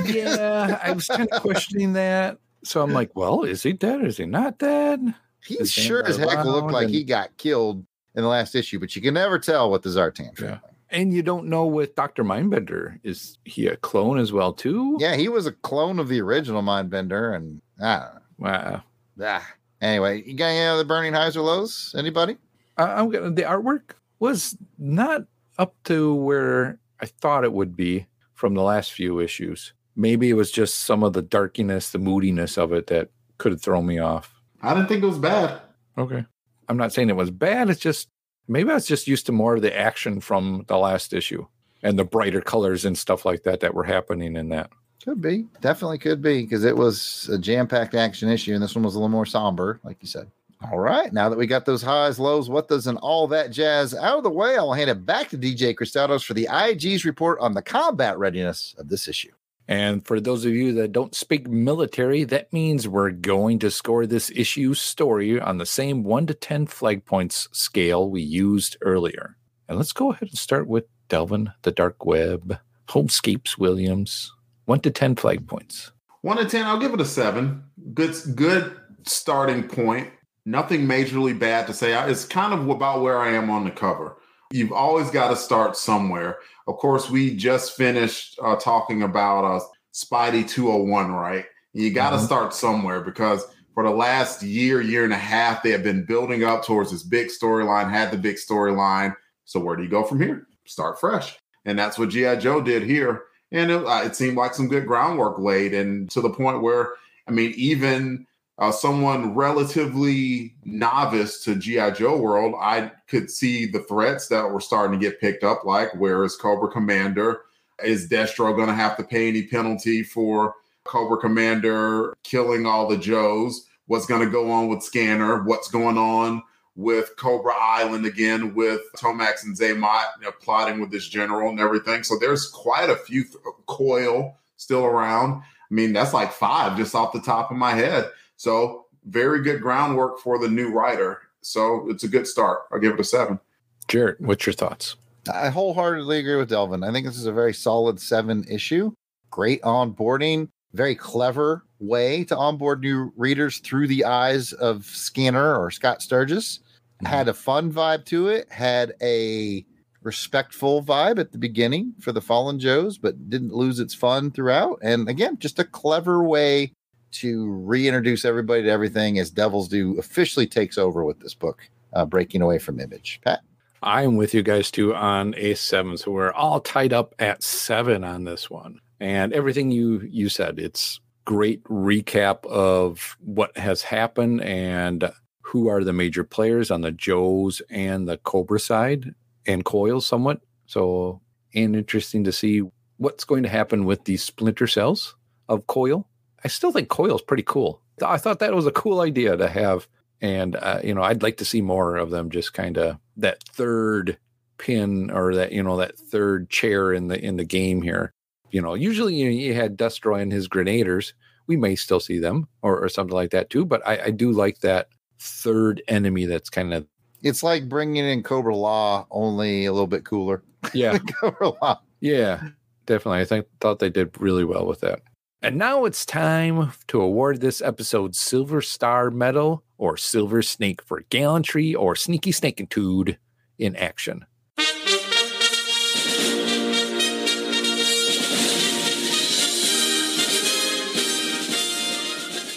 Yeah, 0.06 0.80
I 0.84 0.92
was 0.92 1.08
kind 1.08 1.28
of 1.32 1.42
questioning 1.42 1.94
that. 1.94 2.38
So 2.64 2.82
I'm 2.82 2.94
like, 2.94 3.16
well, 3.16 3.44
is 3.44 3.64
he 3.64 3.74
dead? 3.74 4.04
Is 4.06 4.18
he 4.18 4.26
not 4.26 4.58
dead? 4.60 5.14
he 5.46 5.56
Is 5.56 5.72
sure 5.72 6.04
Zandar 6.04 6.08
as 6.10 6.18
heck 6.18 6.46
looked 6.46 6.72
like 6.72 6.86
and- 6.86 6.94
he 6.94 7.04
got 7.04 7.36
killed 7.38 7.86
in 8.16 8.24
the 8.24 8.28
last 8.28 8.56
issue, 8.56 8.80
but 8.80 8.96
you 8.96 9.02
can 9.02 9.14
never 9.14 9.40
tell 9.40 9.72
with 9.72 9.82
the 9.84 9.90
Zartan 9.90 10.38
family. 10.38 10.60
And 10.92 11.14
you 11.14 11.22
don't 11.22 11.46
know 11.46 11.66
with 11.68 11.96
Dr. 11.96 12.24
Mindbender. 12.24 13.00
Is 13.04 13.38
he 13.46 13.68
a 13.68 13.78
clone 13.78 14.18
as 14.18 14.32
well, 14.34 14.54
too? 14.54 14.98
Yeah, 15.00 15.16
he 15.16 15.30
was 15.30 15.46
a 15.46 15.52
clone 15.52 16.00
of 16.00 16.08
the 16.08 16.20
original 16.22 16.64
Mindbender, 16.64 17.36
and 17.36 17.62
I 17.82 17.96
don't 18.00 18.14
know. 18.16 18.22
Wow. 18.40 18.84
Ah. 19.22 19.48
Anyway, 19.82 20.24
you 20.26 20.34
got 20.34 20.48
any 20.48 20.66
other 20.66 20.84
burning 20.84 21.14
highs 21.14 21.38
or 21.38 21.42
lows? 21.42 21.96
Anybody? 21.98 22.38
I- 22.78 23.00
I'm 23.00 23.10
gonna 23.10 23.32
the 23.32 23.44
artwork 23.44 23.92
was 24.20 24.58
not 24.78 25.24
up 25.58 25.76
to 25.86 26.14
where 26.16 26.80
I 27.02 27.06
thought 27.06 27.44
it 27.44 27.54
would 27.54 27.76
be 27.76 28.08
from 28.34 28.54
the 28.54 28.62
last 28.62 28.92
few 28.94 29.20
issues. 29.20 29.74
Maybe 29.96 30.30
it 30.30 30.34
was 30.34 30.52
just 30.52 30.80
some 30.80 31.04
of 31.04 31.14
the 31.14 31.22
darkiness, 31.22 31.92
the 31.92 32.00
moodiness 32.00 32.58
of 32.58 32.72
it 32.74 32.88
that 32.88 33.10
could 33.38 33.52
have 33.52 33.62
thrown 33.62 33.86
me 33.86 34.00
off. 34.00 34.34
I 34.62 34.74
didn't 34.74 34.88
think 34.88 35.04
it 35.04 35.08
was 35.08 35.18
bad. 35.20 35.62
Okay. 35.98 36.26
I'm 36.68 36.78
not 36.78 36.94
saying 36.94 37.10
it 37.10 37.16
was 37.16 37.32
bad. 37.32 37.70
It's 37.70 37.80
just 37.80 38.10
maybe 38.48 38.70
I 38.72 38.76
was 38.76 38.86
just 38.86 39.08
used 39.08 39.26
to 39.28 39.32
more 39.32 39.56
of 39.56 39.62
the 39.62 39.78
action 39.78 40.20
from 40.22 40.66
the 40.68 40.78
last 40.78 41.14
issue 41.14 41.46
and 41.84 41.98
the 41.98 42.04
brighter 42.06 42.42
colors 42.42 42.86
and 42.86 42.98
stuff 42.98 43.26
like 43.26 43.44
that 43.44 43.62
that 43.62 43.74
were 43.74 43.86
happening 43.86 44.36
in 44.36 44.50
that. 44.50 44.70
Could 45.04 45.22
be. 45.22 45.48
Definitely 45.62 45.98
could 45.98 46.22
be 46.22 46.42
because 46.42 46.66
it 46.66 46.76
was 46.76 47.30
a 47.32 47.38
jam 47.38 47.68
packed 47.68 47.96
action 47.96 48.30
issue, 48.30 48.54
and 48.54 48.62
this 48.62 48.76
one 48.76 48.84
was 48.84 48.96
a 48.96 49.00
little 49.00 49.10
more 49.10 49.26
somber, 49.26 49.80
like 49.84 49.98
you 50.02 50.08
said. 50.08 50.30
All 50.70 50.80
right. 50.80 51.12
Now 51.14 51.30
that 51.30 51.38
we 51.38 51.48
got 51.48 51.66
those 51.66 51.82
highs, 51.82 52.20
lows, 52.20 52.50
what 52.50 52.68
does, 52.68 52.86
and 52.86 52.98
all 52.98 53.28
that 53.28 53.52
jazz 53.52 53.96
out 53.96 54.18
of 54.18 54.24
the 54.24 54.30
way, 54.30 54.58
I'll 54.58 54.74
hand 54.74 54.90
it 54.90 55.06
back 55.06 55.30
to 55.30 55.38
DJ 55.38 55.74
Cristados 55.74 56.26
for 56.26 56.34
the 56.34 56.50
IG's 56.52 57.06
report 57.06 57.40
on 57.40 57.54
the 57.54 57.62
combat 57.62 58.18
readiness 58.20 58.76
of 58.78 58.90
this 58.90 59.08
issue. 59.08 59.32
And 59.70 60.06
for 60.06 60.20
those 60.20 60.44
of 60.46 60.52
you 60.52 60.74
that 60.74 60.92
don't 60.92 61.16
speak 61.16 61.48
military, 61.48 62.26
that 62.26 62.52
means 62.52 62.88
we're 62.88 63.12
going 63.12 63.60
to 63.60 63.72
score 63.72 64.06
this 64.06 64.32
issue's 64.36 64.82
story 64.82 65.40
on 65.40 65.60
the 65.60 65.66
same 65.66 66.04
1 66.04 66.28
to 66.28 66.34
10 66.34 66.66
flag 66.66 67.06
points 67.06 67.48
scale 67.54 68.10
we 68.10 68.22
used 68.22 68.76
earlier. 68.82 69.38
And 69.70 69.78
let's 69.78 69.94
go 69.94 70.12
ahead 70.12 70.30
and 70.30 70.38
start 70.38 70.68
with 70.68 70.86
Delvin, 71.08 71.52
the 71.62 71.72
Dark 71.72 72.04
Web, 72.04 72.58
Homescapes 72.90 73.58
Williams, 73.58 74.34
1 74.70 74.82
to 74.82 74.92
10 74.92 75.16
flag 75.16 75.48
points. 75.48 75.92
One 76.22 76.38
to 76.38 76.46
ten, 76.46 76.66
I'll 76.68 76.78
give 76.78 76.94
it 76.94 77.02
a 77.02 77.06
seven. 77.06 77.64
Good, 77.96 78.14
good 78.36 78.76
starting 79.04 79.64
point. 79.64 80.10
Nothing 80.46 80.82
majorly 80.86 81.38
bad 81.38 81.66
to 81.68 81.74
say. 81.74 81.94
It's 82.08 82.24
kind 82.24 82.54
of 82.54 82.70
about 82.70 83.02
where 83.02 83.18
I 83.18 83.30
am 83.32 83.50
on 83.50 83.64
the 83.64 83.72
cover. 83.72 84.18
You've 84.52 84.72
always 84.72 85.10
got 85.10 85.30
to 85.30 85.36
start 85.36 85.76
somewhere. 85.76 86.38
Of 86.68 86.78
course, 86.78 87.10
we 87.10 87.36
just 87.36 87.78
finished 87.78 88.38
uh, 88.44 88.58
talking 88.58 89.02
about 89.02 89.44
uh, 89.44 89.60
Spidey 89.92 90.48
201, 90.48 91.14
right? 91.14 91.46
You 91.74 91.92
got 91.92 92.12
to 92.12 92.18
Mhm. 92.18 92.26
start 92.26 92.54
somewhere 92.54 93.02
because 93.02 93.44
for 93.74 93.84
the 93.84 93.90
last 93.90 94.44
year, 94.44 94.82
year 94.82 95.04
and 95.04 95.14
a 95.14 95.18
half, 95.18 95.64
they 95.64 95.72
have 95.72 95.84
been 95.84 96.06
building 96.06 96.44
up 96.44 96.64
towards 96.64 96.92
this 96.92 97.02
big 97.02 97.30
storyline, 97.30 97.90
had 97.90 98.12
the 98.12 98.18
big 98.18 98.36
storyline. 98.36 99.16
So 99.46 99.60
where 99.60 99.76
do 99.76 99.82
you 99.82 99.90
go 99.90 100.04
from 100.04 100.22
here? 100.22 100.46
Start 100.66 101.00
fresh. 101.00 101.40
And 101.66 101.80
that's 101.80 101.98
what 101.98 102.10
G.I. 102.10 102.36
Joe 102.36 102.62
did 102.62 102.84
here. 102.84 103.24
And 103.52 103.72
it, 103.72 103.86
uh, 103.86 104.04
it 104.06 104.16
seemed 104.16 104.38
like 104.38 104.54
some 104.54 104.68
good 104.68 104.86
groundwork 104.86 105.40
laid, 105.40 105.74
and 105.74 106.10
to 106.12 106.22
the 106.22 106.30
point 106.30 106.62
where, 106.62 106.94
I 107.28 107.32
mean, 107.32 107.54
even 107.56 108.28
uh, 108.60 108.72
someone 108.72 109.34
relatively 109.34 110.54
novice 110.66 111.44
to 111.46 111.56
GI 111.56 111.92
Joe 111.92 112.18
world, 112.18 112.56
I 112.60 112.92
could 113.08 113.32
see 113.32 113.66
the 113.66 113.80
threats 113.80 114.28
that 114.28 114.50
were 114.50 114.60
starting 114.60 115.00
to 115.00 115.04
get 115.04 115.22
picked 115.22 115.44
up. 115.44 115.64
Like, 115.66 115.96
where 115.96 116.24
is 116.24 116.36
Cobra 116.36 116.70
Commander? 116.70 117.42
Is 117.84 118.10
Destro 118.10 118.56
going 118.56 118.68
to 118.68 118.74
have 118.74 118.98
to 118.98 119.04
pay 119.04 119.30
any 119.30 119.44
penalty 119.48 120.04
for 120.04 120.56
Cobra 120.84 121.18
Commander 121.18 122.18
killing 122.24 122.66
all 122.66 122.88
the 122.88 122.98
Joes? 122.98 123.66
What's 123.88 124.06
going 124.06 124.24
to 124.24 124.30
go 124.30 124.52
on 124.52 124.68
with 124.68 124.84
Scanner? 124.84 125.44
What's 125.44 125.72
going 125.72 125.98
on 125.98 126.44
with 126.80 127.14
Cobra 127.18 127.54
Island 127.60 128.06
again 128.06 128.56
with 128.56 128.80
Tomax 128.96 129.44
and 129.44 129.54
Xamot 129.56 130.06
you 130.20 130.26
know, 130.26 130.32
plotting 130.40 130.80
with 130.80 130.92
this 130.92 131.10
general 131.10 131.50
and 131.50 131.60
everything? 131.60 132.04
So 132.04 132.18
there's 132.18 132.48
quite 132.48 132.90
a 132.90 132.96
few 132.96 133.24
th- 133.26 133.36
coil 133.66 134.38
still 134.56 134.86
around. 134.86 135.42
I 135.42 135.74
mean, 135.74 135.92
that's 135.92 136.14
like 136.14 136.32
five 136.32 136.78
just 136.78 136.96
off 136.96 137.12
the 137.12 137.20
top 137.20 137.52
of 137.52 137.58
my 137.58 137.72
head. 137.72 138.10
So 138.38 138.86
very 139.06 139.44
good 139.44 139.62
groundwork 139.62 140.20
for 140.20 140.40
the 140.40 140.48
new 140.48 140.72
writer. 140.72 141.20
So 141.42 141.90
it's 141.90 142.06
a 142.06 142.08
good 142.08 142.26
start. 142.26 142.62
I'll 142.72 142.80
give 142.80 142.94
it 142.94 143.00
a 143.00 143.04
seven. 143.04 143.42
Jared, 143.90 144.16
what's 144.20 144.46
your 144.46 144.54
thoughts? 144.54 144.96
I 145.32 145.50
wholeheartedly 145.50 146.20
agree 146.20 146.38
with 146.38 146.50
Delvin. 146.50 146.84
I 146.84 146.94
think 146.94 147.06
this 147.06 147.18
is 147.18 147.26
a 147.26 147.34
very 147.34 147.54
solid 147.54 148.00
seven 148.00 148.46
issue. 148.50 148.94
Great 149.32 149.62
onboarding, 149.64 150.48
very 150.74 150.96
clever 150.96 151.66
way 151.80 152.24
to 152.26 152.38
onboard 152.38 152.82
new 152.82 153.12
readers 153.18 153.58
through 153.58 153.88
the 153.88 154.06
eyes 154.06 154.54
of 154.54 154.86
Scanner 154.86 155.58
or 155.58 155.72
Scott 155.72 156.02
Sturgis. 156.02 156.60
Had 157.06 157.28
a 157.28 157.34
fun 157.34 157.72
vibe 157.72 158.06
to 158.06 158.28
it, 158.28 158.52
had 158.52 158.94
a 159.02 159.66
respectful 160.02 160.84
vibe 160.84 161.20
at 161.20 161.32
the 161.32 161.38
beginning 161.38 161.94
for 162.00 162.12
the 162.12 162.22
Fallen 162.22 162.60
Joes, 162.60 162.98
but 162.98 163.30
didn't 163.30 163.54
lose 163.54 163.80
its 163.80 163.94
fun 163.94 164.32
throughout. 164.32 164.80
And 164.82 165.10
again, 165.10 165.38
just 165.40 165.60
a 165.60 165.64
clever 165.64 166.24
way 166.24 166.74
to 167.12 167.50
reintroduce 167.52 168.26
everybody 168.26 168.64
to 168.64 168.70
everything 168.70 169.20
as 169.20 169.32
Devil's 169.32 169.68
Due 169.68 169.98
officially 169.98 170.48
takes 170.48 170.78
over 170.78 171.04
with 171.04 171.20
this 171.20 171.34
book, 171.34 171.70
uh, 171.94 172.06
breaking 172.06 172.42
away 172.42 172.60
from 172.60 172.80
Image. 172.80 173.20
Pat? 173.24 173.42
I'm 173.82 174.18
with 174.18 174.34
you 174.34 174.44
guys 174.44 174.72
too 174.72 174.94
on 174.94 175.34
a 175.38 175.54
seven. 175.56 175.98
So 175.98 176.12
we're 176.12 176.34
all 176.34 176.60
tied 176.60 176.94
up 176.94 177.16
at 177.20 177.44
seven 177.44 178.04
on 178.04 178.26
this 178.26 178.50
one. 178.50 178.80
And 179.00 179.32
everything 179.34 179.72
you 179.72 180.02
you 180.10 180.28
said, 180.28 180.60
it's 180.60 181.00
great 181.26 181.64
recap 181.64 182.46
of 182.46 183.18
what 183.20 183.58
has 183.58 183.82
happened 183.84 184.42
and 184.42 185.12
who 185.50 185.68
are 185.68 185.84
the 185.84 185.94
major 185.94 186.24
players 186.24 186.72
on 186.72 186.82
the 186.82 186.92
Joes 186.92 187.62
and 187.70 188.08
the 188.08 188.18
Cobra 188.18 188.60
side 188.60 189.14
and 189.46 189.66
Coil 189.66 190.02
somewhat. 190.02 190.42
So 190.66 191.22
and 191.54 191.76
interesting 191.76 192.24
to 192.26 192.32
see 192.32 192.62
what's 192.98 193.24
going 193.24 193.44
to 193.44 193.50
happen 193.50 193.86
with 193.86 194.04
these 194.04 194.24
splinter 194.24 194.68
cells 194.68 195.16
of 195.48 195.68
Coil. 195.68 196.08
I 196.44 196.48
still 196.48 196.72
think 196.72 196.90
Coil 196.90 197.16
is 197.16 197.22
pretty 197.22 197.44
cool. 197.44 197.82
I 198.06 198.18
thought 198.18 198.40
that 198.40 198.54
was 198.54 198.68
a 198.68 198.72
cool 198.72 199.02
idea 199.02 199.36
to 199.36 199.48
have 199.48 199.88
and 200.22 200.56
uh, 200.56 200.80
you 200.84 200.94
know 200.94 201.02
i'd 201.04 201.24
like 201.24 201.38
to 201.38 201.46
see 201.46 201.62
more 201.62 201.96
of 201.96 202.10
them 202.10 202.30
just 202.30 202.54
kind 202.54 202.78
of 202.78 202.98
that 203.18 203.44
third 203.44 204.18
pin 204.58 205.10
or 205.12 205.36
that 205.36 205.52
you 205.52 205.64
know 205.64 205.78
that 205.78 205.98
third 205.98 206.50
chair 206.50 206.94
in 206.94 207.08
the 207.08 207.24
in 207.24 207.38
the 207.38 207.46
game 207.46 207.82
here 207.82 208.14
you 208.52 208.62
know 208.62 208.74
usually 208.74 209.16
you, 209.16 209.30
you 209.30 209.54
had 209.54 209.78
Destro 209.78 210.20
and 210.20 210.32
his 210.32 210.48
Grenadiers 210.48 211.14
we 211.48 211.56
may 211.56 211.76
still 211.76 212.00
see 212.00 212.20
them 212.20 212.48
or, 212.62 212.84
or 212.84 212.90
something 212.90 213.16
like 213.16 213.32
that 213.32 213.50
too 213.50 213.66
but 213.66 213.86
I, 213.88 214.06
I 214.06 214.12
do 214.12 214.32
like 214.32 214.60
that 214.60 214.90
third 215.20 215.82
enemy 215.88 216.26
that's 216.26 216.50
kind 216.50 216.74
of 216.74 216.88
It's 217.22 217.44
like 217.44 217.68
bringing 217.70 218.06
in 218.06 218.24
Cobra-La, 218.24 219.06
only 219.12 219.66
a 219.66 219.72
little 219.74 219.88
bit 219.88 220.06
cooler. 220.06 220.44
yeah 220.74 220.98
Cobra 221.20 221.50
Law. 221.62 221.82
Yeah, 222.02 222.50
definitely. 222.86 223.22
I 223.22 223.26
think 223.26 223.48
thought 223.60 223.80
they 223.80 223.90
did 223.90 224.20
really 224.22 224.46
well 224.46 224.66
with 224.66 224.80
that. 224.82 225.02
And 225.42 225.58
now 225.58 225.86
it's 225.86 226.06
time 226.06 226.72
to 226.88 227.02
award 227.02 227.40
this 227.40 227.62
episode 227.62 228.14
Silver 228.16 228.62
Star 228.62 229.10
Medal 229.10 229.64
or 229.78 229.96
Silver 229.96 230.42
Snake 230.42 230.82
for 230.82 231.06
gallantry 231.10 231.74
or 231.74 231.96
sneaky 231.96 232.34
snake 232.34 232.58
snakitude 232.58 233.18
in 233.58 233.76
action. 233.78 234.26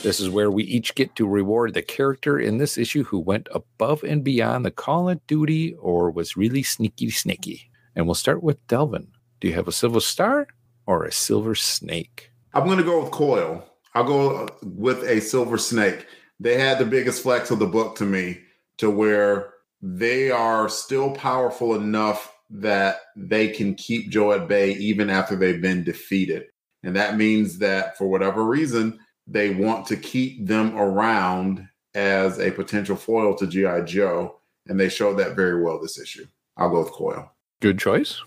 This 0.02 0.18
is 0.18 0.28
where 0.28 0.50
we 0.50 0.64
each 0.64 0.96
get 0.96 1.14
to 1.14 1.28
reward 1.28 1.74
the 1.74 1.82
character 1.82 2.36
in 2.36 2.58
this 2.58 2.76
issue 2.76 3.04
who 3.04 3.20
went 3.20 3.48
above 3.52 4.02
and 4.02 4.24
beyond 4.24 4.64
the 4.64 4.72
call 4.72 5.08
of 5.08 5.24
duty 5.28 5.74
or 5.74 6.10
was 6.10 6.36
really 6.36 6.64
sneaky 6.64 7.10
snaky. 7.10 7.70
And 7.94 8.06
we'll 8.06 8.16
start 8.16 8.42
with 8.42 8.66
Delvin. 8.66 9.06
Do 9.40 9.46
you 9.46 9.54
have 9.54 9.68
a 9.68 9.72
silver 9.72 10.00
star 10.00 10.48
or 10.86 11.04
a 11.04 11.12
silver 11.12 11.54
snake? 11.54 12.32
I'm 12.52 12.66
going 12.66 12.78
to 12.78 12.84
go 12.84 13.00
with 13.00 13.12
Coil. 13.12 13.64
I'll 13.94 14.04
go 14.04 14.48
with 14.62 15.04
a 15.04 15.20
Silver 15.20 15.56
Snake. 15.58 16.06
They 16.40 16.58
had 16.58 16.78
the 16.78 16.84
biggest 16.84 17.22
flex 17.22 17.50
of 17.50 17.58
the 17.58 17.66
book 17.66 17.96
to 17.96 18.04
me 18.04 18.40
to 18.78 18.90
where 18.90 19.54
they 19.80 20.30
are 20.30 20.68
still 20.68 21.12
powerful 21.12 21.74
enough 21.76 22.34
that 22.50 23.00
they 23.16 23.48
can 23.48 23.74
keep 23.74 24.10
Joe 24.10 24.32
at 24.32 24.48
bay 24.48 24.72
even 24.72 25.10
after 25.10 25.36
they've 25.36 25.62
been 25.62 25.84
defeated. 25.84 26.46
And 26.82 26.96
that 26.96 27.16
means 27.16 27.58
that 27.58 27.96
for 27.96 28.08
whatever 28.08 28.44
reason, 28.44 28.98
they 29.32 29.50
want 29.50 29.86
to 29.86 29.96
keep 29.96 30.46
them 30.46 30.76
around 30.76 31.68
as 31.94 32.38
a 32.38 32.50
potential 32.50 32.96
foil 32.96 33.34
to 33.36 33.46
G.I. 33.46 33.82
Joe. 33.82 34.36
And 34.68 34.78
they 34.78 34.88
showed 34.88 35.18
that 35.18 35.34
very 35.36 35.62
well 35.62 35.80
this 35.80 35.98
issue. 35.98 36.26
I'll 36.56 36.70
go 36.70 36.80
with 36.82 36.92
Coil. 36.92 37.30
Good 37.60 37.78
choice. 37.78 38.20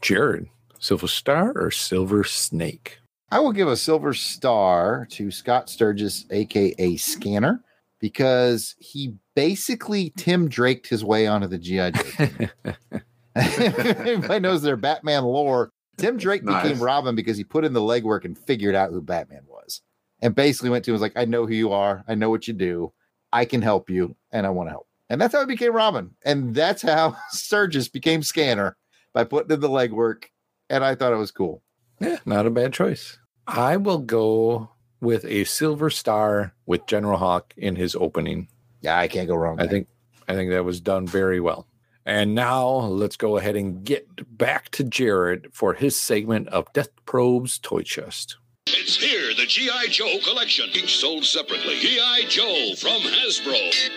Jared, 0.00 0.46
Silver 0.78 1.06
Star 1.08 1.52
or 1.54 1.70
Silver 1.70 2.24
Snake? 2.24 2.98
I 3.30 3.38
will 3.40 3.52
give 3.52 3.68
a 3.68 3.76
silver 3.76 4.12
star 4.12 5.06
to 5.12 5.30
Scott 5.30 5.70
Sturgis, 5.70 6.26
aka 6.30 6.96
Scanner, 6.96 7.64
because 7.98 8.74
he 8.78 9.14
basically 9.34 10.12
Tim 10.18 10.48
Draked 10.50 10.86
his 10.88 11.02
way 11.04 11.26
onto 11.26 11.46
the 11.46 11.56
GI 11.58 11.92
Joe. 11.92 12.48
Everybody 13.34 14.40
knows 14.40 14.60
their 14.62 14.76
Batman 14.76 15.24
lore. 15.24 15.70
Tim 15.96 16.16
Drake 16.18 16.42
Nice. 16.42 16.62
became 16.62 16.82
Robin 16.82 17.14
because 17.14 17.36
he 17.36 17.44
put 17.44 17.64
in 17.64 17.72
the 17.72 17.80
legwork 17.80 18.24
and 18.24 18.36
figured 18.36 18.74
out 18.74 18.90
who 18.90 19.00
Batman 19.00 19.42
was, 19.46 19.51
and 20.22 20.34
basically 20.34 20.70
went 20.70 20.84
to 20.86 20.90
him 20.90 20.94
and 20.94 21.02
was 21.02 21.02
like, 21.02 21.16
"I 21.16 21.26
know 21.26 21.46
who 21.46 21.54
you 21.54 21.72
are. 21.72 22.04
I 22.08 22.14
know 22.14 22.30
what 22.30 22.48
you 22.48 22.54
do. 22.54 22.92
I 23.32 23.44
can 23.44 23.60
help 23.60 23.90
you, 23.90 24.16
and 24.30 24.46
I 24.46 24.50
want 24.50 24.68
to 24.68 24.72
help." 24.72 24.86
And 25.10 25.20
that's 25.20 25.34
how 25.34 25.40
he 25.40 25.46
became 25.46 25.74
Robin, 25.74 26.12
and 26.24 26.54
that's 26.54 26.80
how 26.80 27.16
Sturgis 27.30 27.88
became 27.88 28.22
Scanner 28.22 28.76
by 29.12 29.24
putting 29.24 29.50
in 29.50 29.60
the 29.60 29.68
legwork. 29.68 30.24
And 30.70 30.82
I 30.82 30.94
thought 30.94 31.12
it 31.12 31.16
was 31.16 31.30
cool. 31.32 31.62
Yeah, 32.00 32.18
not 32.24 32.46
a 32.46 32.50
bad 32.50 32.72
choice. 32.72 33.18
I 33.46 33.76
will 33.76 33.98
go 33.98 34.70
with 35.00 35.24
a 35.24 35.44
Silver 35.44 35.90
Star 35.90 36.54
with 36.64 36.86
General 36.86 37.18
Hawk 37.18 37.52
in 37.56 37.76
his 37.76 37.94
opening. 37.94 38.48
Yeah, 38.80 38.98
I 38.98 39.08
can't 39.08 39.28
go 39.28 39.36
wrong. 39.36 39.60
I 39.60 39.64
there. 39.64 39.70
think 39.70 39.88
I 40.28 40.34
think 40.34 40.50
that 40.50 40.64
was 40.64 40.80
done 40.80 41.06
very 41.06 41.40
well. 41.40 41.66
And 42.04 42.34
now 42.34 42.68
let's 42.68 43.16
go 43.16 43.36
ahead 43.36 43.54
and 43.54 43.84
get 43.84 44.06
back 44.36 44.70
to 44.70 44.84
Jared 44.84 45.48
for 45.52 45.74
his 45.74 45.98
segment 45.98 46.48
of 46.48 46.72
Death 46.72 46.90
Probe's 47.06 47.58
Toy 47.58 47.82
Chest. 47.82 48.38
It's 48.84 48.96
here, 48.96 49.34
the 49.34 49.46
G.I. 49.46 49.86
Joe 49.90 50.18
collection, 50.24 50.68
each 50.74 50.98
sold 50.98 51.24
separately. 51.24 51.76
G.I. 51.76 52.24
Joe 52.28 52.74
from 52.76 53.00
Hasbro. 53.02 53.90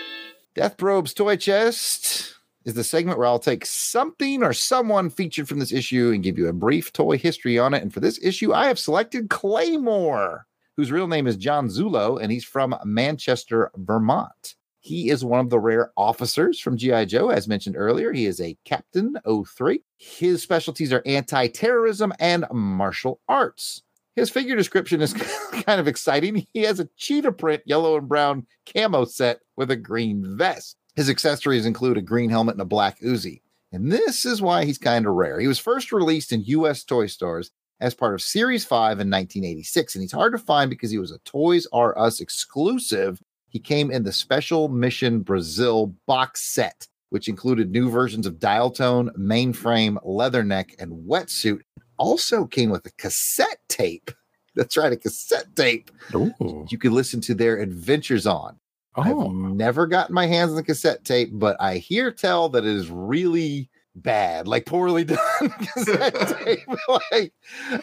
Death 0.54 0.76
Probe's 0.76 1.12
Toy 1.12 1.36
Chest 1.36 2.34
is 2.64 2.74
the 2.74 2.84
segment 2.84 3.18
where 3.18 3.26
I'll 3.26 3.38
take 3.38 3.66
something 3.66 4.42
or 4.42 4.52
someone 4.52 5.10
featured 5.10 5.48
from 5.48 5.58
this 5.58 5.72
issue 5.72 6.12
and 6.14 6.22
give 6.22 6.38
you 6.38 6.48
a 6.48 6.52
brief 6.52 6.92
toy 6.92 7.18
history 7.18 7.58
on 7.58 7.74
it. 7.74 7.82
And 7.82 7.92
for 7.92 8.00
this 8.00 8.18
issue, 8.22 8.54
I 8.54 8.68
have 8.68 8.78
selected 8.78 9.28
Claymore, 9.28 10.46
whose 10.76 10.92
real 10.92 11.08
name 11.08 11.26
is 11.26 11.36
John 11.36 11.68
Zulo, 11.68 12.22
and 12.22 12.32
he's 12.32 12.44
from 12.44 12.74
Manchester, 12.84 13.70
Vermont. 13.76 14.54
He 14.80 15.10
is 15.10 15.24
one 15.24 15.40
of 15.40 15.50
the 15.50 15.58
rare 15.58 15.90
officers 15.96 16.60
from 16.60 16.76
G.I. 16.76 17.06
Joe, 17.06 17.30
as 17.30 17.48
mentioned 17.48 17.76
earlier. 17.76 18.12
He 18.12 18.26
is 18.26 18.40
a 18.40 18.56
Captain 18.64 19.16
03. 19.26 19.82
His 19.96 20.42
specialties 20.42 20.92
are 20.92 21.02
anti 21.04 21.48
terrorism 21.48 22.12
and 22.20 22.44
martial 22.52 23.20
arts. 23.28 23.82
His 24.16 24.30
figure 24.30 24.56
description 24.56 25.02
is 25.02 25.12
kind 25.52 25.78
of 25.78 25.86
exciting. 25.86 26.46
He 26.52 26.62
has 26.62 26.80
a 26.80 26.88
cheetah 26.96 27.32
print 27.32 27.62
yellow 27.66 27.96
and 27.96 28.08
brown 28.08 28.46
camo 28.72 29.04
set 29.04 29.40
with 29.56 29.70
a 29.70 29.76
green 29.76 30.36
vest. 30.36 30.76
His 30.96 31.10
accessories 31.10 31.66
include 31.66 31.98
a 31.98 32.02
green 32.02 32.30
helmet 32.30 32.54
and 32.54 32.62
a 32.62 32.66
black 32.66 32.98
Uzi. 33.00 33.42
And 33.72 33.92
this 33.92 34.24
is 34.24 34.40
why 34.40 34.64
he's 34.64 34.78
kind 34.78 35.06
of 35.06 35.12
rare. 35.12 35.38
He 35.38 35.46
was 35.46 35.58
first 35.58 35.92
released 35.92 36.32
in 36.32 36.42
US 36.44 36.82
toy 36.82 37.06
stores 37.06 37.50
as 37.80 37.94
part 37.94 38.14
of 38.14 38.22
Series 38.22 38.64
5 38.64 38.92
in 38.92 39.10
1986. 39.10 39.94
And 39.94 40.02
he's 40.02 40.12
hard 40.12 40.32
to 40.32 40.38
find 40.38 40.70
because 40.70 40.90
he 40.90 40.98
was 40.98 41.10
a 41.10 41.18
Toys 41.18 41.66
R 41.72 41.96
Us 41.98 42.20
exclusive. 42.20 43.20
He 43.50 43.58
came 43.58 43.90
in 43.90 44.02
the 44.02 44.12
Special 44.12 44.68
Mission 44.68 45.20
Brazil 45.20 45.94
box 46.06 46.42
set, 46.42 46.86
which 47.10 47.28
included 47.28 47.70
new 47.70 47.90
versions 47.90 48.26
of 48.26 48.38
dial 48.38 48.70
tone, 48.70 49.10
mainframe, 49.18 50.02
leatherneck, 50.04 50.70
and 50.78 51.06
wetsuit. 51.06 51.60
Also 51.98 52.46
came 52.46 52.70
with 52.70 52.86
a 52.86 52.92
cassette 52.92 53.60
tape. 53.68 54.10
That's 54.54 54.76
right, 54.76 54.92
a 54.92 54.96
cassette 54.96 55.54
tape 55.54 55.90
Oh, 56.14 56.66
you 56.70 56.78
could 56.78 56.92
listen 56.92 57.20
to 57.22 57.34
their 57.34 57.58
adventures 57.58 58.26
on. 58.26 58.58
I've 58.94 59.14
oh 59.14 59.30
never 59.30 59.86
gotten 59.86 60.14
my 60.14 60.26
hands 60.26 60.50
on 60.50 60.56
the 60.56 60.62
cassette 60.62 61.04
tape, 61.04 61.28
but 61.32 61.56
I 61.60 61.76
hear 61.76 62.10
tell 62.10 62.48
that 62.50 62.64
it 62.64 62.74
is 62.74 62.90
really 62.90 63.68
bad, 63.94 64.48
like 64.48 64.64
poorly 64.64 65.04
done 65.04 65.18
cassette 65.40 66.38
tape. 66.44 66.66
like 67.10 67.32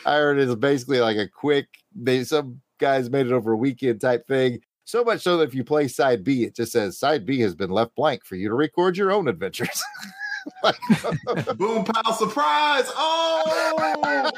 I 0.05 0.15
heard 0.15 0.39
it's 0.39 0.55
basically 0.55 0.99
like 0.99 1.17
a 1.17 1.27
quick. 1.27 1.67
They 1.95 2.23
some 2.23 2.61
guys 2.79 3.09
made 3.09 3.27
it 3.27 3.31
over 3.31 3.51
a 3.51 3.57
weekend 3.57 4.01
type 4.01 4.27
thing. 4.27 4.61
So 4.85 5.03
much 5.03 5.21
so 5.21 5.37
that 5.37 5.47
if 5.47 5.55
you 5.55 5.63
play 5.63 5.87
side 5.87 6.23
B, 6.23 6.43
it 6.43 6.55
just 6.55 6.71
says 6.71 6.97
side 6.97 7.25
B 7.25 7.39
has 7.41 7.55
been 7.55 7.69
left 7.69 7.95
blank 7.95 8.25
for 8.25 8.35
you 8.35 8.49
to 8.49 8.55
record 8.55 8.97
your 8.97 9.11
own 9.11 9.27
adventures. 9.27 9.81
Like- 10.63 11.57
Boom 11.57 11.85
pow 11.85 12.11
surprise. 12.11 12.85
Oh 12.95 14.31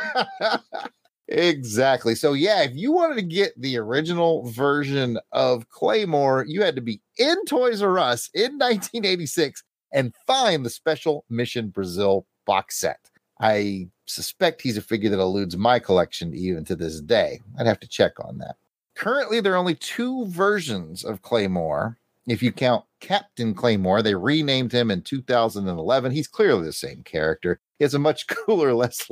exactly. 1.27 2.15
So 2.15 2.33
yeah, 2.33 2.63
if 2.63 2.71
you 2.75 2.91
wanted 2.91 3.15
to 3.15 3.21
get 3.21 3.59
the 3.59 3.77
original 3.77 4.49
version 4.51 5.17
of 5.31 5.69
Claymore, 5.69 6.45
you 6.47 6.61
had 6.61 6.75
to 6.75 6.81
be 6.81 7.01
in 7.17 7.43
Toys 7.45 7.81
R 7.81 7.97
Us 7.99 8.29
in 8.33 8.57
1986 8.57 9.63
and 9.93 10.13
find 10.27 10.65
the 10.65 10.69
Special 10.69 11.25
Mission 11.29 11.69
Brazil 11.69 12.25
box 12.45 12.77
set. 12.77 13.09
I 13.39 13.87
suspect 14.05 14.61
he's 14.61 14.77
a 14.77 14.81
figure 14.81 15.09
that 15.09 15.19
eludes 15.19 15.57
my 15.57 15.79
collection 15.79 16.33
even 16.33 16.63
to 16.65 16.75
this 16.75 17.01
day. 17.01 17.41
I'd 17.59 17.67
have 17.67 17.79
to 17.81 17.87
check 17.87 18.13
on 18.23 18.37
that. 18.39 18.55
Currently, 18.95 19.41
there 19.41 19.53
are 19.53 19.57
only 19.57 19.75
two 19.75 20.25
versions 20.27 21.03
of 21.03 21.21
Claymore. 21.21 21.97
If 22.27 22.41
you 22.41 22.51
count 22.51 22.85
Captain 23.05 23.53
Claymore, 23.53 24.01
they 24.01 24.15
renamed 24.15 24.71
him 24.71 24.89
in 24.89 25.03
2011. 25.03 26.11
He's 26.11 26.27
clearly 26.27 26.65
the 26.65 26.73
same 26.73 27.03
character. 27.03 27.59
He 27.77 27.83
has 27.83 27.93
a 27.93 27.99
much 27.99 28.25
cooler, 28.27 28.73
less 28.73 29.07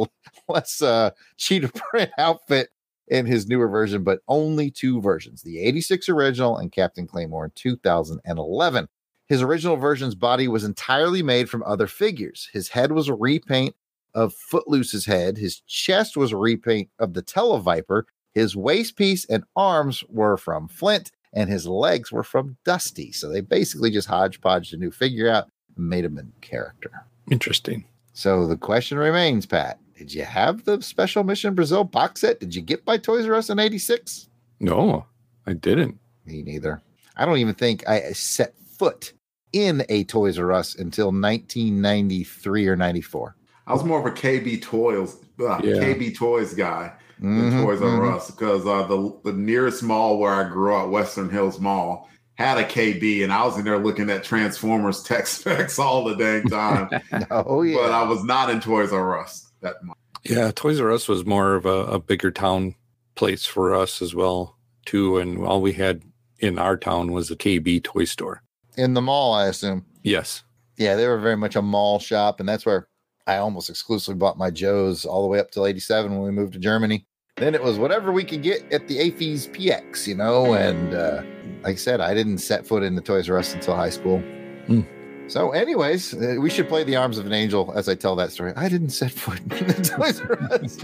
less 0.49 0.81
uh, 0.81 1.11
cheetah 1.37 1.71
print 1.75 2.09
outfit 2.17 2.69
in 3.07 3.27
his 3.27 3.47
newer 3.47 3.67
version, 3.67 4.03
but 4.03 4.21
only 4.27 4.71
two 4.71 4.99
versions: 4.99 5.43
the 5.43 5.59
'86 5.59 6.09
original 6.09 6.57
and 6.57 6.71
Captain 6.71 7.05
Claymore 7.05 7.45
in 7.45 7.51
2011. 7.53 8.87
His 9.27 9.43
original 9.43 9.77
version's 9.77 10.15
body 10.15 10.47
was 10.47 10.63
entirely 10.63 11.21
made 11.21 11.47
from 11.47 11.63
other 11.63 11.87
figures. 11.87 12.49
His 12.51 12.69
head 12.69 12.91
was 12.91 13.07
a 13.07 13.13
repaint 13.13 13.75
of 14.15 14.33
Footloose's 14.33 15.05
head. 15.05 15.37
His 15.37 15.59
chest 15.67 16.17
was 16.17 16.31
a 16.31 16.37
repaint 16.37 16.89
of 16.97 17.13
the 17.13 17.21
Televiper. 17.21 18.03
His 18.33 18.55
waist 18.55 18.95
piece 18.95 19.25
and 19.25 19.43
arms 19.55 20.03
were 20.09 20.37
from 20.37 20.67
Flint, 20.67 21.11
and 21.33 21.49
his 21.49 21.67
legs 21.67 22.11
were 22.11 22.23
from 22.23 22.57
Dusty. 22.63 23.11
So 23.11 23.29
they 23.29 23.41
basically 23.41 23.91
just 23.91 24.07
hodgepodged 24.07 24.73
a 24.73 24.77
new 24.77 24.91
figure 24.91 25.29
out 25.29 25.47
and 25.75 25.89
made 25.89 26.05
him 26.05 26.17
a 26.17 26.23
character. 26.45 26.91
interesting. 27.31 27.85
So 28.13 28.45
the 28.45 28.57
question 28.57 28.99
remains, 28.99 29.45
Pat, 29.47 29.79
did 29.97 30.13
you 30.13 30.23
have 30.23 30.65
the 30.65 30.81
Special 30.83 31.23
Mission 31.23 31.55
Brazil 31.55 31.83
box 31.83 32.21
set? 32.21 32.39
Did 32.39 32.53
you 32.53 32.61
get 32.61 32.85
by 32.85 32.97
Toys 32.97 33.25
R 33.27 33.33
Us 33.33 33.49
in 33.49 33.57
86? 33.57 34.29
No, 34.59 35.05
I 35.47 35.53
didn't. 35.53 35.97
Me 36.25 36.43
neither. 36.43 36.81
I 37.17 37.25
don't 37.25 37.37
even 37.39 37.55
think 37.55 37.87
I 37.89 38.11
set 38.11 38.53
foot 38.77 39.13
in 39.51 39.83
a 39.89 40.03
Toys 40.03 40.37
R 40.37 40.51
Us 40.51 40.75
until 40.75 41.11
1993 41.11 42.67
or 42.67 42.75
94. 42.75 43.35
I 43.65 43.73
was 43.73 43.83
more 43.83 43.99
of 43.99 44.05
a 44.05 44.11
KB 44.11 44.61
Toys, 44.61 45.15
uh, 45.39 45.59
Yeah. 45.63 45.75
KB 45.75 46.15
Toys 46.15 46.53
guy 46.53 46.91
than 47.23 47.51
Mhm, 47.51 47.63
Toys 47.63 47.81
R 47.81 47.87
mhm. 47.87 48.15
Us 48.15 48.29
because 48.31 48.65
uh, 48.67 48.83
the 48.87 49.19
the 49.23 49.33
nearest 49.33 49.81
mall 49.81 50.17
where 50.19 50.33
I 50.33 50.43
grew 50.47 50.75
up, 50.75 50.89
Western 50.89 51.29
Hills 51.29 51.59
Mall, 51.59 52.09
had 52.35 52.57
a 52.57 52.63
KB, 52.65 53.23
and 53.23 53.31
I 53.31 53.45
was 53.45 53.57
in 53.57 53.63
there 53.65 53.79
looking 53.79 54.09
at 54.09 54.23
Transformers 54.23 55.01
tech 55.09 55.25
specs 55.27 55.79
all 55.79 56.03
the 56.03 56.15
dang 56.15 56.43
time. 56.49 56.89
Oh, 57.31 57.61
yeah. 57.61 57.77
But 57.77 57.91
I 57.91 58.03
was 58.03 58.23
not 58.23 58.49
in 58.49 58.59
Toys 58.59 58.91
R 58.91 59.19
Us 59.19 59.51
that 59.61 59.75
much. 59.83 59.97
Yeah, 60.25 60.51
Toys 60.53 60.79
R 60.79 60.91
Us 60.91 61.07
was 61.07 61.25
more 61.25 61.55
of 61.55 61.65
a, 61.65 61.85
a 61.85 61.99
bigger 61.99 62.29
town 62.31 62.75
place 63.15 63.45
for 63.45 63.73
us 63.73 64.01
as 64.01 64.13
well, 64.15 64.57
too. 64.85 65.17
And 65.17 65.45
all 65.45 65.61
we 65.61 65.73
had 65.73 66.03
in 66.39 66.59
our 66.59 66.75
town 66.77 67.11
was 67.13 67.31
a 67.31 67.35
KB 67.37 67.83
toy 67.83 68.03
store. 68.05 68.41
in 68.75 68.93
the 68.95 69.01
mall, 69.01 69.33
I 69.33 69.47
assume. 69.47 69.85
Yes. 70.03 70.43
Yeah, 70.77 70.95
they 70.95 71.07
were 71.07 71.19
very 71.19 71.37
much 71.37 71.55
a 71.55 71.61
mall 71.61 71.99
shop, 71.99 72.39
and 72.39 72.49
that's 72.49 72.65
where 72.65 72.87
I 73.27 73.37
almost 73.37 73.69
exclusively 73.69 74.17
bought 74.17 74.37
my 74.37 74.49
Joes 74.49 75.05
all 75.05 75.21
the 75.21 75.27
way 75.29 75.39
up 75.39 75.51
till 75.51 75.65
87 75.67 76.11
when 76.11 76.21
we 76.23 76.31
moved 76.31 76.53
to 76.53 76.59
Germany. 76.59 77.05
Then 77.37 77.55
it 77.55 77.63
was 77.63 77.79
whatever 77.79 78.11
we 78.11 78.23
could 78.23 78.43
get 78.43 78.71
at 78.71 78.87
the 78.87 78.99
AAFES 78.99 79.49
PX, 79.49 80.05
you 80.05 80.13
know, 80.13 80.53
and 80.53 80.93
uh, 80.93 81.23
like 81.63 81.73
I 81.73 81.75
said, 81.75 81.99
I 81.99 82.13
didn't 82.13 82.37
set 82.37 82.67
foot 82.67 82.83
in 82.83 82.93
the 82.93 83.01
Toys 83.01 83.27
R 83.27 83.39
Us 83.39 83.55
until 83.55 83.75
high 83.75 83.89
school. 83.89 84.19
Hmm. 84.67 84.81
So, 85.27 85.51
anyways, 85.51 86.13
uh, 86.13 86.35
we 86.39 86.51
should 86.51 86.67
play 86.67 86.83
the 86.83 86.95
Arms 86.95 87.17
of 87.17 87.25
an 87.25 87.33
Angel 87.33 87.73
as 87.75 87.89
I 87.89 87.95
tell 87.95 88.15
that 88.17 88.31
story. 88.31 88.53
I 88.55 88.69
didn't 88.69 88.91
set 88.91 89.11
foot 89.11 89.39
in 89.39 89.67
the 89.67 89.73
Toys 89.97 90.21
R 90.21 90.43
Us. 90.51 90.77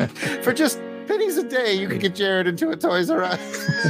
For 0.43 0.51
just 0.51 0.79
pennies 1.07 1.37
a 1.37 1.43
day, 1.43 1.75
you 1.75 1.87
could 1.87 1.99
get 1.99 2.15
Jared 2.15 2.47
into 2.47 2.71
a 2.71 2.75
Toys 2.75 3.11
R 3.11 3.21
Us. 3.21 3.39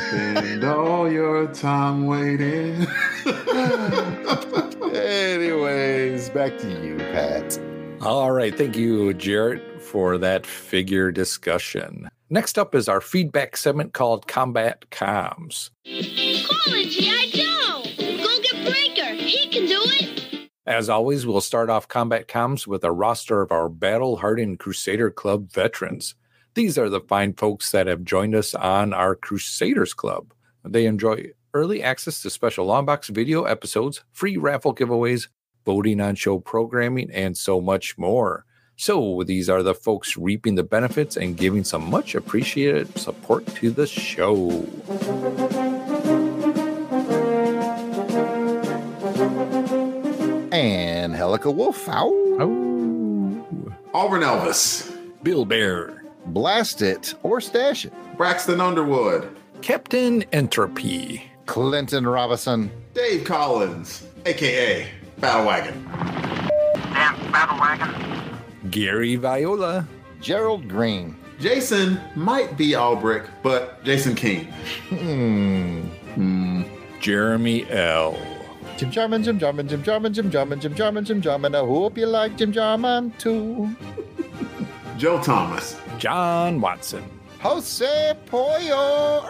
Spend 0.09 0.65
all 0.65 1.09
your 1.09 1.47
time 1.53 2.07
waiting. 2.07 2.85
Anyways, 4.93 6.29
back 6.31 6.57
to 6.57 6.85
you, 6.85 6.97
Pat. 6.97 7.57
All 8.01 8.31
right. 8.31 8.57
Thank 8.57 8.77
you, 8.77 9.13
Jared, 9.13 9.81
for 9.81 10.17
that 10.19 10.45
figure 10.45 11.11
discussion. 11.11 12.09
Next 12.29 12.57
up 12.57 12.73
is 12.73 12.87
our 12.87 13.01
feedback 13.01 13.57
segment 13.57 13.93
called 13.93 14.25
Combat 14.25 14.85
Comms. 14.89 15.69
Call 15.83 16.73
it 16.75 16.89
G.I. 16.89 17.29
Joe. 17.31 17.83
Go 18.23 18.41
get 18.41 18.65
Breaker. 18.65 19.13
He 19.21 19.49
can 19.49 19.65
do 19.65 19.81
it. 19.83 20.49
As 20.65 20.89
always, 20.89 21.25
we'll 21.25 21.41
start 21.41 21.69
off 21.69 21.89
Combat 21.89 22.29
Comms 22.29 22.65
with 22.65 22.85
a 22.85 22.91
roster 22.91 23.41
of 23.41 23.51
our 23.51 23.67
battle 23.67 24.17
hardened 24.17 24.59
Crusader 24.59 25.11
Club 25.11 25.51
veterans. 25.51 26.15
These 26.53 26.77
are 26.77 26.89
the 26.89 27.01
fine 27.01 27.33
folks 27.33 27.71
that 27.71 27.87
have 27.87 28.05
joined 28.05 28.33
us 28.33 28.55
on 28.55 28.93
our 28.93 29.13
Crusaders 29.13 29.93
Club. 29.93 30.33
They 30.63 30.85
enjoy 30.85 31.31
early 31.53 31.83
access 31.83 32.21
to 32.21 32.29
special 32.29 32.67
longbox 32.67 33.09
video 33.09 33.43
episodes, 33.43 34.03
free 34.13 34.37
raffle 34.37 34.73
giveaways, 34.73 35.27
voting 35.65 36.01
on 36.01 36.15
show 36.15 36.39
programming, 36.39 37.09
and 37.11 37.37
so 37.37 37.61
much 37.61 37.97
more. 37.97 38.45
So 38.75 39.23
these 39.25 39.49
are 39.49 39.61
the 39.61 39.73
folks 39.75 40.15
reaping 40.15 40.55
the 40.55 40.63
benefits 40.63 41.17
and 41.17 41.35
giving 41.35 41.63
some 41.63 41.89
much 41.89 42.15
appreciated 42.15 42.97
support 42.97 43.45
to 43.55 43.71
the 43.71 43.85
show. 43.85 44.65
And 50.51 51.13
Helica 51.13 51.53
Wolf. 51.53 51.87
Ow. 51.89 52.09
Oh, 52.39 53.73
Auburn 53.93 54.21
Elvis, 54.21 54.95
Bill 55.23 55.45
Bear, 55.45 55.99
Blast 56.27 56.81
it 56.81 57.15
or 57.23 57.41
stash 57.41 57.85
it. 57.85 57.93
Braxton 58.15 58.61
Underwood, 58.61 59.29
Captain 59.61 60.23
Entropy, 60.31 61.23
Clinton 61.45 62.05
Robinson. 62.05 62.71
Dave 62.93 63.23
Collins, 63.23 64.05
aka 64.25 64.87
Battle 65.19 65.45
Wagon, 65.45 65.85
Gary 68.69 69.15
Viola, 69.15 69.87
Gerald 70.21 70.67
Green. 70.67 71.15
Jason 71.39 71.99
might 72.15 72.57
be 72.57 72.71
Albrick, 72.71 73.27
but 73.43 73.83
Jason 73.83 74.13
King. 74.15 74.45
Hmm. 74.89 75.81
Hmm. 76.15 76.63
Jeremy 76.99 77.69
L. 77.69 78.17
Jim 78.77 78.91
Jarman, 78.91 79.23
Jim 79.23 79.39
Jarman, 79.39 79.67
Jim 79.67 79.83
Jarman, 79.83 80.13
Jim 80.13 80.29
Jarman, 80.29 80.59
Jim 80.59 80.73
Jarman, 80.73 81.05
Jim 81.05 81.21
Jarman. 81.21 81.55
I 81.55 81.59
hope 81.59 81.97
you 81.97 82.05
like 82.05 82.37
Jim 82.37 82.51
Jarman 82.51 83.11
too. 83.17 83.75
Joe 84.97 85.21
Thomas, 85.21 85.79
John 85.97 86.59
Watson, 86.59 87.03
Jose 87.39 88.15
Pollo. 88.25 89.27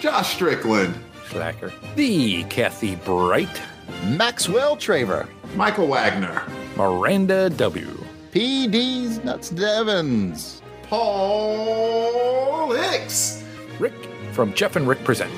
Josh 0.00 0.34
Strickland, 0.34 0.94
Slacker, 1.28 1.72
the 1.96 2.44
Kathy 2.44 2.96
Bright, 2.96 3.60
Maxwell 4.04 4.76
Traver. 4.76 5.28
Michael 5.54 5.86
Wagner, 5.88 6.42
Miranda 6.76 7.50
W. 7.50 8.04
PD's 8.32 9.22
Nuts 9.24 9.50
Devons. 9.50 10.62
Paul 10.82 12.72
Hicks, 12.72 13.42
Rick 13.78 13.94
from 14.32 14.52
Jeff 14.54 14.76
and 14.76 14.86
Rick 14.86 15.02
Present, 15.04 15.32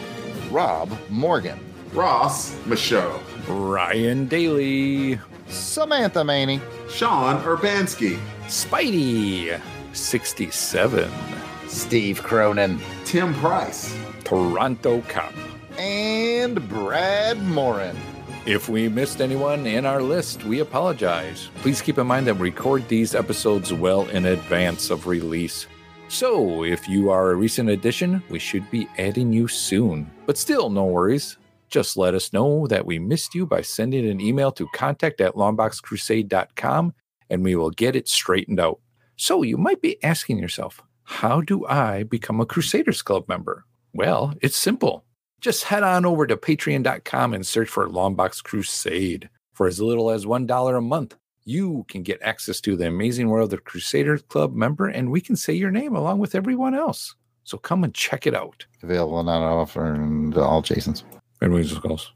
Rob 0.51 0.97
Morgan. 1.09 1.59
Ross 1.93 2.55
Michaud, 2.67 3.21
Ryan 3.49 4.27
Daly, 4.27 5.19
Samantha 5.49 6.23
Maney. 6.25 6.61
Sean 6.89 7.43
Urbanski, 7.43 8.19
Spidey, 8.47 9.61
67, 9.93 11.11
Steve 11.69 12.23
Cronin. 12.23 12.81
Tim 13.05 13.35
Price, 13.35 13.97
Toronto 14.25 15.01
Cop. 15.09 15.33
And 15.79 16.69
Brad 16.69 17.43
Morin. 17.43 17.97
If 18.47 18.71
we 18.71 18.89
missed 18.89 19.21
anyone 19.21 19.67
in 19.67 19.85
our 19.85 20.01
list, 20.01 20.45
we 20.45 20.61
apologize. 20.61 21.51
Please 21.57 21.83
keep 21.83 21.99
in 21.99 22.07
mind 22.07 22.27
that 22.27 22.37
we 22.37 22.49
record 22.49 22.89
these 22.89 23.15
episodes 23.15 23.71
well 23.71 24.09
in 24.09 24.25
advance 24.25 24.89
of 24.89 25.07
release. 25.07 25.67
So, 26.09 26.65
if 26.65 26.89
you 26.89 27.11
are 27.11 27.31
a 27.31 27.37
recent 27.37 27.69
addition, 27.69 28.23
we 28.31 28.39
should 28.39 28.69
be 28.71 28.89
adding 28.97 29.31
you 29.31 29.47
soon. 29.47 30.11
But 30.25 30.39
still, 30.39 30.71
no 30.71 30.87
worries. 30.87 31.37
Just 31.69 31.99
let 31.99 32.15
us 32.15 32.33
know 32.33 32.67
that 32.69 32.87
we 32.87 32.99
missed 32.99 33.35
you 33.35 33.45
by 33.45 33.61
sending 33.61 34.09
an 34.09 34.23
email 34.23 34.51
to 34.53 34.67
contact 34.75 35.21
at 35.21 35.35
longboxcrusade.com 35.35 36.95
and 37.29 37.45
we 37.45 37.55
will 37.55 37.71
get 37.71 37.95
it 37.95 38.09
straightened 38.09 38.59
out. 38.59 38.81
So, 39.17 39.43
you 39.43 39.59
might 39.59 39.83
be 39.83 40.03
asking 40.03 40.39
yourself, 40.39 40.83
how 41.05 41.43
do 41.43 41.67
I 41.67 42.05
become 42.05 42.41
a 42.41 42.47
Crusaders 42.47 43.03
Club 43.03 43.29
member? 43.29 43.67
Well, 43.93 44.33
it's 44.41 44.57
simple 44.57 45.05
just 45.41 45.65
head 45.65 45.83
on 45.83 46.05
over 46.05 46.27
to 46.27 46.37
patreon.com 46.37 47.35
and 47.35 47.47
search 47.47 47.69
for 47.69 47.89
Longbox 47.89 48.43
Crusade. 48.43 49.29
For 49.53 49.67
as 49.67 49.81
little 49.81 50.11
as 50.11 50.25
$1 50.25 50.79
a 50.79 50.81
month, 50.81 51.17
you 51.45 51.85
can 51.89 52.03
get 52.03 52.23
access 52.23 52.61
to 52.63 52.77
the 52.77 52.87
amazing 52.87 53.29
world 53.29 53.53
of 53.53 53.65
Crusaders 53.65 54.23
Club 54.23 54.55
member, 54.55 54.87
and 54.87 55.11
we 55.11 55.21
can 55.21 55.37
say 55.37 55.53
your 55.53 55.71
name 55.71 55.97
along 55.97 56.19
with 56.19 56.35
everyone 56.35 56.75
else. 56.75 57.15
So 57.45 57.59
come 57.59 57.85
and 57.85 57.93
check 57.93 58.27
it 58.27 58.35
out. 58.35 58.65
Available 58.83 59.23
not 59.23 59.43
offering 59.43 60.33
to 60.33 60.41
all 60.41 60.63
Jasons. 60.63 61.05
And 61.41 61.53
we 61.53 61.65
just 61.65 61.83
goes. 61.83 62.13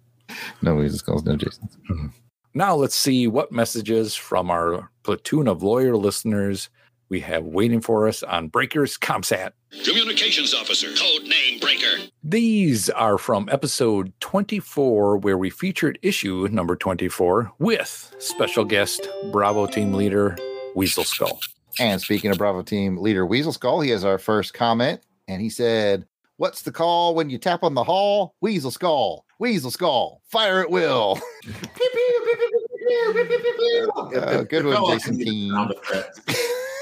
No 0.63 0.75
Weasel 0.75 0.99
Skulls, 0.99 1.25
no 1.25 1.37
Jasons. 1.37 1.77
Mm-hmm. 1.91 2.07
Now 2.55 2.75
let's 2.77 2.95
see 2.95 3.27
what 3.27 3.53
messages 3.53 4.15
from 4.15 4.51
our 4.51 4.91
platoon 5.03 5.49
of 5.49 5.63
loyal 5.63 6.01
listeners 6.01 6.71
we 7.15 7.21
have 7.21 7.45
waiting 7.45 7.81
for 7.81 8.09
us 8.09 8.25
on 8.25 8.49
Breakers 8.49 8.99
ComSat. 8.99 9.53
Communications 9.85 10.53
officer. 10.53 10.89
Code 10.89 11.23
name 11.29 11.61
Breaker. 11.61 12.09
These 12.25 12.91
are 12.91 13.19
from 13.19 13.49
episode 13.53 14.13
24, 14.19 15.19
where 15.19 15.39
we 15.39 15.49
featured 15.49 15.97
issue 16.03 16.49
number 16.51 16.75
24 16.75 17.53
with 17.61 18.13
special 18.19 18.65
guest 18.65 19.09
Bravo 19.31 19.67
team 19.67 19.93
leader 19.93 20.37
Weasel 20.75 21.05
Skull. 21.05 21.39
And 21.79 22.01
speaking 22.01 22.33
of 22.33 22.39
Bravo 22.39 22.63
Team 22.63 22.97
leader 22.97 23.25
Weasel 23.25 23.53
Skull, 23.53 23.81
he 23.81 23.91
has 23.91 24.05
our 24.05 24.19
first 24.19 24.53
comment, 24.53 25.01
and 25.29 25.41
he 25.41 25.49
said, 25.49 26.07
"What's 26.39 26.63
the 26.63 26.73
call 26.73 27.15
when 27.15 27.31
you 27.31 27.39
tap 27.39 27.63
on 27.63 27.75
the 27.75 27.85
hall? 27.85 28.35
Weasel 28.41 28.73
Skull, 28.73 29.25
Weasel 29.39 29.71
Skull, 29.71 30.21
fire 30.33 30.59
at 30.59 30.71
will." 30.71 31.21
Uh, 33.97 34.43
good 34.43 34.67
one, 34.67 34.93
Jason 34.93 35.17
it 35.21 36.65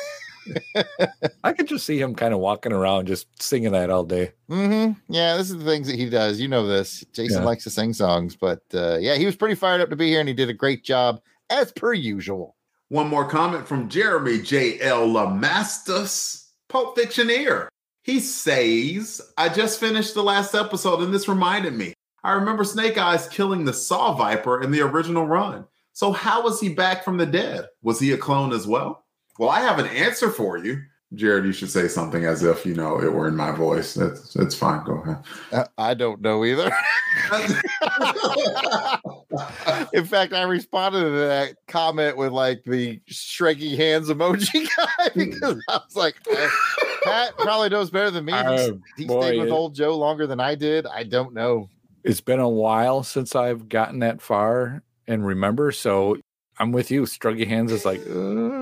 I 1.45 1.53
could 1.53 1.68
just 1.68 1.86
see 1.86 2.01
him 2.01 2.14
kind 2.14 2.32
of 2.34 2.40
walking 2.40 2.72
around 2.72 3.07
just 3.07 3.26
singing 3.43 3.72
that 3.72 3.90
all 3.90 4.05
day. 4.05 4.32
hmm 4.49 4.93
Yeah, 5.09 5.36
this 5.36 5.51
is 5.51 5.59
the 5.59 5.64
things 5.64 5.86
that 5.88 5.97
he 5.97 6.09
does. 6.09 6.40
You 6.40 6.49
know 6.49 6.66
this. 6.66 7.05
Jason 7.12 7.43
Yeah. 7.43 7.47
likes 7.47 7.64
to 7.64 7.70
sing 7.70 7.93
songs, 7.93 8.36
but 8.36 8.62
uh, 8.74 8.99
yeah, 8.99 9.16
he 9.16 9.26
was 9.26 9.36
pretty 9.36 9.55
fired 9.55 9.80
up 9.80 9.90
to 9.90 9.97
be 9.97 10.09
here, 10.09 10.20
and 10.20 10.28
he 10.28 10.34
did 10.34 10.49
a 10.49 10.55
great 10.55 10.84
job 10.84 11.20
as 11.51 11.72
per 11.72 11.93
usual. 11.93 12.57
One 12.88 13.09
more 13.09 13.26
comment 13.28 13.66
from 13.66 13.88
Jeremy 13.88 14.40
J.L. 14.43 15.09
Lamastus, 15.09 16.49
Pulp 16.68 16.97
Fictioneer. 16.97 17.68
He 18.03 18.20
says, 18.20 19.20
I 19.38 19.49
just 19.49 19.78
finished 19.80 20.14
the 20.14 20.22
last 20.24 20.55
episode 20.55 21.03
and 21.03 21.14
this 21.14 21.28
reminded 21.28 21.72
me. 21.74 21.95
I 22.24 22.32
remember 22.32 22.64
Snake 22.64 22.99
Eyes 22.99 23.28
killing 23.28 23.64
the 23.64 23.72
Saw 23.72 24.14
Viper 24.14 24.61
in 24.62 24.70
the 24.70 24.80
original 24.82 25.26
run. 25.26 25.64
So, 25.93 26.12
how 26.12 26.43
was 26.43 26.61
he 26.61 26.68
back 26.70 27.05
from 27.05 27.16
the 27.16 27.26
dead? 27.26 27.66
Was 27.82 28.01
he 28.01 28.12
a 28.12 28.16
clone 28.18 28.53
as 28.53 28.66
well? 28.66 29.01
Well, 29.38 29.48
I 29.50 29.60
have 29.60 29.78
an 29.78 29.86
answer 29.86 30.30
for 30.30 30.56
you. 30.58 30.82
Jared, 31.14 31.44
you 31.44 31.52
should 31.52 31.70
say 31.70 31.88
something 31.88 32.24
as 32.24 32.42
if 32.42 32.64
you 32.64 32.74
know 32.74 32.98
it 33.02 33.12
were 33.12 33.28
in 33.28 33.36
my 33.36 33.50
voice. 33.52 33.92
That's 33.92 34.32
that's 34.32 34.54
fine. 34.54 34.82
Go 34.84 35.02
ahead. 35.02 35.68
I 35.76 35.92
don't 35.92 36.22
know 36.22 36.42
either. 36.44 36.72
In 39.92 40.04
fact, 40.06 40.32
I 40.32 40.42
responded 40.42 41.00
to 41.04 41.10
that 41.10 41.56
comment 41.68 42.16
with 42.16 42.32
like 42.32 42.62
the 42.64 43.00
shaking 43.06 43.76
hands 43.76 44.08
emoji 44.08 44.66
guy 44.76 45.08
because 45.14 45.62
I 45.68 45.80
was 45.84 45.96
like, 45.96 46.14
Pat 47.04 47.36
probably 47.38 47.68
knows 47.68 47.90
better 47.90 48.10
than 48.10 48.24
me. 48.24 48.32
He's- 48.32 48.70
Uh, 48.70 48.72
he 48.96 49.04
boy, 49.06 49.20
stayed 49.22 49.38
with 49.38 49.48
it- 49.48 49.52
old 49.52 49.74
Joe 49.74 49.96
longer 49.98 50.26
than 50.26 50.40
I 50.40 50.54
did. 50.54 50.86
I 50.86 51.02
don't 51.04 51.34
know. 51.34 51.68
It's 52.04 52.20
been 52.22 52.40
a 52.40 52.48
while 52.48 53.02
since 53.02 53.36
I've 53.36 53.68
gotten 53.68 53.98
that 54.00 54.20
far 54.22 54.82
and 55.06 55.26
remember. 55.26 55.72
So 55.72 56.16
I'm 56.58 56.72
with 56.72 56.90
you. 56.90 57.04
Struggy 57.06 57.44
Hands 57.46 57.70
is 57.70 57.84
like, 57.84 58.00
uh, 58.00 58.10
I 58.10 58.14
don't 58.14 58.48
know. 58.48 58.61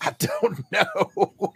I 0.02 0.14
don't 0.18 0.58
know. 0.72 1.52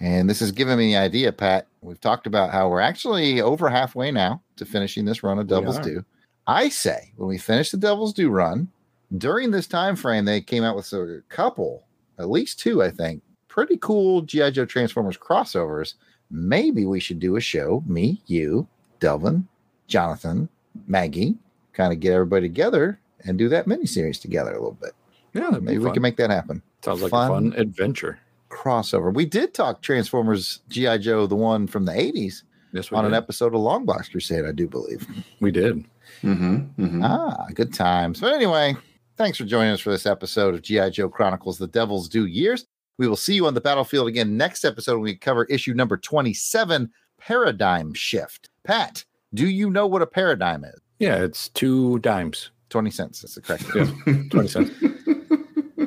And 0.00 0.28
this 0.28 0.40
has 0.40 0.52
given 0.52 0.78
me 0.78 0.92
the 0.92 0.98
idea, 0.98 1.32
Pat. 1.32 1.66
We've 1.80 2.00
talked 2.00 2.26
about 2.26 2.50
how 2.50 2.68
we're 2.68 2.80
actually 2.80 3.40
over 3.40 3.68
halfway 3.68 4.10
now 4.10 4.42
to 4.56 4.64
finishing 4.64 5.04
this 5.04 5.22
run 5.22 5.38
of 5.38 5.46
We 5.46 5.56
Devil's 5.56 5.78
are. 5.78 5.82
Due. 5.82 6.04
I 6.46 6.68
say 6.68 7.12
when 7.16 7.28
we 7.28 7.38
finish 7.38 7.70
the 7.70 7.78
Devil's 7.78 8.12
Due 8.12 8.30
run, 8.30 8.68
during 9.16 9.50
this 9.50 9.66
time 9.66 9.96
frame, 9.96 10.24
they 10.24 10.40
came 10.40 10.62
out 10.62 10.76
with 10.76 10.92
a 10.92 11.22
couple, 11.28 11.85
at 12.18 12.30
least 12.30 12.58
two, 12.58 12.82
I 12.82 12.90
think, 12.90 13.22
pretty 13.48 13.76
cool 13.78 14.22
G.I. 14.22 14.50
Joe 14.50 14.64
Transformers 14.64 15.16
crossovers. 15.18 15.94
Maybe 16.30 16.84
we 16.84 17.00
should 17.00 17.20
do 17.20 17.36
a 17.36 17.40
show, 17.40 17.82
me, 17.86 18.20
you, 18.26 18.66
Delvin, 19.00 19.46
Jonathan, 19.86 20.48
Maggie, 20.86 21.36
kind 21.72 21.92
of 21.92 22.00
get 22.00 22.12
everybody 22.12 22.48
together 22.48 22.98
and 23.24 23.38
do 23.38 23.48
that 23.48 23.66
miniseries 23.66 24.20
together 24.20 24.50
a 24.50 24.58
little 24.58 24.78
bit. 24.80 24.92
Yeah, 25.32 25.50
that'd 25.50 25.60
be 25.60 25.72
Maybe 25.72 25.78
we 25.78 25.92
can 25.92 26.02
make 26.02 26.16
that 26.16 26.30
happen. 26.30 26.62
Sounds 26.84 27.02
like 27.02 27.10
fun. 27.10 27.30
a 27.30 27.34
fun 27.34 27.52
adventure. 27.56 28.18
Crossover. 28.50 29.12
We 29.12 29.26
did 29.26 29.54
talk 29.54 29.82
Transformers 29.82 30.60
G.I. 30.68 30.98
Joe, 30.98 31.26
the 31.26 31.36
one 31.36 31.66
from 31.66 31.84
the 31.84 31.92
80s, 31.92 32.42
Yes, 32.72 32.90
we 32.90 32.96
on 32.98 33.06
an 33.06 33.14
episode 33.14 33.54
of 33.54 33.60
Long 33.60 33.86
Box 33.86 34.08
Crusade, 34.08 34.44
I 34.44 34.52
do 34.52 34.68
believe. 34.68 35.06
we 35.40 35.50
did. 35.50 35.84
Mm-hmm, 36.22 36.56
mm-hmm. 36.78 37.02
Ah, 37.02 37.46
good 37.54 37.72
times. 37.72 38.20
But 38.20 38.34
anyway, 38.34 38.76
thanks 39.16 39.38
for 39.38 39.44
joining 39.44 39.72
us 39.72 39.80
for 39.80 39.90
this 39.90 40.06
episode 40.06 40.54
of 40.54 40.62
G.I. 40.62 40.90
Joe 40.90 41.08
Chronicles 41.08 41.58
The 41.58 41.66
Devil's 41.66 42.08
Due 42.08 42.26
Years. 42.26 42.66
We 42.98 43.08
will 43.08 43.16
see 43.16 43.34
you 43.34 43.46
on 43.46 43.54
the 43.54 43.60
battlefield 43.60 44.08
again 44.08 44.36
next 44.36 44.64
episode 44.64 44.94
when 44.94 45.02
we 45.02 45.16
cover 45.16 45.44
issue 45.44 45.74
number 45.74 45.96
27 45.96 46.90
Paradigm 47.18 47.92
Shift. 47.94 48.50
Pat, 48.64 49.04
do 49.34 49.46
you 49.48 49.70
know 49.70 49.86
what 49.86 50.02
a 50.02 50.06
paradigm 50.06 50.64
is? 50.64 50.78
Yeah, 50.98 51.16
it's 51.22 51.48
two 51.50 51.98
dimes. 52.00 52.50
20 52.70 52.90
cents. 52.90 53.20
That's 53.22 53.34
the 53.34 53.42
correct 53.42 53.64
Yeah, 53.74 54.22
20 54.30 54.48
cents. 54.48 54.70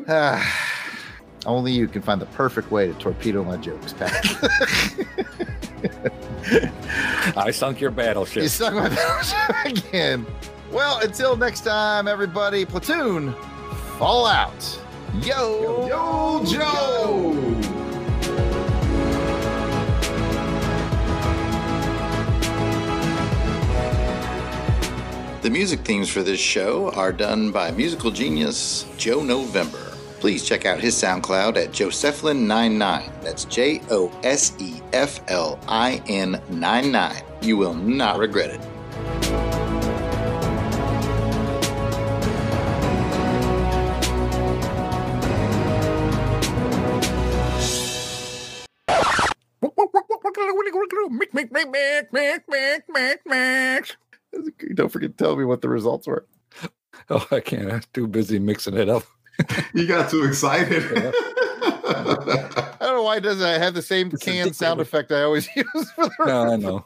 Ah, 0.08 0.76
Only 1.46 1.72
you 1.72 1.88
can 1.88 2.02
find 2.02 2.22
the 2.22 2.26
perfect 2.28 2.70
way 2.70 2.88
to 2.88 2.94
torpedo 2.96 3.44
my 3.46 3.56
jokes, 3.58 3.94
Pat. 3.94 4.14
I 7.38 7.52
sunk 7.52 7.80
your 7.80 7.92
battleship. 7.92 8.44
you 8.44 8.50
sunk 8.50 8.76
my 8.76 8.90
battleship 8.90 9.78
again. 9.88 10.26
Well, 10.72 11.00
until 11.00 11.36
next 11.36 11.62
time, 11.62 12.08
everybody, 12.08 12.64
platoon, 12.64 13.34
fall 13.98 14.28
out. 14.28 14.80
Yo, 15.24 15.88
Yo, 15.88 16.46
Joe! 16.46 17.34
The 25.42 25.50
music 25.50 25.80
themes 25.80 26.10
for 26.10 26.22
this 26.22 26.40
show 26.40 26.92
are 26.92 27.12
done 27.12 27.52
by 27.52 27.72
musical 27.72 28.12
genius 28.12 28.86
Joe 28.98 29.24
November. 29.24 29.92
Please 30.20 30.44
check 30.44 30.68
out 30.68 30.80
his 30.80 30.94
SoundCloud 30.94 31.58
at 31.58 31.72
Joseflin99. 31.72 33.24
That's 33.24 33.46
J 33.46 33.82
O 33.90 34.12
S 34.24 34.54
E 34.60 34.82
F 34.94 35.20
L 35.30 35.58
I 35.68 36.04
N 36.08 36.40
99. 36.50 37.24
You 37.42 37.58
will 37.58 37.74
not 37.74 38.20
regret 38.20 38.52
it. 38.52 38.79
Don't 54.76 54.90
forget 54.90 55.18
to 55.18 55.24
tell 55.24 55.36
me 55.36 55.46
what 55.46 55.62
the 55.62 55.70
results 55.70 56.08
were. 56.08 56.26
Oh, 57.12 57.26
I 57.32 57.40
can't. 57.40 57.72
I'm 57.72 57.82
too 57.94 58.08
busy 58.08 58.40
mixing 58.40 58.76
it 58.76 58.90
up. 58.90 59.04
You 59.74 59.88
got 59.88 60.12
too 60.12 60.26
excited. 60.26 60.84
I 60.94 62.76
don't 62.82 62.96
know 62.96 63.04
why 63.04 63.18
it 63.18 63.22
doesn't 63.22 63.62
have 63.62 63.74
the 63.74 63.82
same 63.82 64.10
It's 64.14 64.24
canned 64.24 64.56
sound 64.56 64.82
effect 64.82 65.12
I 65.12 65.24
always 65.24 65.48
use 65.56 65.92
for 65.92 66.06
the 66.06 66.26
No, 66.26 66.52
I 66.52 66.56
know. 66.58 66.86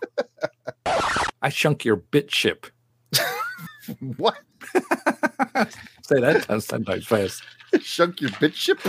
I 1.41 1.49
shunk 1.49 1.83
your 1.83 1.95
bit 1.95 2.31
ship. 2.31 2.67
what? 4.17 4.37
Say 6.03 6.19
that 6.21 6.45
ten 6.47 6.83
times 6.83 7.07
fast. 7.07 7.43
Shunk 7.81 8.21
your 8.21 8.31
bit 8.39 8.55
ship? 8.55 8.79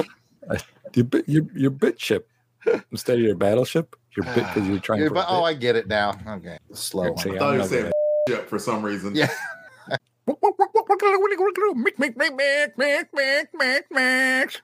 Your 0.95 1.05
bit, 1.07 1.29
your, 1.29 1.47
your 1.55 1.71
bit 1.71 1.99
ship 2.01 2.29
instead 2.93 3.17
of 3.19 3.25
your 3.25 3.35
battleship. 3.35 3.97
You're 4.17 4.27
because 4.27 4.69
you're 4.69 4.79
trying. 4.79 5.01
Dude, 5.01 5.15
but, 5.15 5.27
oh, 5.29 5.43
I 5.43 5.55
get 5.55 5.77
it 5.77 5.89
now. 5.89 6.12
Okay, 6.27 6.59
slow. 6.73 7.15
See, 7.17 7.31
I 7.31 7.39
thought 7.39 7.53
you 7.53 7.59
were 7.61 7.67
saying 7.67 7.93
shit 8.29 8.49
for 8.49 8.59
some 8.59 8.83
reason. 8.85 9.15
Yeah. 9.15 9.31
Make, 10.27 11.99
make, 11.99 12.17
make, 12.17 12.35
make, 12.35 12.79
make, 12.79 13.07
make, 13.12 13.49
make, 13.53 13.91
make. 13.91 14.61